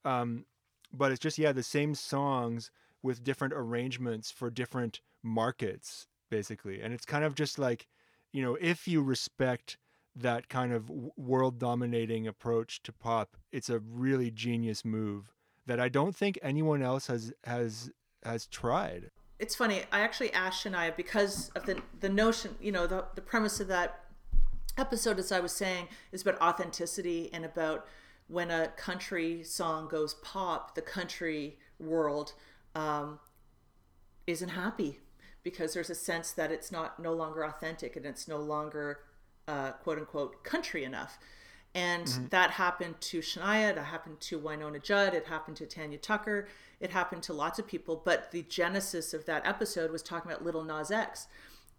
Um, 0.04 0.46
but 0.92 1.12
it's 1.12 1.22
just 1.22 1.38
yeah, 1.38 1.54
the 1.54 1.64
same 1.64 1.96
songs 1.96 2.70
with 3.02 3.24
different 3.24 3.54
arrangements 3.54 4.30
for 4.30 4.50
different 4.50 5.00
markets, 5.24 6.08
basically. 6.30 6.82
And 6.82 6.94
it's 6.94 7.06
kind 7.06 7.24
of 7.24 7.34
just 7.34 7.58
like, 7.58 7.88
you 8.34 8.42
know, 8.42 8.58
if 8.60 8.88
you 8.90 9.02
respect 9.02 9.78
that 10.16 10.50
kind 10.50 10.74
of 10.74 10.92
world 11.16 11.60
dominating 11.60 12.28
approach 12.28 12.84
to 12.84 12.92
pop, 12.92 13.38
it's 13.52 13.70
a 13.70 13.80
really 13.80 14.32
genius 14.32 14.84
move 14.84 15.32
that 15.66 15.80
I 15.80 15.88
don't 15.88 16.16
think 16.16 16.38
anyone 16.42 16.82
else 16.82 17.08
has 17.08 17.34
has 17.46 17.90
has 18.24 18.48
tried. 18.48 19.12
It's 19.40 19.56
funny. 19.56 19.84
I 19.92 20.00
actually 20.02 20.34
asked 20.34 20.66
Shania 20.66 20.96
because 20.96 21.50
of 21.56 21.66
the 21.66 21.82
the 22.00 22.10
notion, 22.10 22.56
you 22.60 22.72
know, 22.72 22.88
the 22.88 23.06
the 23.16 23.22
premise 23.22 23.60
of 23.60 23.68
that 23.68 24.04
episode, 24.78 25.20
as 25.20 25.32
I 25.32 25.40
was 25.40 25.52
saying, 25.52 25.88
is 26.12 26.22
about 26.22 26.42
authenticity 26.42 27.30
and 27.34 27.46
about 27.46 27.88
when 28.28 28.52
a 28.52 28.68
country 28.70 29.44
song 29.44 29.88
goes 29.88 30.16
pop, 30.16 30.76
the 30.76 30.82
country 30.82 31.58
world 31.80 32.34
um, 32.76 33.20
isn't 34.26 34.50
happy 34.50 35.00
because 35.44 35.74
there's 35.74 35.90
a 35.90 35.96
sense 35.96 36.32
that 36.32 36.52
it's 36.52 36.72
not 36.72 37.00
no 37.00 37.14
longer 37.14 37.44
authentic 37.44 37.96
and 37.96 38.06
it's 38.06 38.28
no 38.28 38.38
longer 38.38 39.00
uh, 39.48 39.72
quote 39.72 39.98
unquote 39.98 40.44
country 40.44 40.84
enough. 40.84 41.18
And 41.74 42.06
mm-hmm. 42.06 42.28
that 42.30 42.52
happened 42.52 43.00
to 43.02 43.20
Shania, 43.20 43.76
that 43.76 43.86
happened 43.86 44.20
to 44.22 44.40
Wynonna 44.40 44.82
Judd, 44.82 45.14
it 45.14 45.28
happened 45.28 45.58
to 45.58 45.66
Tanya 45.66 45.98
Tucker, 45.98 46.48
it 46.80 46.92
happened 46.92 47.24
to 47.24 47.34
lots 47.34 47.60
of 47.60 47.68
people. 47.68 48.02
But 48.04 48.32
the 48.32 48.44
genesis 48.44 49.14
of 49.14 49.26
that 49.26 49.46
episode 49.46 49.92
was 49.92 50.04
talking 50.04 50.32
about 50.32 50.46
Lil 50.46 50.64
Nas 50.64 50.92
X 50.92 51.28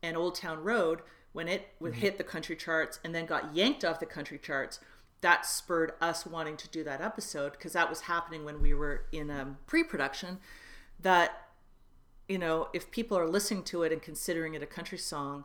and 0.03 0.17
Old 0.17 0.35
Town 0.35 0.63
Road 0.63 1.01
when 1.33 1.49
it 1.49 1.69
would 1.81 1.93
mm-hmm. 1.93 2.01
hit 2.01 2.19
the 2.19 2.25
country 2.25 2.57
charts 2.57 2.99
and 3.05 3.15
then 3.15 3.27
got 3.27 3.55
yanked 3.55 3.85
off 3.85 4.01
the 4.01 4.07
country 4.07 4.39
charts 4.39 4.81
that 5.21 5.45
spurred 5.45 5.93
us 6.01 6.25
wanting 6.25 6.57
to 6.57 6.69
do 6.69 6.85
that 6.85 7.01
episode 7.01 7.53
because 7.53 7.73
that 7.73 7.89
was 7.89 8.03
happening 8.03 8.45
when 8.45 8.63
we 8.63 8.73
were 8.73 9.05
in 9.13 9.31
um, 9.31 9.59
pre-production 9.67 10.39
that 11.01 11.49
you 12.29 12.39
know 12.39 12.69
if 12.73 12.91
people 12.91 13.19
are 13.19 13.27
listening 13.27 13.63
to 13.63 13.83
it 13.83 13.93
and 13.93 14.03
considering 14.03 14.55
it 14.55 14.63
a 14.63 14.67
country 14.67 14.99
song 14.99 15.45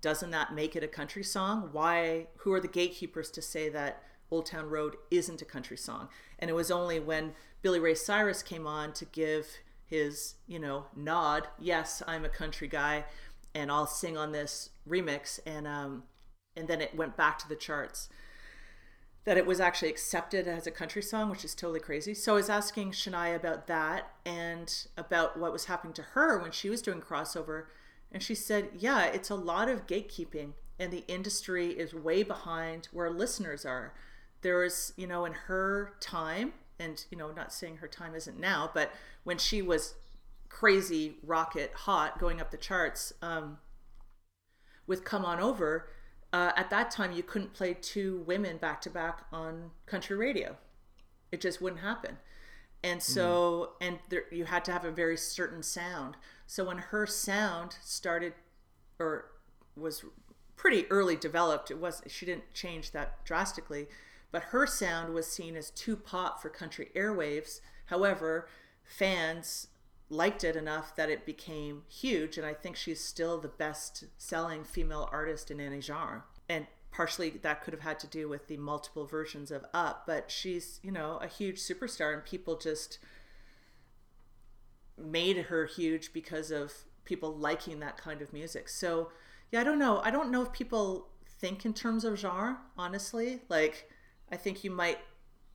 doesn't 0.00 0.30
that 0.30 0.54
make 0.54 0.74
it 0.74 0.82
a 0.82 0.88
country 0.88 1.22
song 1.22 1.68
why 1.72 2.26
who 2.38 2.52
are 2.52 2.60
the 2.60 2.68
gatekeepers 2.68 3.30
to 3.30 3.40
say 3.40 3.68
that 3.68 4.02
old 4.30 4.46
town 4.46 4.68
road 4.68 4.96
isn't 5.10 5.42
a 5.42 5.44
country 5.44 5.76
song 5.76 6.08
and 6.44 6.50
it 6.50 6.54
was 6.54 6.70
only 6.70 7.00
when 7.00 7.32
billy 7.62 7.80
ray 7.80 7.94
cyrus 7.94 8.42
came 8.42 8.66
on 8.66 8.92
to 8.92 9.06
give 9.06 9.46
his, 9.86 10.34
you 10.46 10.58
know, 10.58 10.84
nod, 10.94 11.48
yes, 11.58 12.02
I'm 12.06 12.22
a 12.22 12.28
country 12.28 12.68
guy 12.68 13.06
and 13.54 13.72
I'll 13.72 13.86
sing 13.86 14.18
on 14.18 14.32
this 14.32 14.68
remix 14.86 15.40
and 15.46 15.66
um 15.66 16.02
and 16.54 16.68
then 16.68 16.82
it 16.82 16.94
went 16.94 17.16
back 17.16 17.38
to 17.38 17.48
the 17.48 17.56
charts 17.56 18.10
that 19.24 19.38
it 19.38 19.46
was 19.46 19.58
actually 19.58 19.88
accepted 19.88 20.46
as 20.46 20.66
a 20.66 20.70
country 20.70 21.00
song, 21.00 21.30
which 21.30 21.46
is 21.46 21.54
totally 21.54 21.80
crazy. 21.80 22.12
So 22.12 22.34
I 22.34 22.36
was 22.36 22.50
asking 22.50 22.92
Shania 22.92 23.34
about 23.34 23.66
that 23.68 24.10
and 24.26 24.70
about 24.98 25.38
what 25.38 25.50
was 25.50 25.64
happening 25.64 25.94
to 25.94 26.02
her 26.02 26.38
when 26.38 26.52
she 26.52 26.68
was 26.68 26.82
doing 26.82 27.00
crossover. 27.00 27.64
And 28.12 28.22
she 28.22 28.34
said, 28.34 28.68
yeah, 28.76 29.06
it's 29.06 29.30
a 29.30 29.34
lot 29.34 29.70
of 29.70 29.86
gatekeeping, 29.86 30.52
and 30.78 30.92
the 30.92 31.04
industry 31.08 31.70
is 31.70 31.94
way 31.94 32.22
behind 32.22 32.88
where 32.92 33.08
listeners 33.08 33.64
are. 33.64 33.94
There 34.44 34.58
was, 34.58 34.92
you 34.98 35.06
know, 35.06 35.24
in 35.24 35.32
her 35.32 35.94
time, 36.00 36.52
and, 36.78 37.02
you 37.10 37.16
know, 37.16 37.32
not 37.32 37.50
saying 37.50 37.78
her 37.78 37.88
time 37.88 38.14
isn't 38.14 38.38
now, 38.38 38.70
but 38.74 38.92
when 39.24 39.38
she 39.38 39.62
was 39.62 39.94
crazy 40.50 41.16
rocket 41.24 41.72
hot 41.74 42.18
going 42.20 42.42
up 42.42 42.50
the 42.50 42.58
charts 42.58 43.14
um, 43.22 43.56
with 44.86 45.02
Come 45.02 45.24
On 45.24 45.40
Over, 45.40 45.88
uh, 46.34 46.52
at 46.56 46.68
that 46.68 46.90
time 46.90 47.12
you 47.12 47.22
couldn't 47.22 47.54
play 47.54 47.74
two 47.74 48.22
women 48.26 48.58
back 48.58 48.82
to 48.82 48.90
back 48.90 49.24
on 49.32 49.70
country 49.86 50.14
radio. 50.14 50.56
It 51.32 51.40
just 51.40 51.62
wouldn't 51.62 51.80
happen. 51.80 52.18
And 52.82 53.02
so 53.02 53.70
mm. 53.80 53.86
and 53.86 53.98
there, 54.10 54.24
you 54.30 54.44
had 54.44 54.62
to 54.66 54.72
have 54.72 54.84
a 54.84 54.90
very 54.90 55.16
certain 55.16 55.62
sound. 55.62 56.16
So 56.46 56.64
when 56.64 56.78
her 56.78 57.06
sound 57.06 57.76
started 57.82 58.34
or 58.98 59.30
was 59.74 60.04
pretty 60.56 60.86
early 60.90 61.16
developed 61.16 61.70
it 61.70 61.78
was 61.78 62.02
she 62.06 62.26
didn't 62.26 62.52
change 62.52 62.92
that 62.92 63.24
drastically 63.24 63.88
but 64.34 64.42
her 64.46 64.66
sound 64.66 65.14
was 65.14 65.28
seen 65.28 65.54
as 65.54 65.70
too 65.70 65.94
pop 65.94 66.42
for 66.42 66.48
country 66.48 66.90
airwaves. 66.96 67.60
However 67.86 68.48
fans 68.82 69.68
liked 70.10 70.42
it 70.42 70.56
enough 70.56 70.96
that 70.96 71.08
it 71.08 71.24
became 71.24 71.82
huge 71.88 72.36
and 72.36 72.44
i 72.44 72.52
think 72.52 72.76
she's 72.76 73.02
still 73.02 73.38
the 73.38 73.48
best 73.48 74.04
selling 74.18 74.64
female 74.64 75.08
artist 75.12 75.52
in 75.52 75.60
any 75.60 75.80
genre. 75.80 76.24
And 76.48 76.66
partially 76.90 77.30
that 77.30 77.62
could 77.62 77.72
have 77.72 77.84
had 77.84 78.00
to 78.00 78.08
do 78.08 78.28
with 78.28 78.48
the 78.48 78.56
multiple 78.56 79.06
versions 79.06 79.52
of 79.52 79.64
up 79.72 80.02
but 80.04 80.32
she's 80.32 80.80
you 80.82 80.90
know 80.90 81.20
a 81.22 81.28
huge 81.28 81.60
superstar 81.60 82.12
and 82.12 82.24
people 82.24 82.56
just 82.56 82.98
made 84.98 85.36
her 85.36 85.66
huge 85.66 86.12
because 86.12 86.50
of 86.50 86.72
people 87.04 87.32
liking 87.36 87.78
that 87.78 87.96
kind 87.96 88.20
of 88.20 88.32
music. 88.32 88.68
So 88.68 89.12
yeah 89.52 89.60
i 89.60 89.64
don't 89.64 89.78
know. 89.78 90.00
I 90.02 90.10
don't 90.10 90.32
know 90.32 90.42
if 90.42 90.52
people 90.52 91.06
think 91.38 91.64
in 91.64 91.72
terms 91.72 92.04
of 92.04 92.18
genre 92.18 92.58
honestly. 92.76 93.40
Like 93.48 93.88
i 94.34 94.36
think 94.36 94.64
you 94.64 94.70
might 94.70 94.98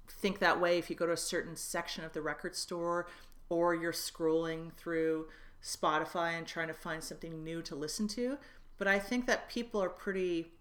think 0.09 0.39
that 0.39 0.59
way 0.59 0.77
if 0.77 0.89
you 0.89 0.95
go 0.95 1.05
to 1.05 1.11
a 1.11 1.17
certain 1.17 1.55
section 1.55 2.03
of 2.03 2.13
the 2.13 2.21
record 2.21 2.55
store 2.55 3.07
or 3.49 3.75
you're 3.75 3.91
scrolling 3.91 4.73
through 4.73 5.27
Spotify 5.63 6.37
and 6.37 6.47
trying 6.47 6.67
to 6.67 6.73
find 6.73 7.03
something 7.03 7.43
new 7.43 7.61
to 7.63 7.75
listen 7.75 8.07
to. 8.09 8.37
But 8.77 8.87
I 8.87 8.99
think 8.99 9.25
that 9.27 9.49
people 9.49 9.83
are 9.83 9.89
pretty 9.89 10.51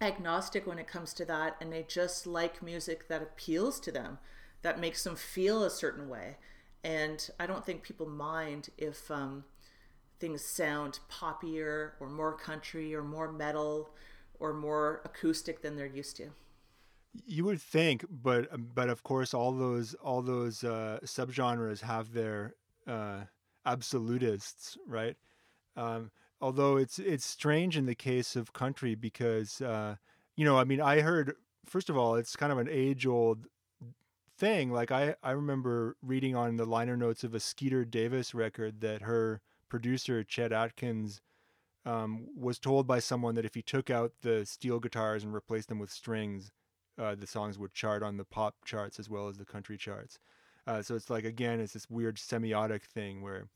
agnostic 0.00 0.66
when 0.66 0.78
it 0.78 0.86
comes 0.86 1.12
to 1.14 1.24
that 1.24 1.56
and 1.60 1.72
they 1.72 1.84
just 1.88 2.26
like 2.26 2.62
music 2.62 3.08
that 3.08 3.22
appeals 3.22 3.80
to 3.80 3.92
them, 3.92 4.18
that 4.62 4.80
makes 4.80 5.02
them 5.04 5.16
feel 5.16 5.64
a 5.64 5.70
certain 5.70 6.08
way. 6.08 6.36
And 6.84 7.28
I 7.40 7.46
don't 7.46 7.64
think 7.64 7.82
people 7.82 8.08
mind 8.08 8.68
if 8.76 9.10
um, 9.10 9.44
things 10.20 10.44
sound 10.44 11.00
poppier 11.10 11.92
or 12.00 12.08
more 12.08 12.36
country 12.36 12.94
or 12.94 13.02
more 13.02 13.32
metal 13.32 13.90
or 14.38 14.52
more 14.52 15.00
acoustic 15.04 15.62
than 15.62 15.76
they're 15.76 15.86
used 15.86 16.16
to. 16.16 16.30
You 17.26 17.44
would 17.44 17.60
think, 17.60 18.04
but 18.10 18.48
but 18.74 18.88
of 18.88 19.02
course, 19.02 19.34
all 19.34 19.52
those 19.52 19.94
all 19.94 20.22
those 20.22 20.64
uh, 20.64 20.98
subgenres 21.04 21.80
have 21.80 22.12
their 22.12 22.54
uh, 22.86 23.20
absolutists, 23.66 24.78
right? 24.86 25.16
Um, 25.76 26.10
although 26.40 26.76
it's 26.76 26.98
it's 26.98 27.24
strange 27.24 27.76
in 27.76 27.86
the 27.86 27.94
case 27.94 28.36
of 28.36 28.52
country 28.52 28.94
because 28.94 29.60
uh, 29.60 29.96
you 30.36 30.44
know, 30.44 30.58
I 30.58 30.64
mean, 30.64 30.80
I 30.80 31.00
heard 31.00 31.34
first 31.66 31.90
of 31.90 31.96
all, 31.96 32.14
it's 32.14 32.36
kind 32.36 32.52
of 32.52 32.58
an 32.58 32.68
age 32.70 33.06
old 33.06 33.46
thing. 34.36 34.70
Like 34.72 34.90
I 34.90 35.14
I 35.22 35.32
remember 35.32 35.96
reading 36.02 36.34
on 36.36 36.56
the 36.56 36.66
liner 36.66 36.96
notes 36.96 37.24
of 37.24 37.34
a 37.34 37.40
Skeeter 37.40 37.84
Davis 37.84 38.34
record 38.34 38.80
that 38.80 39.02
her 39.02 39.40
producer 39.68 40.24
Chet 40.24 40.52
Atkins 40.52 41.20
um, 41.84 42.28
was 42.36 42.58
told 42.58 42.86
by 42.86 42.98
someone 42.98 43.34
that 43.34 43.44
if 43.44 43.54
he 43.54 43.62
took 43.62 43.90
out 43.90 44.12
the 44.22 44.44
steel 44.44 44.78
guitars 44.78 45.24
and 45.24 45.32
replaced 45.32 45.68
them 45.68 45.78
with 45.78 45.90
strings, 45.90 46.52
uh, 46.98 47.14
the 47.14 47.26
songs 47.26 47.58
would 47.58 47.72
chart 47.72 48.02
on 48.02 48.16
the 48.16 48.24
pop 48.24 48.64
charts 48.64 48.98
as 48.98 49.08
well 49.08 49.28
as 49.28 49.38
the 49.38 49.44
country 49.44 49.76
charts. 49.76 50.18
Uh, 50.66 50.82
so 50.82 50.94
it's 50.94 51.10
like 51.10 51.24
again, 51.24 51.60
it's 51.60 51.72
this 51.72 51.88
weird 51.88 52.16
semiotic 52.16 52.82
thing 52.82 53.22
where 53.22 53.48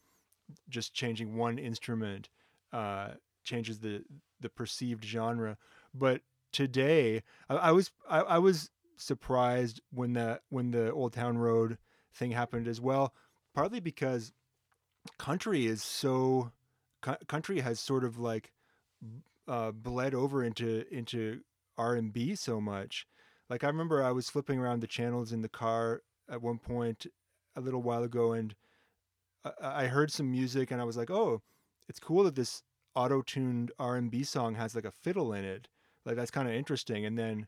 just 0.68 0.94
changing 0.94 1.36
one 1.36 1.58
instrument 1.58 2.28
uh, 2.72 3.10
changes 3.44 3.80
the 3.80 4.02
the 4.40 4.48
perceived 4.48 5.04
genre. 5.04 5.56
But 5.94 6.22
today, 6.52 7.22
I, 7.48 7.54
I 7.56 7.70
was 7.72 7.90
I, 8.08 8.20
I, 8.20 8.38
was 8.38 8.70
surprised 8.96 9.80
when 9.90 10.14
the 10.14 10.40
when 10.48 10.70
the 10.70 10.92
Old 10.92 11.12
Town 11.12 11.38
Road 11.38 11.78
thing 12.14 12.30
happened 12.30 12.68
as 12.68 12.80
well. 12.80 13.14
Partly 13.54 13.80
because 13.80 14.32
country 15.18 15.66
is 15.66 15.82
so 15.82 16.52
country 17.26 17.60
has 17.60 17.80
sort 17.80 18.04
of 18.04 18.18
like 18.18 18.52
uh, 19.48 19.72
bled 19.72 20.14
over 20.14 20.42
into 20.42 20.84
into 20.90 21.40
R 21.76 21.94
and 21.94 22.12
B 22.12 22.34
so 22.34 22.60
much. 22.60 23.06
Like 23.52 23.64
I 23.64 23.66
remember 23.66 24.02
I 24.02 24.12
was 24.12 24.30
flipping 24.30 24.58
around 24.58 24.80
the 24.80 24.86
channels 24.86 25.30
in 25.30 25.42
the 25.42 25.48
car 25.48 26.00
at 26.26 26.40
one 26.40 26.56
point 26.56 27.06
a 27.54 27.60
little 27.60 27.82
while 27.82 28.02
ago, 28.02 28.32
and 28.32 28.54
I, 29.44 29.84
I 29.84 29.86
heard 29.88 30.10
some 30.10 30.30
music, 30.30 30.70
and 30.70 30.80
I 30.80 30.84
was 30.84 30.96
like, 30.96 31.10
"Oh, 31.10 31.42
it's 31.86 31.98
cool 31.98 32.24
that 32.24 32.34
this 32.34 32.62
auto-tuned 32.94 33.70
R&B 33.78 34.24
song 34.24 34.54
has 34.54 34.74
like 34.74 34.86
a 34.86 34.90
fiddle 34.90 35.34
in 35.34 35.44
it. 35.44 35.68
Like 36.06 36.16
that's 36.16 36.30
kind 36.30 36.48
of 36.48 36.54
interesting." 36.54 37.04
And 37.04 37.18
then 37.18 37.46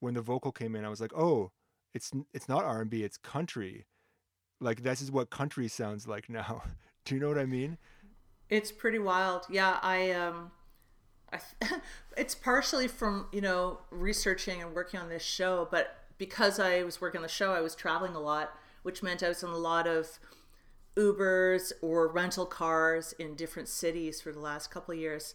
when 0.00 0.12
the 0.12 0.20
vocal 0.20 0.52
came 0.52 0.76
in, 0.76 0.84
I 0.84 0.90
was 0.90 1.00
like, 1.00 1.16
"Oh, 1.16 1.52
it's 1.94 2.10
it's 2.34 2.46
not 2.46 2.64
R&B, 2.64 3.02
it's 3.02 3.16
country." 3.16 3.86
Like 4.60 4.82
this 4.82 5.00
is 5.00 5.10
what 5.10 5.30
country 5.30 5.68
sounds 5.68 6.06
like 6.06 6.28
now. 6.28 6.64
Do 7.06 7.14
you 7.14 7.20
know 7.22 7.28
what 7.28 7.38
I 7.38 7.46
mean? 7.46 7.78
It's 8.50 8.70
pretty 8.70 8.98
wild. 8.98 9.46
Yeah, 9.48 9.78
I 9.80 10.10
um 10.10 10.50
It's 12.16 12.34
partially 12.34 12.88
from, 12.88 13.26
you 13.32 13.40
know, 13.40 13.78
researching 13.90 14.60
and 14.62 14.74
working 14.74 15.00
on 15.00 15.08
this 15.08 15.22
show, 15.22 15.68
but 15.70 15.96
because 16.18 16.58
I 16.58 16.82
was 16.82 17.00
working 17.00 17.18
on 17.18 17.22
the 17.22 17.28
show, 17.28 17.52
I 17.52 17.60
was 17.60 17.74
traveling 17.74 18.14
a 18.14 18.20
lot, 18.20 18.54
which 18.82 19.02
meant 19.02 19.22
I 19.22 19.28
was 19.28 19.42
in 19.42 19.48
a 19.48 19.56
lot 19.56 19.86
of 19.86 20.18
Ubers 20.96 21.72
or 21.80 22.08
rental 22.08 22.46
cars 22.46 23.14
in 23.18 23.36
different 23.36 23.68
cities 23.68 24.20
for 24.20 24.32
the 24.32 24.40
last 24.40 24.70
couple 24.70 24.92
of 24.92 25.00
years. 25.00 25.34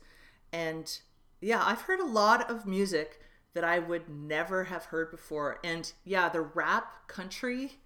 And 0.51 0.99
yeah, 1.41 1.63
I've 1.65 1.81
heard 1.81 1.99
a 1.99 2.05
lot 2.05 2.49
of 2.51 2.65
music 2.65 3.19
that 3.53 3.63
I 3.63 3.79
would 3.79 4.09
never 4.09 4.65
have 4.65 4.85
heard 4.85 5.09
before. 5.09 5.59
And 5.63 5.91
yeah, 6.03 6.29
the 6.29 6.41
rap 6.41 7.07
country, 7.07 7.79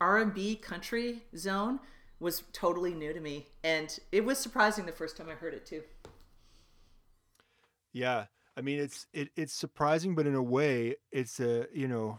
R&B 0.00 0.56
country 0.56 1.24
zone 1.36 1.80
was 2.20 2.44
totally 2.52 2.94
new 2.94 3.12
to 3.12 3.20
me. 3.20 3.48
And 3.64 3.98
it 4.12 4.24
was 4.24 4.38
surprising 4.38 4.86
the 4.86 4.92
first 4.92 5.16
time 5.16 5.28
I 5.28 5.34
heard 5.34 5.54
it 5.54 5.66
too. 5.66 5.82
Yeah. 7.96 8.26
I 8.58 8.60
mean, 8.60 8.78
it's 8.78 9.06
it, 9.14 9.30
it's 9.36 9.54
surprising, 9.54 10.14
but 10.14 10.26
in 10.26 10.34
a 10.34 10.42
way, 10.42 10.96
it's 11.10 11.40
a 11.40 11.66
you 11.72 11.88
know, 11.88 12.18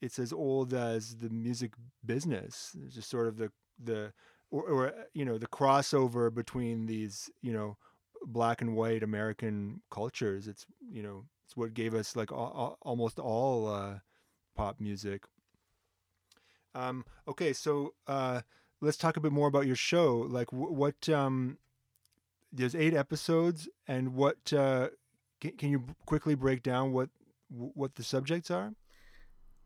it's 0.00 0.18
as 0.18 0.32
old 0.32 0.72
as 0.72 1.16
the 1.16 1.28
music 1.28 1.72
business. 2.04 2.74
It's 2.82 2.94
just 2.94 3.10
sort 3.10 3.26
of 3.26 3.36
the 3.36 3.50
the 3.82 4.12
or, 4.50 4.62
or 4.62 4.94
you 5.12 5.26
know 5.26 5.36
the 5.36 5.46
crossover 5.46 6.34
between 6.34 6.86
these 6.86 7.30
you 7.42 7.52
know 7.52 7.76
black 8.24 8.62
and 8.62 8.74
white 8.74 9.02
American 9.02 9.82
cultures. 9.90 10.48
It's 10.48 10.64
you 10.90 11.02
know 11.02 11.24
it's 11.46 11.56
what 11.56 11.74
gave 11.74 11.94
us 11.94 12.16
like 12.16 12.32
all, 12.32 12.78
almost 12.80 13.18
all 13.18 13.68
uh, 13.68 13.98
pop 14.56 14.80
music. 14.80 15.24
Um, 16.74 17.04
okay, 17.26 17.52
so 17.52 17.92
uh, 18.06 18.40
let's 18.80 18.96
talk 18.96 19.18
a 19.18 19.20
bit 19.20 19.32
more 19.32 19.48
about 19.48 19.66
your 19.66 19.76
show. 19.76 20.26
Like 20.28 20.50
w- 20.50 20.72
what 20.72 21.08
um, 21.08 21.58
there's 22.52 22.74
eight 22.74 22.94
episodes, 22.94 23.68
and 23.86 24.14
what 24.14 24.52
uh, 24.52 24.88
can, 25.40 25.52
can 25.52 25.70
you 25.70 25.84
quickly 26.06 26.34
break 26.34 26.62
down 26.62 26.92
what 26.92 27.10
what 27.50 27.94
the 27.94 28.02
subjects 28.02 28.50
are? 28.50 28.72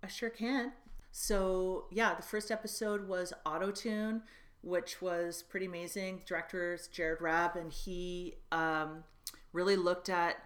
I 0.03 0.07
sure 0.09 0.31
can. 0.31 0.73
So 1.11 1.87
yeah, 1.91 2.15
the 2.15 2.23
first 2.23 2.51
episode 2.51 3.09
was 3.09 3.33
auto 3.45 3.71
tune 3.71 4.23
which 4.63 5.03
was 5.03 5.43
pretty 5.43 5.67
amazing. 5.67 6.19
The 6.19 6.25
director 6.25 6.73
is 6.73 6.87
Jared 6.87 7.21
Raab, 7.21 7.57
and 7.57 7.73
he 7.73 8.37
um, 8.51 9.05
really 9.53 9.77
looked 9.77 10.09
at 10.09 10.37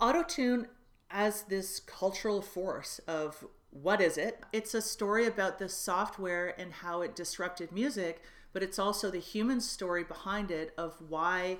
autotune 0.00 0.66
as 1.10 1.42
this 1.42 1.80
cultural 1.80 2.40
force 2.40 3.00
of 3.08 3.44
what 3.70 4.00
is 4.00 4.16
it? 4.16 4.40
It's 4.52 4.74
a 4.74 4.82
story 4.82 5.26
about 5.26 5.58
this 5.58 5.74
software 5.74 6.54
and 6.58 6.72
how 6.72 7.02
it 7.02 7.16
disrupted 7.16 7.72
music, 7.72 8.22
but 8.52 8.62
it's 8.62 8.78
also 8.78 9.10
the 9.10 9.18
human 9.18 9.60
story 9.60 10.04
behind 10.04 10.50
it 10.50 10.72
of 10.78 10.96
why 11.08 11.58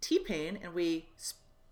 T 0.00 0.20
Pain, 0.20 0.58
and 0.62 0.74
we 0.74 1.08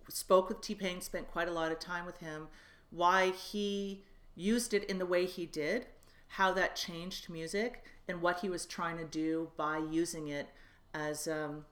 spoke 0.08 0.48
with 0.48 0.60
T 0.60 0.74
Pain, 0.74 1.00
spent 1.00 1.30
quite 1.30 1.48
a 1.48 1.52
lot 1.52 1.72
of 1.72 1.78
time 1.78 2.06
with 2.06 2.18
him, 2.18 2.48
why 2.90 3.30
he 3.30 4.04
used 4.34 4.74
it 4.74 4.84
in 4.84 4.98
the 4.98 5.06
way 5.06 5.26
he 5.26 5.46
did, 5.46 5.86
how 6.28 6.52
that 6.52 6.76
changed 6.76 7.30
music, 7.30 7.84
and 8.08 8.20
what 8.20 8.40
he 8.40 8.48
was 8.48 8.66
trying 8.66 8.98
to 8.98 9.04
do 9.04 9.50
by 9.56 9.78
using 9.78 10.28
it 10.28 10.48
as 10.94 11.26
um, 11.26 11.64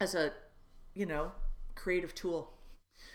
as 0.00 0.14
a 0.14 0.32
you 0.94 1.06
know 1.06 1.32
creative 1.74 2.14
tool. 2.14 2.52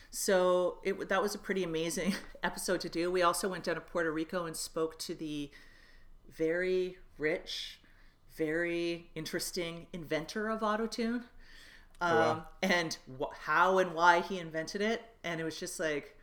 So 0.10 0.78
it 0.84 1.10
that 1.10 1.22
was 1.22 1.36
a 1.36 1.40
pretty 1.40 1.64
amazing 1.64 2.16
episode 2.44 2.82
to 2.82 2.90
do. 2.90 3.12
We 3.12 3.22
also 3.22 3.50
went 3.50 3.66
down 3.66 3.76
to 3.76 3.82
Puerto 3.82 4.12
Rico 4.12 4.46
and 4.46 4.56
spoke 4.56 4.98
to 5.00 5.14
the 5.14 5.52
very 6.30 6.98
rich, 7.18 7.80
very 8.36 9.10
interesting 9.16 9.88
inventor 9.94 10.50
of 10.50 10.62
autotune. 10.62 11.24
Um, 12.02 12.12
oh, 12.12 12.16
wow. 12.16 12.46
and 12.62 12.98
wh- 13.20 13.36
how 13.46 13.78
and 13.78 13.94
why 13.94 14.22
he 14.22 14.40
invented 14.40 14.82
it. 14.82 15.02
And 15.24 15.40
it 15.40 15.44
was 15.44 15.60
just 15.60 15.80
like, 15.80 16.16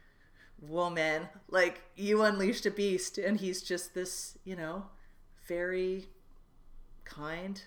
whoa, 0.60 0.90
man, 0.90 1.28
like 1.48 1.82
you 1.96 2.22
unleashed 2.22 2.66
a 2.66 2.70
beast. 2.70 3.18
And 3.18 3.40
he's 3.40 3.62
just 3.62 3.94
this, 3.94 4.36
you 4.44 4.56
know, 4.56 4.84
very 5.46 6.06
kind, 7.04 7.60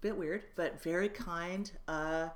bit 0.00 0.16
weird, 0.16 0.44
but 0.56 0.82
very 0.82 1.08
kind, 1.08 1.70
uh, 1.88 2.28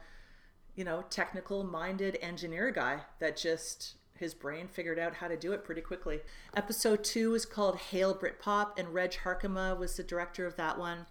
you 0.74 0.84
know, 0.84 1.04
technical 1.10 1.64
minded 1.64 2.18
engineer 2.20 2.70
guy 2.70 3.00
that 3.18 3.36
just 3.36 3.94
his 4.18 4.34
brain 4.34 4.68
figured 4.68 4.98
out 4.98 5.14
how 5.14 5.28
to 5.28 5.36
do 5.36 5.52
it 5.52 5.64
pretty 5.64 5.80
quickly. 5.80 6.20
Episode 6.54 7.04
two 7.04 7.34
is 7.34 7.44
called 7.44 7.76
Hail 7.76 8.14
Britpop, 8.14 8.78
and 8.78 8.92
Reg 8.94 9.12
Harkema 9.24 9.76
was 9.76 9.96
the 9.96 10.02
director 10.02 10.46
of 10.46 10.56
that 10.56 10.78
one. 10.78 11.06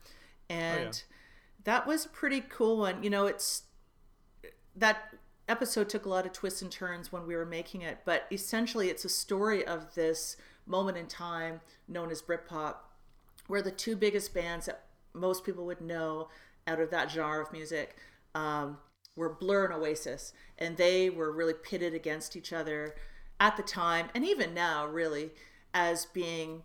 And 0.50 0.80
oh, 0.80 0.84
yeah. 0.84 1.64
that 1.66 1.88
was 1.88 2.06
a 2.06 2.10
pretty 2.10 2.42
cool 2.42 2.78
one. 2.78 3.04
You 3.04 3.10
know, 3.10 3.26
it's 3.28 3.64
that 4.76 5.14
episode 5.48 5.90
took 5.90 6.06
a 6.06 6.10
lot 6.10 6.26
of 6.26 6.34
twists 6.34 6.62
and 6.62 6.72
turns 6.72 7.12
when 7.12 7.28
we 7.28 7.36
were 7.36 7.46
making 7.46 7.82
it, 7.82 8.00
but 8.06 8.26
essentially 8.32 8.90
it's 8.90 9.06
a 9.06 9.10
story 9.10 9.66
of 9.66 9.94
this 9.96 10.38
moment 10.66 10.98
in 10.98 11.06
time 11.08 11.62
known 11.88 12.12
as 12.12 12.22
Britpop, 12.22 12.76
where 13.48 13.62
the 13.62 13.72
two 13.72 13.96
biggest 13.96 14.34
bands 14.34 14.66
that 14.66 14.86
most 15.14 15.46
people 15.46 15.66
would 15.66 15.82
know 15.82 16.30
out 16.68 16.80
of 16.80 16.90
that 16.90 17.12
genre 17.12 17.44
of 17.44 17.54
music 17.54 17.96
um, 18.34 18.78
were 19.16 19.30
Blur 19.30 19.66
and 19.66 19.74
Oasis, 19.74 20.34
and 20.58 20.78
they 20.78 21.10
were 21.10 21.32
really 21.32 21.54
pitted 21.54 21.94
against 21.94 22.36
each 22.36 22.52
other 22.52 22.96
at 23.40 23.58
the 23.58 23.64
time, 23.64 24.08
and 24.16 24.26
even 24.26 24.54
now, 24.54 24.86
really, 24.88 25.32
as 25.74 26.06
being 26.08 26.64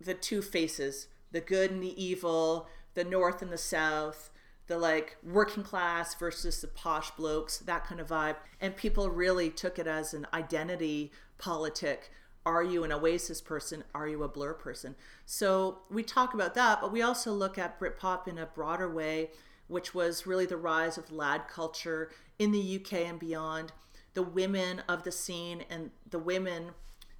the 0.00 0.14
two 0.14 0.42
faces 0.42 1.08
the 1.32 1.40
good 1.40 1.70
and 1.70 1.82
the 1.82 2.02
evil, 2.02 2.68
the 2.94 3.04
North 3.04 3.42
and 3.42 3.52
the 3.52 3.58
South, 3.58 4.30
the 4.66 4.78
like 4.78 5.16
working 5.22 5.62
class 5.62 6.14
versus 6.14 6.60
the 6.60 6.68
posh 6.68 7.10
blokes, 7.12 7.58
that 7.58 7.84
kind 7.86 8.00
of 8.00 8.08
vibe. 8.08 8.36
And 8.60 8.76
people 8.76 9.10
really 9.10 9.50
took 9.50 9.78
it 9.78 9.86
as 9.86 10.12
an 10.12 10.26
identity 10.34 11.12
politic. 11.38 12.10
Are 12.44 12.62
you 12.62 12.84
an 12.84 12.92
Oasis 12.92 13.40
person? 13.40 13.84
Are 13.94 14.08
you 14.08 14.22
a 14.22 14.28
Blur 14.28 14.54
person? 14.54 14.94
So 15.24 15.78
we 15.90 16.02
talk 16.02 16.34
about 16.34 16.54
that, 16.54 16.80
but 16.80 16.92
we 16.92 17.02
also 17.02 17.32
look 17.32 17.58
at 17.58 17.78
Britpop 17.80 18.28
in 18.28 18.38
a 18.38 18.46
broader 18.46 18.92
way 18.92 19.30
which 19.68 19.94
was 19.94 20.26
really 20.26 20.46
the 20.46 20.56
rise 20.56 20.98
of 20.98 21.10
lad 21.10 21.48
culture 21.48 22.10
in 22.38 22.52
the 22.52 22.76
UK 22.76 22.92
and 23.00 23.18
beyond. 23.18 23.72
The 24.14 24.22
women 24.22 24.82
of 24.88 25.02
the 25.02 25.12
scene 25.12 25.64
and 25.68 25.90
the 26.08 26.18
women 26.18 26.70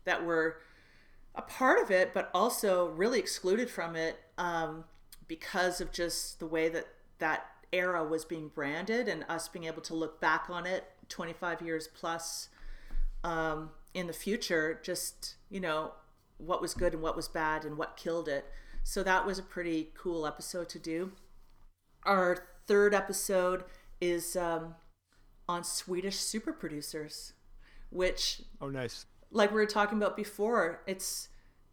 that 0.05 0.24
were 0.24 0.59
a 1.34 1.42
part 1.42 1.82
of 1.82 1.90
it, 1.90 2.14
but 2.14 2.30
also 2.32 2.88
really 2.90 3.18
excluded 3.18 3.68
from 3.68 3.97
it 3.97 4.18
um, 4.38 4.84
because 5.28 5.80
of 5.80 5.92
just 5.92 6.38
the 6.38 6.47
way 6.47 6.68
that 6.70 6.86
that 7.18 7.46
era 7.72 8.04
was 8.04 8.24
being 8.24 8.48
branded 8.48 9.08
and 9.08 9.24
us 9.28 9.48
being 9.48 9.64
able 9.64 9.82
to 9.82 9.94
look 9.94 10.20
back 10.20 10.46
on 10.48 10.66
it 10.66 10.84
25 11.08 11.62
years 11.62 11.88
plus 11.88 12.48
um, 13.24 13.70
in 13.94 14.06
the 14.06 14.12
future, 14.12 14.80
just, 14.82 15.36
you 15.50 15.60
know, 15.60 15.92
what 16.38 16.60
was 16.60 16.74
good 16.74 16.92
and 16.92 17.02
what 17.02 17.16
was 17.16 17.28
bad 17.28 17.64
and 17.64 17.76
what 17.76 17.96
killed 17.96 18.28
it. 18.28 18.46
So 18.84 19.02
that 19.02 19.26
was 19.26 19.38
a 19.38 19.42
pretty 19.42 19.90
cool 19.94 20.26
episode 20.26 20.68
to 20.70 20.78
do 20.78 21.12
our 22.06 22.46
third 22.66 22.94
episode 22.94 23.64
is 24.00 24.36
um, 24.36 24.76
on 25.48 25.64
Swedish 25.64 26.16
super 26.16 26.52
producers, 26.52 27.32
which 27.90 28.42
oh 28.60 28.70
nice. 28.70 29.06
Like 29.30 29.50
we 29.50 29.56
were 29.56 29.66
talking 29.66 29.98
about 29.98 30.16
before, 30.16 30.82
it's 30.86 31.28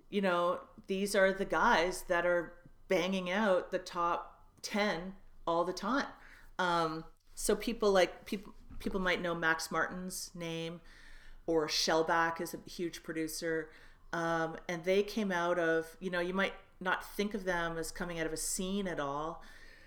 you 0.09 0.21
know 0.21 0.59
these 0.87 1.15
are 1.15 1.31
the 1.31 1.45
guys 1.45 2.03
that 2.07 2.25
are 2.25 2.53
banging 2.87 3.31
out 3.31 3.71
the 3.71 3.79
top 3.79 4.41
ten 4.61 5.13
all 5.45 5.63
the 5.63 5.73
time. 5.73 6.07
Um, 6.59 7.05
so 7.35 7.55
people 7.55 7.91
like 7.91 8.25
people 8.25 8.53
people 8.79 8.99
might 8.99 9.21
know 9.21 9.33
Max 9.33 9.71
Martin's 9.71 10.31
name, 10.35 10.81
or 11.47 11.67
Shellback 11.67 12.41
is 12.41 12.53
a 12.53 12.69
huge 12.69 13.03
producer, 13.03 13.69
um, 14.11 14.57
and 14.67 14.83
they 14.83 15.03
came 15.03 15.31
out 15.31 15.57
of 15.57 15.95
you 15.99 16.09
know 16.09 16.19
you 16.19 16.33
might 16.33 16.53
not 16.79 17.03
think 17.15 17.33
of 17.33 17.45
them 17.45 17.77
as 17.77 17.91
coming 17.91 18.19
out 18.19 18.25
of 18.25 18.33
a 18.33 18.37
scene 18.37 18.87
at 18.87 18.99
all 18.99 19.41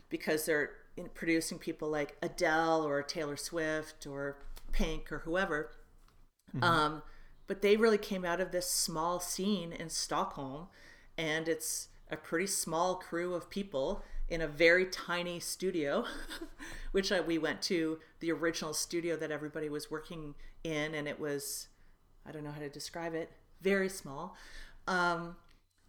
because 0.09 0.47
they're 0.47 0.71
producing 1.15 1.59
people 1.59 1.89
like 1.89 2.17
Adele 2.23 2.83
or 2.87 3.03
Taylor 3.03 3.37
Swift 3.37 4.07
or 4.07 4.39
Pink 4.73 5.13
or 5.13 5.19
whoever. 5.19 5.71
Mm-hmm. 6.55 6.65
Um, 6.65 7.03
but 7.47 7.63
they 7.63 7.77
really 7.77 7.99
came 7.99 8.25
out 8.25 8.41
of 8.41 8.51
this 8.51 8.69
small 8.69 9.21
scene 9.21 9.73
in 9.73 9.89
Stockholm, 9.89 10.69
and 11.19 11.49
it's 11.49 11.89
a 12.11 12.17
pretty 12.17 12.47
small 12.47 12.97
crew 12.97 13.35
of 13.35 13.51
people 13.51 14.03
in 14.29 14.41
a 14.41 14.49
very 14.49 14.87
tiny 14.87 15.39
studio, 15.41 16.05
which 16.93 17.13
I, 17.13 17.21
we 17.21 17.39
went 17.39 17.63
to 17.63 17.99
the 18.21 18.33
original 18.33 18.75
studio 18.75 19.17
that 19.17 19.31
everybody 19.31 19.69
was 19.69 19.91
working 19.91 20.35
in, 20.65 20.95
and 20.95 21.07
it 21.07 21.21
was, 21.21 21.69
I 22.27 22.33
don't 22.33 22.45
know 22.45 22.51
how 22.51 22.61
to 22.61 22.69
describe 22.69 23.15
it, 23.15 23.31
very 23.63 23.89
small. 23.89 24.37
Um, 24.89 25.37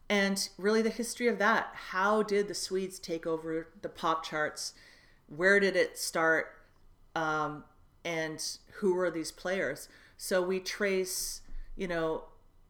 and 0.09 0.49
really 0.57 0.81
the 0.81 0.89
history 0.89 1.27
of 1.27 1.37
that. 1.39 1.71
How 1.73 2.23
did 2.23 2.47
the 2.47 2.53
Swedes 2.53 2.99
take 2.99 3.25
over 3.25 3.69
the 3.81 3.89
pop 3.89 4.23
charts? 4.23 4.73
Where 5.27 5.59
did 5.59 5.75
it 5.75 5.97
start? 5.97 6.53
Um, 7.15 7.65
and 8.05 8.41
who 8.73 8.93
were 8.93 9.11
these 9.11 9.31
players? 9.31 9.89
So 10.15 10.41
we 10.41 10.59
trace, 10.59 11.41
you 11.75 11.87
know, 11.87 12.23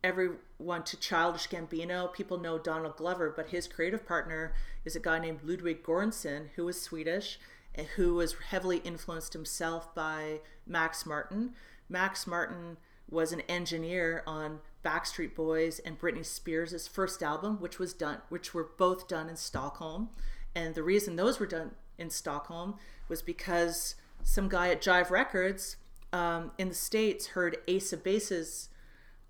everyone 0.07 0.83
to 0.85 0.95
Childish 0.95 1.49
Gambino. 1.49 2.13
People 2.13 2.39
know 2.39 2.57
Donald 2.57 2.95
Glover, 2.95 3.33
but 3.35 3.47
his 3.47 3.67
creative 3.67 4.07
partner 4.07 4.53
is 4.85 4.95
a 4.95 5.01
guy 5.01 5.19
named 5.19 5.41
Ludwig 5.43 5.83
Göransson, 5.83 6.47
who 6.55 6.63
was 6.63 6.79
Swedish 6.79 7.37
and 7.75 7.85
who 7.87 8.13
was 8.13 8.35
heavily 8.49 8.77
influenced 8.77 9.33
himself 9.33 9.93
by 9.93 10.39
Max 10.65 11.05
Martin. 11.05 11.51
Max 11.89 12.25
Martin 12.25 12.77
was 13.09 13.33
an 13.33 13.41
engineer 13.49 14.23
on 14.25 14.59
Backstreet 14.83 15.35
Boys 15.35 15.79
and 15.79 15.99
Britney 15.99 16.25
Spears' 16.25 16.87
first 16.87 17.21
album, 17.21 17.59
which 17.59 17.77
was 17.77 17.91
done, 17.91 18.19
which 18.29 18.53
were 18.53 18.69
both 18.77 19.09
done 19.09 19.27
in 19.27 19.35
Stockholm. 19.35 20.09
And 20.55 20.73
the 20.73 20.83
reason 20.83 21.17
those 21.17 21.37
were 21.37 21.45
done 21.45 21.71
in 21.97 22.09
Stockholm 22.09 22.75
was 23.09 23.21
because 23.21 23.95
some 24.23 24.47
guy 24.47 24.69
at 24.69 24.81
Jive 24.81 25.09
Records 25.09 25.75
um, 26.13 26.53
in 26.57 26.69
the 26.69 26.75
States 26.75 27.27
heard 27.27 27.57
Ace 27.67 27.91
of 27.91 28.05
Base's 28.05 28.69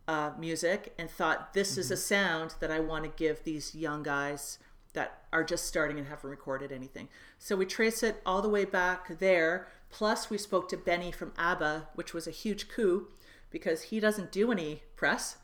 uh, 0.08 0.32
music 0.38 0.94
and 0.98 1.10
thought, 1.10 1.54
this 1.54 1.72
mm-hmm. 1.72 1.82
is 1.82 1.92
a 1.92 1.96
mm-hmm. 1.96 2.02
sound 2.02 2.56
that 2.60 2.72
I 2.72 2.80
want 2.80 3.04
to 3.04 3.12
give 3.16 3.44
these 3.44 3.76
young 3.76 4.04
guys 4.04 4.60
that 4.94 5.24
are 5.32 5.44
just 5.44 5.66
starting 5.66 5.98
and 6.00 6.08
haven't 6.08 6.30
recorded 6.30 6.72
anything. 6.72 7.10
So 7.38 7.56
we 7.56 7.66
trace 7.66 8.02
it 8.02 8.22
all 8.26 8.42
the 8.42 8.50
way 8.50 8.66
back 8.66 9.20
there. 9.20 9.68
Plus, 9.90 10.30
we 10.30 10.38
spoke 10.38 10.70
to 10.70 10.78
Benny 10.78 11.12
from 11.12 11.34
ABBA, 11.38 11.90
which 11.96 12.14
was 12.14 12.28
a 12.28 12.32
huge 12.32 12.68
coup 12.68 13.08
because 13.50 13.84
he 13.84 14.00
doesn't 14.00 14.32
do 14.32 14.52
any 14.52 14.82
press 14.96 15.38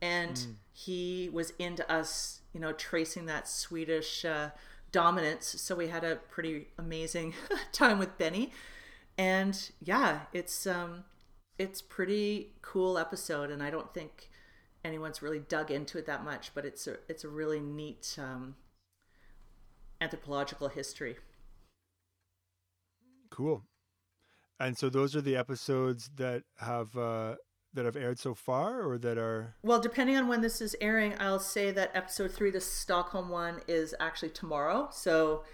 and 0.00 0.34
mm. 0.34 0.54
he 0.72 1.30
was 1.32 1.52
into 1.58 1.90
us 1.90 2.40
you 2.52 2.60
know 2.60 2.72
tracing 2.72 3.26
that 3.26 3.48
swedish 3.48 4.24
uh, 4.24 4.50
dominance 4.92 5.60
so 5.60 5.74
we 5.74 5.88
had 5.88 6.04
a 6.04 6.16
pretty 6.16 6.68
amazing 6.78 7.34
time 7.72 7.98
with 7.98 8.16
benny 8.18 8.52
and 9.16 9.70
yeah 9.82 10.20
it's 10.32 10.66
um 10.66 11.04
it's 11.58 11.82
pretty 11.82 12.52
cool 12.62 12.98
episode 12.98 13.50
and 13.50 13.62
i 13.62 13.70
don't 13.70 13.92
think 13.92 14.30
anyone's 14.84 15.20
really 15.22 15.40
dug 15.40 15.70
into 15.70 15.98
it 15.98 16.06
that 16.06 16.24
much 16.24 16.52
but 16.54 16.64
it's 16.64 16.86
a 16.86 16.96
it's 17.08 17.24
a 17.24 17.28
really 17.28 17.60
neat 17.60 18.16
um 18.18 18.54
anthropological 20.00 20.68
history 20.68 21.16
cool 23.30 23.64
and 24.60 24.76
so 24.76 24.88
those 24.88 25.14
are 25.14 25.20
the 25.20 25.36
episodes 25.36 26.10
that 26.16 26.42
have 26.56 26.96
uh, 26.96 27.36
that 27.74 27.84
have 27.84 27.96
aired 27.96 28.18
so 28.18 28.34
far, 28.34 28.82
or 28.82 28.98
that 28.98 29.18
are 29.18 29.54
well, 29.62 29.80
depending 29.80 30.16
on 30.16 30.26
when 30.28 30.40
this 30.40 30.60
is 30.60 30.74
airing, 30.80 31.14
I'll 31.18 31.38
say 31.38 31.70
that 31.70 31.90
episode 31.94 32.32
three, 32.32 32.50
the 32.50 32.60
Stockholm 32.60 33.28
one, 33.28 33.60
is 33.68 33.94
actually 34.00 34.30
tomorrow. 34.30 34.88
So 34.90 35.44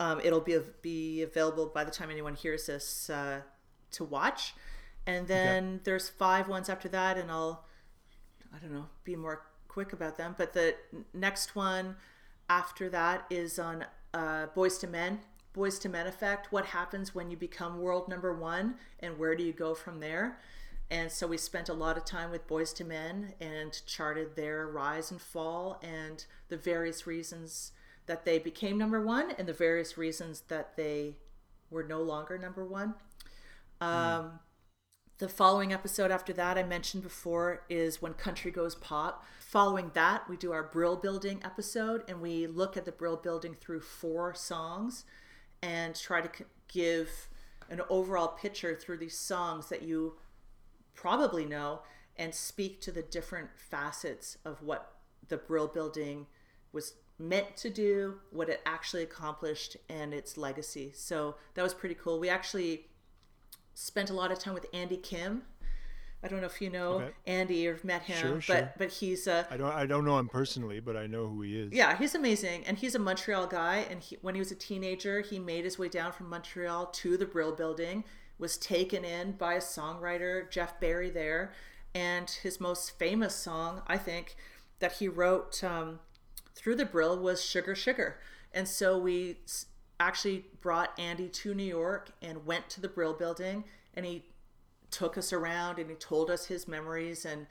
um, 0.00 0.20
it'll 0.22 0.40
be 0.40 0.58
be 0.82 1.22
available 1.22 1.66
by 1.66 1.84
the 1.84 1.90
time 1.90 2.10
anyone 2.10 2.34
hears 2.34 2.66
this 2.66 3.08
uh, 3.08 3.40
to 3.92 4.04
watch. 4.04 4.54
And 5.06 5.26
then 5.26 5.64
okay. 5.74 5.80
there's 5.84 6.08
five 6.08 6.48
ones 6.48 6.68
after 6.68 6.88
that, 6.90 7.18
and 7.18 7.30
I'll 7.30 7.64
I 8.54 8.58
don't 8.58 8.72
know 8.72 8.86
be 9.04 9.16
more 9.16 9.42
quick 9.68 9.92
about 9.92 10.16
them. 10.16 10.34
But 10.38 10.52
the 10.52 10.74
next 11.12 11.56
one 11.56 11.96
after 12.48 12.88
that 12.90 13.24
is 13.30 13.58
on 13.58 13.84
uh, 14.14 14.46
Boyz 14.54 14.82
II 14.82 14.90
Men 14.90 15.20
Boyz 15.54 15.84
II 15.84 15.92
Men 15.92 16.06
effect 16.06 16.52
what 16.52 16.66
happens 16.66 17.14
when 17.14 17.30
you 17.30 17.36
become 17.36 17.80
world 17.80 18.08
number 18.08 18.34
one 18.34 18.74
and 19.00 19.18
where 19.18 19.34
do 19.34 19.42
you 19.42 19.52
go 19.52 19.74
from 19.74 20.00
there 20.00 20.38
and 20.90 21.10
so 21.10 21.26
we 21.26 21.38
spent 21.38 21.68
a 21.68 21.74
lot 21.74 21.96
of 21.96 22.04
time 22.04 22.30
with 22.30 22.46
Boyz 22.46 22.78
II 22.78 22.86
Men 22.86 23.34
and 23.40 23.80
charted 23.86 24.36
their 24.36 24.66
rise 24.66 25.10
and 25.10 25.20
fall 25.20 25.80
and 25.82 26.24
the 26.48 26.56
various 26.56 27.06
reasons 27.06 27.72
that 28.06 28.24
they 28.24 28.38
became 28.38 28.76
number 28.76 29.00
one 29.00 29.32
and 29.38 29.48
the 29.48 29.52
various 29.52 29.96
reasons 29.96 30.42
that 30.48 30.76
they 30.76 31.16
were 31.70 31.84
no 31.84 32.02
longer 32.02 32.36
number 32.36 32.64
one. 32.64 32.94
Um, 33.80 34.40
The 35.22 35.28
following 35.28 35.72
episode 35.72 36.10
after 36.10 36.32
that, 36.32 36.58
I 36.58 36.64
mentioned 36.64 37.04
before, 37.04 37.62
is 37.70 38.02
When 38.02 38.12
Country 38.12 38.50
Goes 38.50 38.74
Pop. 38.74 39.24
Following 39.38 39.92
that, 39.94 40.28
we 40.28 40.36
do 40.36 40.50
our 40.50 40.64
Brill 40.64 40.96
Building 40.96 41.40
episode 41.44 42.02
and 42.08 42.20
we 42.20 42.48
look 42.48 42.76
at 42.76 42.84
the 42.84 42.90
Brill 42.90 43.14
Building 43.14 43.54
through 43.54 43.82
four 43.82 44.34
songs 44.34 45.04
and 45.62 45.94
try 45.94 46.22
to 46.22 46.44
give 46.66 47.28
an 47.70 47.82
overall 47.88 48.26
picture 48.26 48.74
through 48.74 48.96
these 48.96 49.16
songs 49.16 49.68
that 49.68 49.82
you 49.82 50.16
probably 50.92 51.46
know 51.46 51.82
and 52.16 52.34
speak 52.34 52.80
to 52.80 52.90
the 52.90 53.02
different 53.02 53.50
facets 53.54 54.38
of 54.44 54.60
what 54.60 54.96
the 55.28 55.36
Brill 55.36 55.68
Building 55.68 56.26
was 56.72 56.94
meant 57.16 57.56
to 57.58 57.70
do, 57.70 58.16
what 58.32 58.48
it 58.48 58.60
actually 58.66 59.04
accomplished, 59.04 59.76
and 59.88 60.12
its 60.12 60.36
legacy. 60.36 60.90
So 60.92 61.36
that 61.54 61.62
was 61.62 61.74
pretty 61.74 61.94
cool. 61.94 62.18
We 62.18 62.28
actually 62.28 62.86
spent 63.74 64.10
a 64.10 64.14
lot 64.14 64.30
of 64.32 64.38
time 64.38 64.54
with 64.54 64.66
Andy 64.72 64.96
Kim. 64.96 65.42
I 66.24 66.28
don't 66.28 66.40
know 66.40 66.46
if 66.46 66.60
you 66.62 66.70
know 66.70 66.92
Okay. 67.00 67.10
Andy 67.26 67.66
or 67.66 67.80
met 67.82 68.02
him, 68.02 68.16
Sure, 68.16 68.34
but 68.34 68.42
sure. 68.44 68.72
but 68.78 68.90
he's 68.92 69.26
a 69.26 69.44
I 69.50 69.56
don't 69.56 69.72
I 69.72 69.86
don't 69.86 70.04
know 70.04 70.18
him 70.18 70.28
personally, 70.28 70.78
but 70.78 70.96
I 70.96 71.08
know 71.08 71.26
who 71.28 71.42
he 71.42 71.58
is. 71.58 71.72
yeah, 71.72 71.96
he's 71.96 72.14
amazing, 72.14 72.64
and 72.64 72.78
he's 72.78 72.94
a 72.94 73.00
Montreal 73.00 73.48
guy. 73.48 73.78
And 73.90 74.00
he, 74.00 74.18
when 74.22 74.36
he 74.36 74.38
was 74.40 74.52
a 74.52 74.54
teenager, 74.54 75.20
he 75.20 75.38
made 75.40 75.64
his 75.64 75.78
way 75.80 75.88
down 75.88 76.12
from 76.12 76.28
Montreal 76.28 76.86
to 76.86 77.16
the 77.16 77.26
Brill 77.26 77.50
Building, 77.52 78.04
was 78.38 78.56
taken 78.56 79.04
in 79.04 79.32
by 79.32 79.54
a 79.54 79.60
songwriter, 79.60 80.48
Jeff 80.48 80.78
Barry, 80.78 81.10
there, 81.10 81.52
and 81.92 82.30
his 82.30 82.60
most 82.60 82.96
famous 82.98 83.34
song, 83.34 83.82
I 83.88 83.98
think, 83.98 84.36
that 84.78 84.92
he 84.94 85.08
wrote 85.08 85.64
um, 85.64 85.98
through 86.54 86.76
the 86.76 86.86
Brill 86.86 87.18
was 87.18 87.44
"Sugar 87.44 87.74
Sugar," 87.74 88.20
and 88.54 88.68
so 88.68 88.96
we 88.96 89.38
actually 90.02 90.44
brought 90.60 90.98
Andy 90.98 91.28
to 91.28 91.54
New 91.54 91.62
York 91.62 92.10
and 92.20 92.44
went 92.44 92.68
to 92.70 92.80
the 92.80 92.88
Brill 92.88 93.14
Building, 93.14 93.64
and 93.94 94.04
he 94.04 94.24
took 94.90 95.16
us 95.16 95.32
around 95.32 95.78
and 95.78 95.88
he 95.88 95.96
told 95.96 96.30
us 96.30 96.46
his 96.46 96.68
memories 96.68 97.24
and 97.24 97.46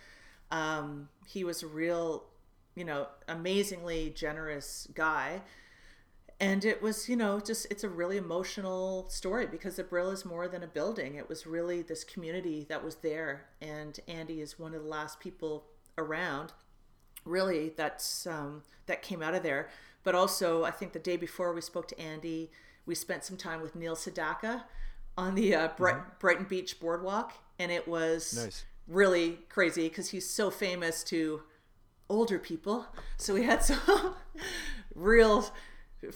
um, 0.52 1.10
he 1.26 1.44
was 1.44 1.64
a 1.64 1.68
real 1.68 2.26
you 2.76 2.86
know 2.86 3.08
amazingly 3.28 4.12
generous 4.16 4.88
guy. 4.94 5.42
And 6.40 6.66
it 6.66 6.82
was 6.82 7.08
you 7.08 7.16
know 7.16 7.40
just 7.40 7.68
it's 7.72 7.84
a 7.84 7.90
really 7.90 8.18
emotional 8.18 9.10
story 9.10 9.48
because 9.48 9.78
the 9.78 9.84
brill 9.84 10.12
is 10.12 10.26
more 10.26 10.48
than 10.48 10.64
a 10.64 10.68
building. 10.68 11.16
It 11.16 11.30
was 11.30 11.48
really 11.48 11.82
this 11.82 12.04
community 12.04 12.66
that 12.70 12.84
was 12.84 12.96
there 12.96 13.46
and 13.62 14.00
andy 14.08 14.42
is 14.42 14.60
one 14.60 14.74
of 14.74 14.84
the 14.84 14.90
last 14.90 15.20
people 15.20 15.66
around. 15.98 16.54
Really 17.24 17.70
that's 17.70 18.28
um, 18.28 18.64
that 18.88 19.02
came 19.02 19.22
out 19.22 19.36
of 19.36 19.44
there 19.44 19.70
but 20.04 20.16
also 20.16 20.64
i 20.64 20.72
think 20.72 20.94
the 20.94 21.00
day 21.00 21.18
before 21.18 21.54
we 21.54 21.62
spoke 21.62 21.88
to 21.88 22.00
andy 22.00 22.50
we 22.86 22.96
spent 22.96 23.24
some 23.24 23.38
time 23.38 23.62
with 23.62 23.76
neil 23.76 23.96
sedaka 23.96 24.64
on 25.18 25.36
the 25.36 25.54
uh, 25.56 25.68
Bright- 25.78 26.20
brighton 26.20 26.46
beach 26.46 26.80
boardwalk 26.80 27.34
and 27.60 27.72
it 27.72 27.88
was 27.88 28.34
Nice. 28.44 28.64
really 28.88 29.40
crazy 29.50 29.88
because 29.90 30.10
he's 30.10 30.30
so 30.30 30.50
famous 30.50 31.04
to 31.06 31.44
older 32.10 32.40
people 32.40 32.86
so 33.18 33.34
we 33.34 33.44
had 33.44 33.64
some 33.64 34.16
real 34.96 35.46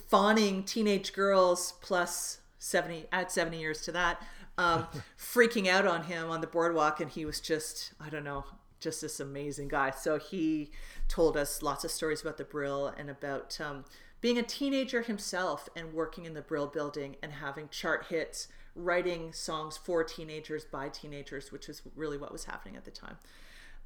fawning 0.08 0.64
teenage 0.64 1.14
girls 1.14 1.74
plus 1.82 2.40
70 2.60 3.06
add 3.12 3.32
70 3.32 3.60
years 3.60 3.82
to 3.82 3.92
that 3.92 4.22
um, 4.58 4.88
freaking 5.20 5.68
out 5.68 5.86
on 5.86 6.04
him 6.06 6.30
on 6.30 6.42
the 6.42 6.48
boardwalk 6.48 7.00
and 7.00 7.12
he 7.12 7.26
was 7.26 7.40
just 7.40 7.92
i 8.02 8.10
don't 8.10 8.24
know 8.24 8.46
just 8.86 9.02
this 9.02 9.20
amazing 9.20 9.68
guy 9.68 9.90
so 9.90 10.18
he 10.18 10.70
told 11.08 11.36
us 11.36 11.62
lots 11.62 11.84
of 11.84 11.92
stories 11.92 12.22
about 12.22 12.38
the 12.38 12.44
brill 12.46 12.88
and 12.98 13.10
about 13.10 13.60
um, 13.60 13.84
being 14.22 14.38
a 14.38 14.44
teenager 14.44 15.02
himself 15.02 15.68
and 15.76 15.94
working 15.94 16.26
in 16.26 16.34
the 16.34 16.42
brill 16.42 16.68
building 16.68 17.18
and 17.22 17.34
having 17.34 17.68
chart 17.70 18.06
hits 18.10 18.48
writing 18.76 19.34
songs 19.34 19.76
for 19.78 20.04
teenagers 20.04 20.64
by 20.64 20.88
teenagers 20.88 21.52
which 21.52 21.68
is 21.68 21.82
really 21.96 22.18
what 22.18 22.32
was 22.32 22.46
happening 22.46 22.78
at 22.78 22.86
the 22.86 22.92
time 22.92 23.18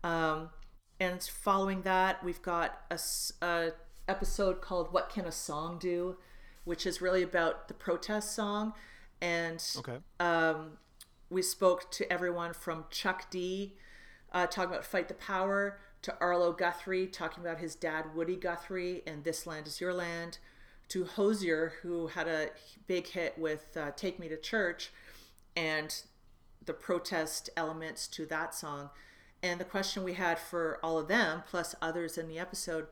um, 0.04 0.50
and 1.00 1.22
following 1.24 1.84
that, 1.84 2.24
we've 2.24 2.42
got 2.42 2.82
a, 2.92 3.00
a 3.46 3.72
episode 4.08 4.62
called 4.62 4.92
"What 4.92 5.10
Can 5.10 5.26
a 5.26 5.32
Song 5.32 5.78
Do," 5.80 6.18
which 6.66 6.86
is 6.86 7.02
really 7.02 7.24
about 7.24 7.68
the 7.68 7.74
protest 7.74 8.36
song. 8.36 8.74
And 9.22 9.64
Okay. 9.78 9.98
um, 10.20 10.78
we 11.30 11.42
spoke 11.42 11.90
to 11.92 12.12
everyone 12.12 12.54
from 12.54 12.86
Chuck 12.90 13.30
D, 13.30 13.76
uh, 14.32 14.48
talking 14.48 14.72
about 14.72 14.86
"Fight 14.86 15.08
the 15.08 15.14
Power," 15.14 15.80
to 16.02 16.18
Arlo 16.20 16.54
Guthrie 16.54 17.08
talking 17.08 17.44
about 17.44 17.60
his 17.60 17.76
dad 17.76 18.16
Woody 18.16 18.36
Guthrie 18.36 19.04
and 19.06 19.24
"This 19.24 19.46
Land 19.46 19.68
Is 19.68 19.82
Your 19.82 19.94
Land," 19.94 20.40
to 20.90 21.06
Hozier, 21.06 21.74
who 21.82 22.08
had 22.08 22.28
a 22.28 22.50
big 22.88 23.08
hit 23.08 23.38
with 23.38 23.76
uh, 23.78 23.92
"Take 23.96 24.20
Me 24.20 24.28
to 24.30 24.38
Church," 24.38 24.92
and 25.56 26.04
the 26.66 26.74
protest 26.74 27.50
elements 27.58 28.08
to 28.08 28.26
that 28.28 28.54
song. 28.54 28.90
And 29.42 29.60
the 29.60 29.66
question 29.66 30.04
we 30.04 30.14
had 30.14 30.38
for 30.38 30.80
all 30.84 30.98
of 31.00 31.08
them, 31.08 31.44
plus 31.48 31.74
others 31.82 32.18
in 32.18 32.28
the 32.28 32.40
episode, 32.40 32.88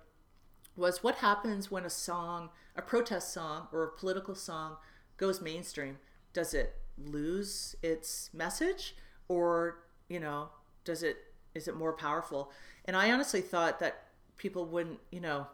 was 0.75 1.03
what 1.03 1.15
happens 1.15 1.69
when 1.69 1.83
a 1.83 1.89
song, 1.89 2.49
a 2.75 2.81
protest 2.81 3.33
song 3.33 3.67
or 3.73 3.83
a 3.83 3.91
political 3.91 4.35
song, 4.35 4.77
goes 5.17 5.41
mainstream? 5.41 5.97
Does 6.33 6.53
it 6.53 6.75
lose 6.97 7.75
its 7.81 8.29
message, 8.33 8.95
or 9.27 9.79
you 10.07 10.19
know, 10.19 10.49
does 10.83 11.03
it 11.03 11.17
is 11.57 11.67
it 11.67 11.75
more 11.75 11.93
powerful? 11.93 12.51
And 12.85 12.95
I 12.95 13.11
honestly 13.11 13.41
thought 13.41 13.79
that 13.79 14.05
people 14.37 14.65
wouldn't, 14.65 14.99
you 15.11 15.19
know, 15.19 15.47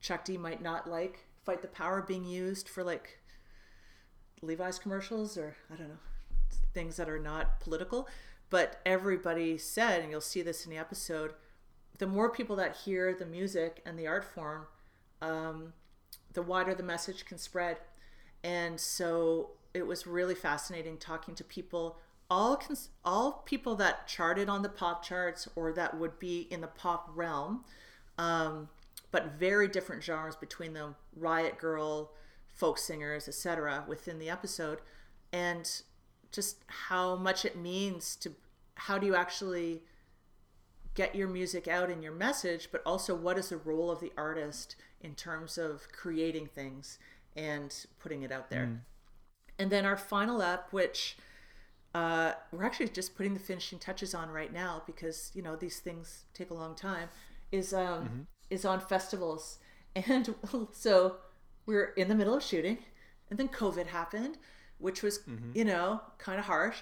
Chuck 0.00 0.24
D 0.24 0.38
might 0.38 0.62
not 0.62 0.88
like 0.88 1.26
"Fight 1.44 1.60
the 1.60 1.68
Power" 1.68 2.00
being 2.00 2.24
used 2.24 2.68
for 2.68 2.82
like 2.82 3.18
Levi's 4.40 4.78
commercials 4.78 5.36
or 5.36 5.56
I 5.70 5.76
don't 5.76 5.88
know 5.88 5.98
things 6.72 6.96
that 6.96 7.08
are 7.08 7.18
not 7.18 7.60
political. 7.60 8.08
But 8.48 8.80
everybody 8.84 9.58
said, 9.58 10.02
and 10.02 10.10
you'll 10.10 10.20
see 10.20 10.42
this 10.42 10.64
in 10.64 10.70
the 10.70 10.78
episode, 10.78 11.34
the 11.98 12.06
more 12.06 12.30
people 12.30 12.56
that 12.56 12.76
hear 12.84 13.14
the 13.14 13.26
music 13.26 13.80
and 13.86 13.98
the 13.98 14.06
art 14.06 14.24
form, 14.24 14.66
um, 15.22 15.72
the 16.32 16.42
wider 16.42 16.74
the 16.74 16.82
message 16.82 17.24
can 17.24 17.38
spread. 17.38 17.78
And 18.42 18.80
so 18.80 19.50
it 19.74 19.86
was 19.86 20.06
really 20.06 20.34
fascinating 20.34 20.96
talking 20.96 21.34
to 21.36 21.44
people, 21.44 21.98
all 22.30 22.56
cons- 22.56 22.90
all 23.04 23.42
people 23.44 23.74
that 23.76 24.06
charted 24.06 24.48
on 24.48 24.62
the 24.62 24.68
pop 24.68 25.02
charts 25.04 25.48
or 25.56 25.72
that 25.72 25.98
would 25.98 26.18
be 26.18 26.46
in 26.50 26.60
the 26.60 26.68
pop 26.68 27.10
realm, 27.14 27.64
um, 28.18 28.68
but 29.10 29.32
very 29.38 29.66
different 29.66 30.02
genres 30.02 30.36
between 30.36 30.72
them: 30.72 30.94
Riot 31.16 31.58
Girl, 31.58 32.12
folk 32.54 32.78
singers, 32.78 33.28
etc. 33.28 33.84
Within 33.88 34.18
the 34.18 34.30
episode, 34.30 34.80
and 35.32 35.82
just 36.30 36.64
how 36.66 37.16
much 37.16 37.44
it 37.44 37.56
means 37.56 38.14
to 38.16 38.32
how 38.74 38.98
do 38.98 39.06
you 39.06 39.14
actually 39.14 39.82
get 40.94 41.14
your 41.14 41.28
music 41.28 41.68
out 41.68 41.90
and 41.90 42.02
your 42.02 42.12
message, 42.12 42.68
but 42.72 42.82
also 42.84 43.14
what 43.14 43.38
is 43.38 43.48
the 43.48 43.56
role 43.56 43.90
of 43.90 44.00
the 44.00 44.12
artist 44.16 44.76
in 45.00 45.14
terms 45.14 45.56
of 45.58 45.88
creating 45.92 46.46
things 46.46 46.98
and 47.36 47.86
putting 47.98 48.22
it 48.22 48.32
out 48.32 48.50
there. 48.50 48.82
And 49.58 49.70
then 49.70 49.84
our 49.84 49.96
final 49.96 50.42
app, 50.42 50.72
which 50.72 51.16
uh, 51.94 52.32
we're 52.52 52.64
actually 52.64 52.88
just 52.88 53.16
putting 53.16 53.34
the 53.34 53.40
finishing 53.40 53.78
touches 53.78 54.14
on 54.14 54.30
right 54.30 54.52
now 54.52 54.82
because 54.86 55.30
you 55.34 55.42
know 55.42 55.56
these 55.56 55.80
things 55.80 56.24
take 56.34 56.50
a 56.50 56.54
long 56.54 56.74
time, 56.74 57.08
is 57.50 57.74
um, 57.74 58.26
is 58.48 58.64
on 58.64 58.80
festivals, 58.80 59.58
and 59.96 60.34
so 60.72 61.16
we're 61.66 61.92
in 61.96 62.08
the 62.08 62.14
middle 62.14 62.34
of 62.34 62.42
shooting, 62.42 62.78
and 63.28 63.38
then 63.38 63.48
COVID 63.48 63.86
happened, 63.86 64.38
which 64.78 65.02
was 65.02 65.20
you 65.54 65.64
know 65.64 66.00
kind 66.18 66.38
of 66.38 66.44
harsh. 66.44 66.78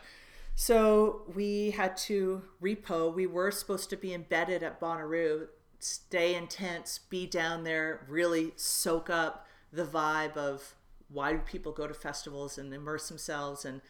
So 0.54 1.22
we 1.34 1.70
had 1.70 1.96
to 1.98 2.42
repo. 2.60 3.14
We 3.14 3.26
were 3.26 3.50
supposed 3.50 3.90
to 3.90 3.96
be 3.96 4.12
embedded 4.12 4.62
at 4.62 4.80
Bonnaroo, 4.80 5.46
stay 5.78 6.34
in 6.34 6.48
tents, 6.48 6.98
be 6.98 7.26
down 7.26 7.64
there, 7.64 8.04
really 8.08 8.52
soak 8.56 9.08
up 9.08 9.46
the 9.72 9.84
vibe 9.84 10.36
of 10.36 10.74
why 11.08 11.32
do 11.32 11.38
people 11.38 11.72
go 11.72 11.86
to 11.86 11.94
festivals 11.94 12.58
and 12.58 12.74
immerse 12.74 13.08
themselves 13.08 13.64
and 13.64 13.80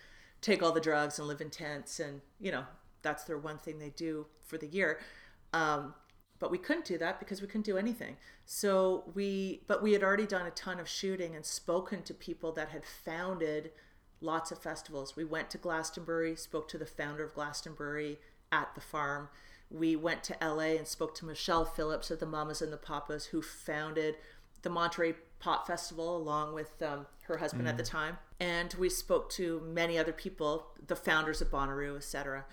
take 0.40 0.62
all 0.62 0.72
the 0.72 0.80
drugs 0.80 1.18
and 1.18 1.26
live 1.26 1.40
in 1.40 1.50
tents 1.50 2.00
and 2.00 2.20
you 2.40 2.50
know 2.50 2.64
that's 3.02 3.24
their 3.24 3.38
one 3.38 3.58
thing 3.58 3.78
they 3.78 3.90
do 3.90 4.26
for 4.46 4.58
the 4.58 4.66
year. 4.66 4.98
Um, 5.52 5.94
but 6.38 6.50
we 6.50 6.58
couldn't 6.58 6.84
do 6.84 6.98
that 6.98 7.18
because 7.18 7.40
we 7.40 7.48
couldn't 7.48 7.66
do 7.66 7.78
anything. 7.78 8.16
So 8.46 9.04
we, 9.14 9.62
but 9.66 9.82
we 9.82 9.92
had 9.92 10.02
already 10.02 10.26
done 10.26 10.46
a 10.46 10.50
ton 10.50 10.78
of 10.78 10.88
shooting 10.88 11.34
and 11.34 11.44
spoken 11.44 12.02
to 12.02 12.14
people 12.14 12.52
that 12.52 12.68
had 12.68 12.84
founded 12.84 13.72
lots 14.20 14.52
of 14.52 14.58
festivals. 14.58 15.16
We 15.16 15.24
went 15.24 15.50
to 15.50 15.58
Glastonbury, 15.58 16.36
spoke 16.36 16.68
to 16.68 16.78
the 16.78 16.86
founder 16.86 17.24
of 17.24 17.34
Glastonbury 17.34 18.18
at 18.52 18.74
the 18.74 18.80
farm. 18.80 19.28
We 19.70 19.96
went 19.96 20.22
to 20.24 20.36
LA 20.40 20.76
and 20.76 20.86
spoke 20.86 21.14
to 21.16 21.26
Michelle 21.26 21.64
Phillips 21.64 22.10
of 22.10 22.20
the 22.20 22.26
Mamas 22.26 22.62
and 22.62 22.72
the 22.72 22.78
Papas, 22.78 23.26
who 23.26 23.42
founded 23.42 24.16
the 24.62 24.70
Monterey 24.70 25.14
Pop 25.40 25.66
Festival 25.66 26.16
along 26.16 26.54
with 26.54 26.82
um, 26.82 27.06
her 27.28 27.38
husband 27.38 27.68
at 27.68 27.76
the 27.76 27.82
time. 27.82 28.18
And 28.40 28.74
we 28.78 28.88
spoke 28.88 29.30
to 29.30 29.60
many 29.60 29.98
other 29.98 30.12
people, 30.12 30.66
the 30.86 30.96
founders 30.96 31.40
of 31.40 31.50
Bonnaroo, 31.50 31.96
etc., 31.96 32.44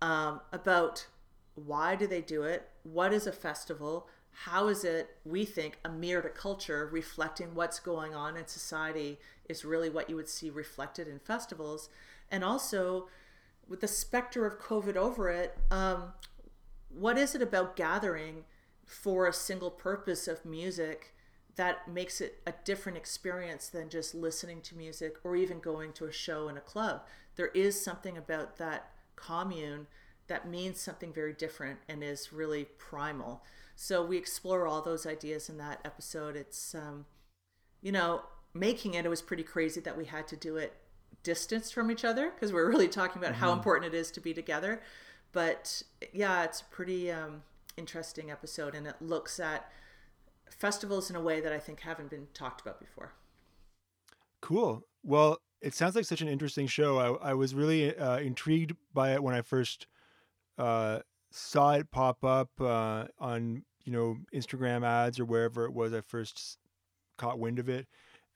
um, 0.00 0.40
about 0.52 1.06
why 1.54 1.94
do 1.94 2.06
they 2.06 2.22
do 2.22 2.42
it? 2.42 2.68
What 2.82 3.12
is 3.12 3.26
a 3.26 3.32
festival? 3.32 4.08
how 4.32 4.68
is 4.68 4.84
it 4.84 5.16
we 5.24 5.44
think 5.44 5.78
a 5.84 5.88
mirror 5.88 6.22
to 6.22 6.28
culture 6.28 6.88
reflecting 6.90 7.54
what's 7.54 7.78
going 7.78 8.14
on 8.14 8.36
in 8.36 8.46
society 8.46 9.18
is 9.48 9.64
really 9.64 9.90
what 9.90 10.08
you 10.08 10.16
would 10.16 10.28
see 10.28 10.50
reflected 10.50 11.06
in 11.06 11.18
festivals 11.18 11.88
and 12.30 12.42
also 12.42 13.08
with 13.68 13.80
the 13.80 13.88
specter 13.88 14.46
of 14.46 14.58
covid 14.58 14.96
over 14.96 15.28
it 15.28 15.58
um, 15.70 16.12
what 16.88 17.18
is 17.18 17.34
it 17.34 17.42
about 17.42 17.76
gathering 17.76 18.44
for 18.84 19.26
a 19.26 19.32
single 19.32 19.70
purpose 19.70 20.26
of 20.26 20.44
music 20.44 21.14
that 21.56 21.86
makes 21.86 22.20
it 22.20 22.40
a 22.46 22.54
different 22.64 22.96
experience 22.96 23.68
than 23.68 23.88
just 23.88 24.14
listening 24.14 24.60
to 24.62 24.74
music 24.74 25.16
or 25.22 25.36
even 25.36 25.60
going 25.60 25.92
to 25.92 26.06
a 26.06 26.12
show 26.12 26.48
in 26.48 26.56
a 26.56 26.60
club 26.60 27.02
there 27.36 27.48
is 27.48 27.80
something 27.80 28.16
about 28.16 28.56
that 28.56 28.90
commune 29.16 29.86
that 30.28 30.48
means 30.48 30.80
something 30.80 31.12
very 31.12 31.32
different 31.32 31.78
and 31.88 32.02
is 32.02 32.32
really 32.32 32.64
primal 32.78 33.42
so 33.82 34.04
we 34.04 34.16
explore 34.16 34.66
all 34.66 34.82
those 34.82 35.06
ideas 35.06 35.48
in 35.48 35.58
that 35.58 35.80
episode. 35.84 36.36
It's, 36.36 36.74
um, 36.74 37.06
you 37.80 37.92
know, 37.92 38.22
making 38.54 38.94
it, 38.94 39.04
it 39.04 39.08
was 39.08 39.22
pretty 39.22 39.42
crazy 39.42 39.80
that 39.80 39.96
we 39.96 40.04
had 40.04 40.28
to 40.28 40.36
do 40.36 40.56
it 40.56 40.74
distanced 41.22 41.72
from 41.72 41.90
each 41.90 42.04
other 42.04 42.30
because 42.30 42.52
we're 42.52 42.68
really 42.68 42.88
talking 42.88 43.20
about 43.20 43.32
mm-hmm. 43.32 43.40
how 43.40 43.52
important 43.52 43.92
it 43.92 43.96
is 43.96 44.10
to 44.12 44.20
be 44.20 44.34
together. 44.34 44.82
But 45.32 45.82
yeah, 46.12 46.44
it's 46.44 46.60
a 46.60 46.64
pretty 46.66 47.10
um, 47.10 47.42
interesting 47.76 48.30
episode 48.30 48.74
and 48.74 48.86
it 48.86 48.96
looks 49.00 49.40
at 49.40 49.70
festivals 50.58 51.10
in 51.10 51.16
a 51.16 51.20
way 51.20 51.40
that 51.40 51.52
I 51.52 51.58
think 51.58 51.80
haven't 51.80 52.10
been 52.10 52.28
talked 52.34 52.60
about 52.60 52.80
before. 52.80 53.12
Cool. 54.40 54.84
Well, 55.02 55.38
it 55.60 55.74
sounds 55.74 55.94
like 55.94 56.04
such 56.04 56.20
an 56.20 56.28
interesting 56.28 56.66
show. 56.66 56.98
I, 57.22 57.30
I 57.30 57.34
was 57.34 57.54
really 57.54 57.96
uh, 57.96 58.18
intrigued 58.18 58.74
by 58.92 59.14
it 59.14 59.22
when 59.22 59.34
I 59.34 59.42
first 59.42 59.86
uh, 60.58 61.00
saw 61.30 61.72
it 61.72 61.90
pop 61.90 62.24
up 62.24 62.50
uh, 62.60 63.06
on 63.18 63.64
you 63.84 63.92
know 63.92 64.18
Instagram 64.34 64.84
ads 64.84 65.18
or 65.18 65.24
wherever 65.24 65.64
it 65.64 65.72
was 65.72 65.92
I 65.92 66.00
first 66.00 66.58
caught 67.16 67.38
wind 67.38 67.58
of 67.58 67.68
it, 67.68 67.86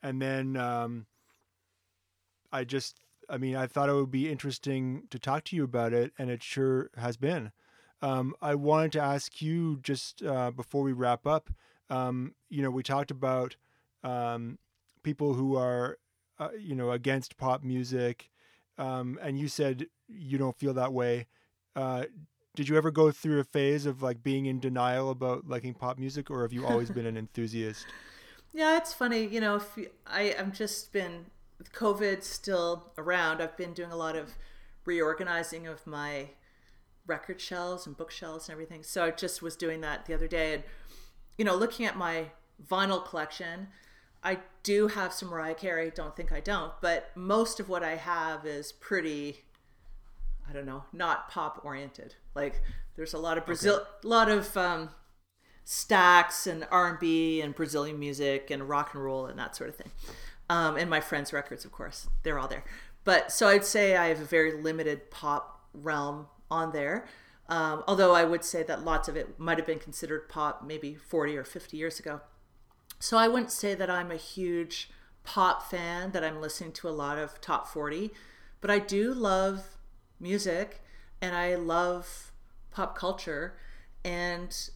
and 0.03 0.23
then 0.23 0.57
um, 0.57 1.07
I 2.53 2.64
just 2.64 3.01
I 3.29 3.39
mean 3.39 3.57
I 3.57 3.67
thought 3.67 3.89
it 3.89 3.95
would 3.95 4.11
be 4.11 4.31
interesting 4.31 5.03
to 5.11 5.19
talk 5.19 5.45
to 5.45 5.57
you 5.57 5.64
about 5.64 5.93
it, 5.93 6.12
and 6.19 6.31
it 6.31 6.43
sure 6.43 6.91
has 6.97 7.17
been. 7.17 7.53
Um, 8.03 8.35
I 8.43 8.55
wanted 8.55 8.93
to 8.93 9.01
ask 9.01 9.41
you 9.41 9.79
just 9.83 10.23
uh, 10.23 10.51
before 10.51 10.83
we 10.83 10.93
wrap 10.93 11.27
up. 11.27 11.51
Um, 11.91 12.34
you 12.49 12.62
know, 12.62 12.70
we 12.70 12.82
talked 12.82 13.11
about 13.11 13.57
um, 14.03 14.59
people 15.03 15.34
who 15.34 15.57
are 15.57 15.99
uh, 16.39 16.49
you 16.59 16.74
know 16.74 16.91
against 16.93 17.37
pop 17.37 17.62
music, 17.62 18.30
um, 18.78 19.18
and 19.22 19.39
you 19.39 19.49
said 19.49 19.87
you 20.09 20.39
don't 20.39 20.57
feel 20.57 20.74
that 20.74 20.93
way. 20.93 21.26
Uh, 21.74 22.05
did 22.57 22.70
you 22.70 22.76
ever 22.76 22.91
go 22.91 23.12
through 23.12 23.39
a 23.39 23.45
phase 23.45 23.87
of 23.87 24.03
like 24.03 24.22
being 24.22 24.47
in 24.47 24.59
denial 24.59 25.11
about 25.11 25.47
liking 25.47 25.74
pop 25.74 25.99
music 25.99 26.30
or 26.30 26.43
have 26.43 26.53
you 26.53 26.66
always 26.66 26.91
been 26.91 27.07
an 27.07 27.16
enthusiast 27.16 27.87
yeah 28.53 28.76
it's 28.76 28.93
funny 28.93 29.24
you 29.24 29.41
know 29.41 29.57
if 29.57 29.76
you, 29.76 29.89
i 30.07 30.34
i've 30.39 30.53
just 30.53 30.93
been 30.93 31.26
with 31.59 31.72
covid 31.72 32.22
still 32.24 32.91
around 32.99 33.41
i've 33.41 33.57
been 33.57 33.72
doing 33.72 33.93
a 33.93 33.97
lot 33.97 34.16
of 34.16 34.32
reorganizing 34.84 35.66
of 35.66 35.87
my 35.87 36.30
record 37.07 37.41
shelves 37.41 37.87
and 37.87 37.97
bookshelves 37.97 38.49
and 38.49 38.55
everything 38.55 38.82
so 38.82 39.05
i 39.05 39.11
just 39.11 39.43
was 39.43 39.55
doing 39.55 39.80
that 39.82 40.07
the 40.07 40.14
other 40.14 40.26
day 40.26 40.55
and 40.55 40.62
you 41.39 41.45
know 41.45 41.55
looking 41.55 41.87
at 41.87 41.97
my 41.97 42.26
vinyl 42.70 43.05
collection 43.05 43.68
i 44.22 44.39
do 44.62 44.89
have 44.89 45.12
some 45.12 45.28
mariah 45.28 45.55
carey 45.55 45.91
don't 45.95 46.16
think 46.16 46.32
i 46.32 46.41
don't 46.41 46.72
but 46.80 47.11
most 47.14 47.61
of 47.61 47.68
what 47.68 47.82
i 47.82 47.97
have 47.97 48.47
is 48.47 48.72
pretty 48.72 49.45
I 50.49 50.53
don't 50.53 50.66
know, 50.66 50.84
not 50.93 51.28
pop 51.28 51.61
oriented. 51.64 52.14
Like 52.34 52.62
there's 52.97 53.14
a 53.14 53.18
lot 53.18 53.39
of 53.39 53.47
Brazil, 53.47 53.76
okay. 53.76 53.84
a 54.05 54.07
lot 54.07 54.28
of 54.28 54.57
um, 54.57 54.91
Stax 55.64 56.47
and 56.47 56.66
R 56.70 56.91
and 56.91 56.99
B 56.99 57.41
and 57.41 57.55
Brazilian 57.55 57.99
music 57.99 58.51
and 58.51 58.68
rock 58.68 58.95
and 58.95 59.03
roll 59.03 59.26
and 59.26 59.39
that 59.39 59.57
sort 59.57 59.70
of 59.70 59.76
thing. 59.76 59.91
Um, 60.49 60.76
and 60.76 60.89
my 60.89 61.01
friends' 61.01 61.32
records, 61.32 61.64
of 61.64 61.72
course, 61.72 62.09
they're 62.22 62.39
all 62.39 62.49
there. 62.49 62.64
But 63.05 63.32
so 63.32 63.49
I'd 63.49 63.64
say 63.64 63.97
I 63.97 64.07
have 64.09 64.20
a 64.20 64.24
very 64.24 64.53
limited 64.53 65.11
pop 65.11 65.68
realm 65.74 66.26
on 66.51 66.72
there. 66.72 67.07
Um, 67.49 67.84
although 67.86 68.14
I 68.14 68.24
would 68.24 68.44
say 68.44 68.62
that 68.64 68.84
lots 68.84 69.09
of 69.09 69.16
it 69.16 69.38
might 69.38 69.59
have 69.59 69.66
been 69.66 69.78
considered 69.78 70.28
pop 70.28 70.64
maybe 70.66 70.94
40 70.94 71.36
or 71.36 71.44
50 71.44 71.76
years 71.76 72.01
ago. 72.01 72.20
So 72.99 73.16
I 73.16 73.28
wouldn't 73.28 73.53
say 73.53 73.74
that 73.74 73.90
I'm 73.90 74.11
a 74.11 74.16
huge 74.16 74.90
pop 75.22 75.70
fan, 75.70 76.12
that 76.12 76.24
I'm 76.24 76.40
listening 76.40 76.72
to 76.72 76.88
a 76.88 76.90
lot 76.90 77.18
of 77.18 77.40
top 77.40 77.68
40, 77.68 78.11
but 78.61 78.70
I 78.70 78.78
do 78.78 79.12
love 79.12 79.76
music 80.18 80.82
and 81.20 81.36
I 81.36 81.55
love 81.57 82.32
pop 82.70 82.97
culture 82.97 83.57
and 84.05 84.70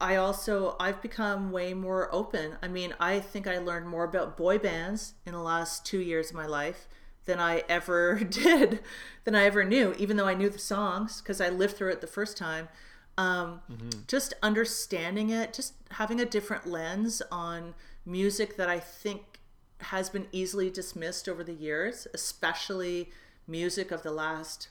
I 0.00 0.16
also 0.16 0.76
I've 0.80 1.00
become 1.00 1.52
way 1.52 1.72
more 1.72 2.12
open. 2.12 2.56
I 2.62 2.68
mean, 2.68 2.94
I 2.98 3.20
think 3.20 3.46
I 3.46 3.58
learned 3.58 3.86
more 3.86 4.04
about 4.04 4.36
boy 4.36 4.58
bands 4.58 5.14
in 5.24 5.32
the 5.32 5.40
last 5.40 5.86
2 5.86 6.00
years 6.00 6.30
of 6.30 6.36
my 6.36 6.46
life 6.46 6.88
than 7.26 7.38
I 7.38 7.62
ever 7.68 8.18
did, 8.28 8.80
than 9.24 9.34
I 9.34 9.44
ever 9.44 9.64
knew, 9.64 9.94
even 9.98 10.16
though 10.16 10.26
I 10.26 10.34
knew 10.34 10.50
the 10.50 10.58
songs 10.58 11.20
because 11.20 11.40
I 11.40 11.48
lived 11.48 11.76
through 11.76 11.92
it 11.92 12.00
the 12.00 12.06
first 12.06 12.36
time. 12.36 12.68
Um, 13.16 13.60
mm-hmm. 13.70 14.00
Just 14.08 14.34
understanding 14.42 15.30
it, 15.30 15.52
just 15.52 15.74
having 15.92 16.20
a 16.20 16.24
different 16.24 16.66
lens 16.66 17.22
on 17.30 17.74
music 18.04 18.56
that 18.56 18.68
I 18.68 18.80
think 18.80 19.38
has 19.80 20.10
been 20.10 20.26
easily 20.32 20.70
dismissed 20.70 21.28
over 21.28 21.44
the 21.44 21.52
years, 21.52 22.06
especially 22.14 23.10
music 23.46 23.90
of 23.90 24.02
the 24.02 24.10
last 24.10 24.68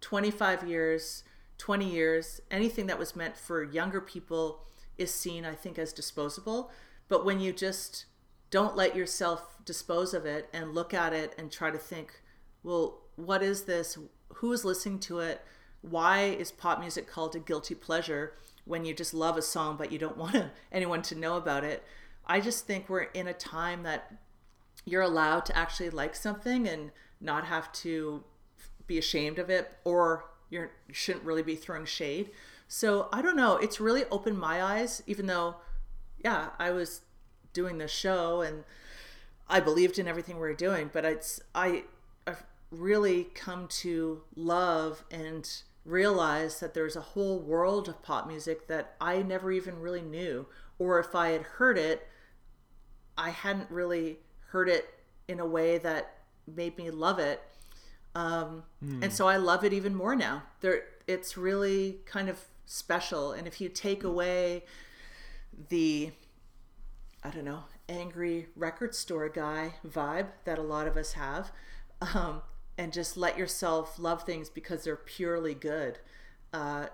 25 0.00 0.68
years, 0.68 1.24
20 1.58 1.88
years, 1.88 2.40
anything 2.50 2.86
that 2.86 2.98
was 2.98 3.14
meant 3.14 3.36
for 3.36 3.62
younger 3.62 4.00
people 4.00 4.60
is 4.98 5.12
seen, 5.12 5.44
I 5.44 5.54
think, 5.54 5.78
as 5.78 5.92
disposable. 5.92 6.70
But 7.08 7.24
when 7.24 7.40
you 7.40 7.52
just 7.52 8.06
don't 8.52 8.76
let 8.76 8.94
yourself 8.94 9.56
dispose 9.64 10.12
of 10.12 10.26
it 10.26 10.48
and 10.52 10.74
look 10.74 10.92
at 10.92 11.14
it 11.14 11.34
and 11.38 11.50
try 11.50 11.70
to 11.70 11.78
think, 11.78 12.20
well, 12.62 13.00
what 13.16 13.42
is 13.42 13.64
this? 13.64 13.98
Who 14.34 14.52
is 14.52 14.64
listening 14.64 15.00
to 15.00 15.20
it? 15.20 15.40
Why 15.80 16.24
is 16.24 16.52
pop 16.52 16.78
music 16.78 17.08
called 17.08 17.34
a 17.34 17.40
guilty 17.40 17.74
pleasure 17.74 18.34
when 18.66 18.84
you 18.84 18.94
just 18.94 19.14
love 19.14 19.38
a 19.38 19.42
song 19.42 19.76
but 19.76 19.90
you 19.90 19.98
don't 19.98 20.16
want 20.18 20.36
anyone 20.70 21.00
to 21.02 21.14
know 21.14 21.36
about 21.36 21.64
it? 21.64 21.82
I 22.26 22.40
just 22.40 22.66
think 22.66 22.88
we're 22.88 23.04
in 23.14 23.26
a 23.26 23.32
time 23.32 23.82
that 23.84 24.12
you're 24.84 25.02
allowed 25.02 25.46
to 25.46 25.56
actually 25.56 25.90
like 25.90 26.14
something 26.14 26.68
and 26.68 26.90
not 27.22 27.46
have 27.46 27.72
to 27.72 28.22
be 28.86 28.98
ashamed 28.98 29.38
of 29.38 29.48
it 29.48 29.72
or 29.84 30.26
you 30.50 30.68
shouldn't 30.92 31.24
really 31.24 31.42
be 31.42 31.56
throwing 31.56 31.86
shade. 31.86 32.30
So 32.68 33.08
I 33.12 33.22
don't 33.22 33.36
know. 33.36 33.56
It's 33.56 33.80
really 33.80 34.04
opened 34.10 34.38
my 34.38 34.62
eyes, 34.62 35.02
even 35.06 35.26
though, 35.26 35.56
yeah, 36.22 36.50
I 36.58 36.70
was 36.70 37.00
doing 37.52 37.78
the 37.78 37.88
show 37.88 38.40
and 38.40 38.64
I 39.48 39.60
believed 39.60 39.98
in 39.98 40.08
everything 40.08 40.36
we 40.36 40.42
were 40.42 40.54
doing, 40.54 40.90
but 40.92 41.04
it's 41.04 41.40
I 41.54 41.84
I've 42.26 42.42
really 42.70 43.24
come 43.34 43.68
to 43.68 44.22
love 44.34 45.04
and 45.10 45.48
realize 45.84 46.60
that 46.60 46.74
there's 46.74 46.96
a 46.96 47.00
whole 47.00 47.38
world 47.38 47.88
of 47.88 48.02
pop 48.02 48.26
music 48.26 48.68
that 48.68 48.94
I 49.00 49.22
never 49.22 49.52
even 49.52 49.80
really 49.80 50.00
knew, 50.00 50.46
or 50.78 50.98
if 50.98 51.14
I 51.14 51.30
had 51.30 51.42
heard 51.42 51.76
it, 51.76 52.08
I 53.18 53.30
hadn't 53.30 53.70
really 53.70 54.18
heard 54.48 54.68
it 54.68 54.88
in 55.28 55.40
a 55.40 55.46
way 55.46 55.78
that 55.78 56.14
made 56.46 56.78
me 56.78 56.90
love 56.90 57.18
it. 57.18 57.42
Um, 58.14 58.64
mm. 58.84 59.02
And 59.02 59.12
so 59.12 59.28
I 59.28 59.36
love 59.36 59.64
it 59.64 59.72
even 59.72 59.94
more 59.94 60.14
now. 60.14 60.44
There, 60.60 60.82
it's 61.06 61.36
really 61.36 62.00
kind 62.06 62.28
of 62.28 62.38
special. 62.66 63.32
And 63.32 63.46
if 63.46 63.60
you 63.60 63.68
take 63.68 64.04
away 64.04 64.64
the, 65.68 66.12
I 67.22 67.30
don't 67.30 67.44
know, 67.44 67.64
angry 67.88 68.48
record 68.56 68.94
store 68.94 69.28
guy 69.28 69.74
vibe 69.86 70.28
that 70.44 70.58
a 70.58 70.62
lot 70.62 70.88
of 70.88 70.96
us 70.96 71.12
have, 71.12 71.52
um, 72.00 72.42
and 72.76 72.92
just 72.92 73.16
let 73.16 73.38
yourself 73.38 73.98
love 73.98 74.24
things 74.24 74.48
because 74.50 74.84
they're 74.84 74.96
purely 74.96 75.54
good, 75.54 75.98
uh, 76.52 76.86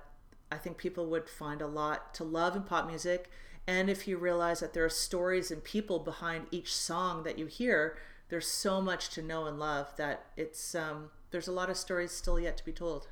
I 0.50 0.56
think 0.56 0.76
people 0.76 1.06
would 1.06 1.28
find 1.28 1.60
a 1.60 1.66
lot 1.66 2.14
to 2.14 2.24
love 2.24 2.56
in 2.56 2.62
pop 2.62 2.86
music. 2.86 3.30
And 3.66 3.90
if 3.90 4.08
you 4.08 4.16
realize 4.16 4.60
that 4.60 4.72
there 4.72 4.84
are 4.84 4.90
stories 4.90 5.50
and 5.50 5.62
people 5.62 5.98
behind 5.98 6.46
each 6.50 6.74
song 6.74 7.22
that 7.24 7.38
you 7.38 7.46
hear, 7.46 7.98
there's 8.30 8.46
so 8.46 8.80
much 8.80 9.10
to 9.10 9.22
know 9.22 9.46
and 9.46 9.58
love 9.58 9.92
that 9.96 10.26
it's 10.36 10.74
um, 10.74 11.10
there's 11.30 11.48
a 11.48 11.52
lot 11.52 11.68
of 11.68 11.76
stories 11.76 12.12
still 12.12 12.40
yet 12.40 12.56
to 12.56 12.64
be 12.64 12.72
told. 12.72 13.08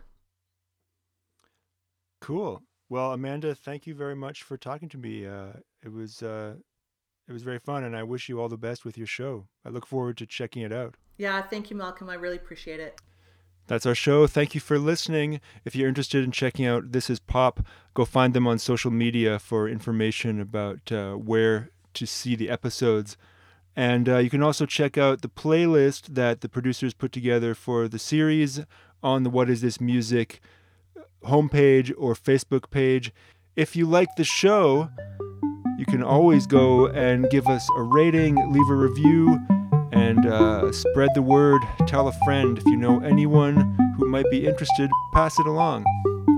Cool. 2.21 2.63
Well, 2.89 3.13
Amanda, 3.13 3.55
thank 3.55 3.87
you 3.87 3.95
very 3.95 4.17
much 4.17 4.43
for 4.43 4.57
talking 4.57 4.89
to 4.91 4.99
me. 4.99 5.27
Uh, 5.27 5.53
it 5.83 5.93
was 5.93 6.23
uh, 6.23 6.55
it 7.29 7.33
was 7.33 7.43
very 7.43 7.59
fun, 7.59 7.85
and 7.85 7.97
I 7.97 8.03
wish 8.03 8.29
you 8.29 8.41
all 8.41 8.49
the 8.49 8.57
best 8.57 8.85
with 8.85 8.97
your 8.97 9.07
show. 9.07 9.47
I 9.65 9.71
look 9.71 9.87
forward 9.87 10.17
to 10.19 10.27
checking 10.27 10.63
it 10.63 10.73
out. 10.73 10.95
Yeah, 11.17 11.43
thank 11.43 11.71
you, 11.71 11.77
Malcolm. 11.77 12.09
I 12.09 12.15
really 12.15 12.37
appreciate 12.37 12.81
it. 12.81 13.01
That's 13.67 13.87
our 13.87 13.97
show. 13.97 14.29
Thank 14.29 14.55
you 14.55 14.61
for 14.61 14.79
listening. 14.79 15.41
If 15.65 15.75
you're 15.75 15.89
interested 15.89 16.23
in 16.23 16.31
checking 16.31 16.67
out 16.67 16.93
This 16.93 17.11
Is 17.11 17.19
Pop, 17.19 17.67
go 17.95 18.05
find 18.05 18.33
them 18.33 18.47
on 18.47 18.59
social 18.59 18.93
media 18.93 19.41
for 19.41 19.69
information 19.69 20.41
about 20.41 20.93
uh, 20.93 21.15
where 21.15 21.71
to 21.95 22.07
see 22.07 22.37
the 22.37 22.49
episodes. 22.49 23.17
And 23.75 24.09
uh, 24.09 24.19
you 24.19 24.31
can 24.31 24.43
also 24.43 24.67
check 24.67 24.97
out 24.97 25.23
the 25.23 25.29
playlist 25.29 26.15
that 26.15 26.43
the 26.43 26.49
producers 26.49 26.95
put 26.95 27.11
together 27.11 27.55
for 27.55 27.89
the 27.89 27.99
series 27.99 28.61
on 29.03 29.25
the 29.25 29.31
What 29.31 29.51
Is 29.51 29.63
This 29.63 29.81
Music 29.81 30.41
homepage 31.25 31.93
or 31.99 32.15
Facebook 32.15 32.71
page. 32.71 33.13
If 33.57 33.75
you 33.75 33.85
like 33.87 34.09
the 34.17 34.25
show, 34.25 34.91
you 35.79 35.87
can 35.87 36.03
always 36.03 36.47
go 36.47 36.89
and 36.89 37.29
give 37.31 37.47
us 37.47 37.69
a 37.77 37.83
rating, 37.83 38.35
leave 38.53 38.71
a 38.71 38.75
review, 38.75 39.39
and 39.93 40.27
uh, 40.27 40.73
spread 40.73 41.11
the 41.15 41.23
word. 41.23 41.63
Tell 41.87 42.09
a 42.09 42.13
friend. 42.25 42.59
If 42.59 42.65
you 42.67 42.77
know 42.77 43.01
anyone 43.01 43.77
who 43.97 44.07
might 44.09 44.31
be 44.31 44.47
interested, 44.47 44.91
pass 45.13 45.39
it 45.39 45.47
along. 45.47 45.85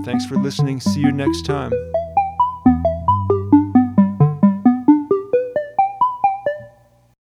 Thanks 0.05 0.25
for 0.25 0.35
listening. 0.35 0.79
See 0.79 1.01
you 1.01 1.11
next 1.11 1.45
time. 1.45 1.73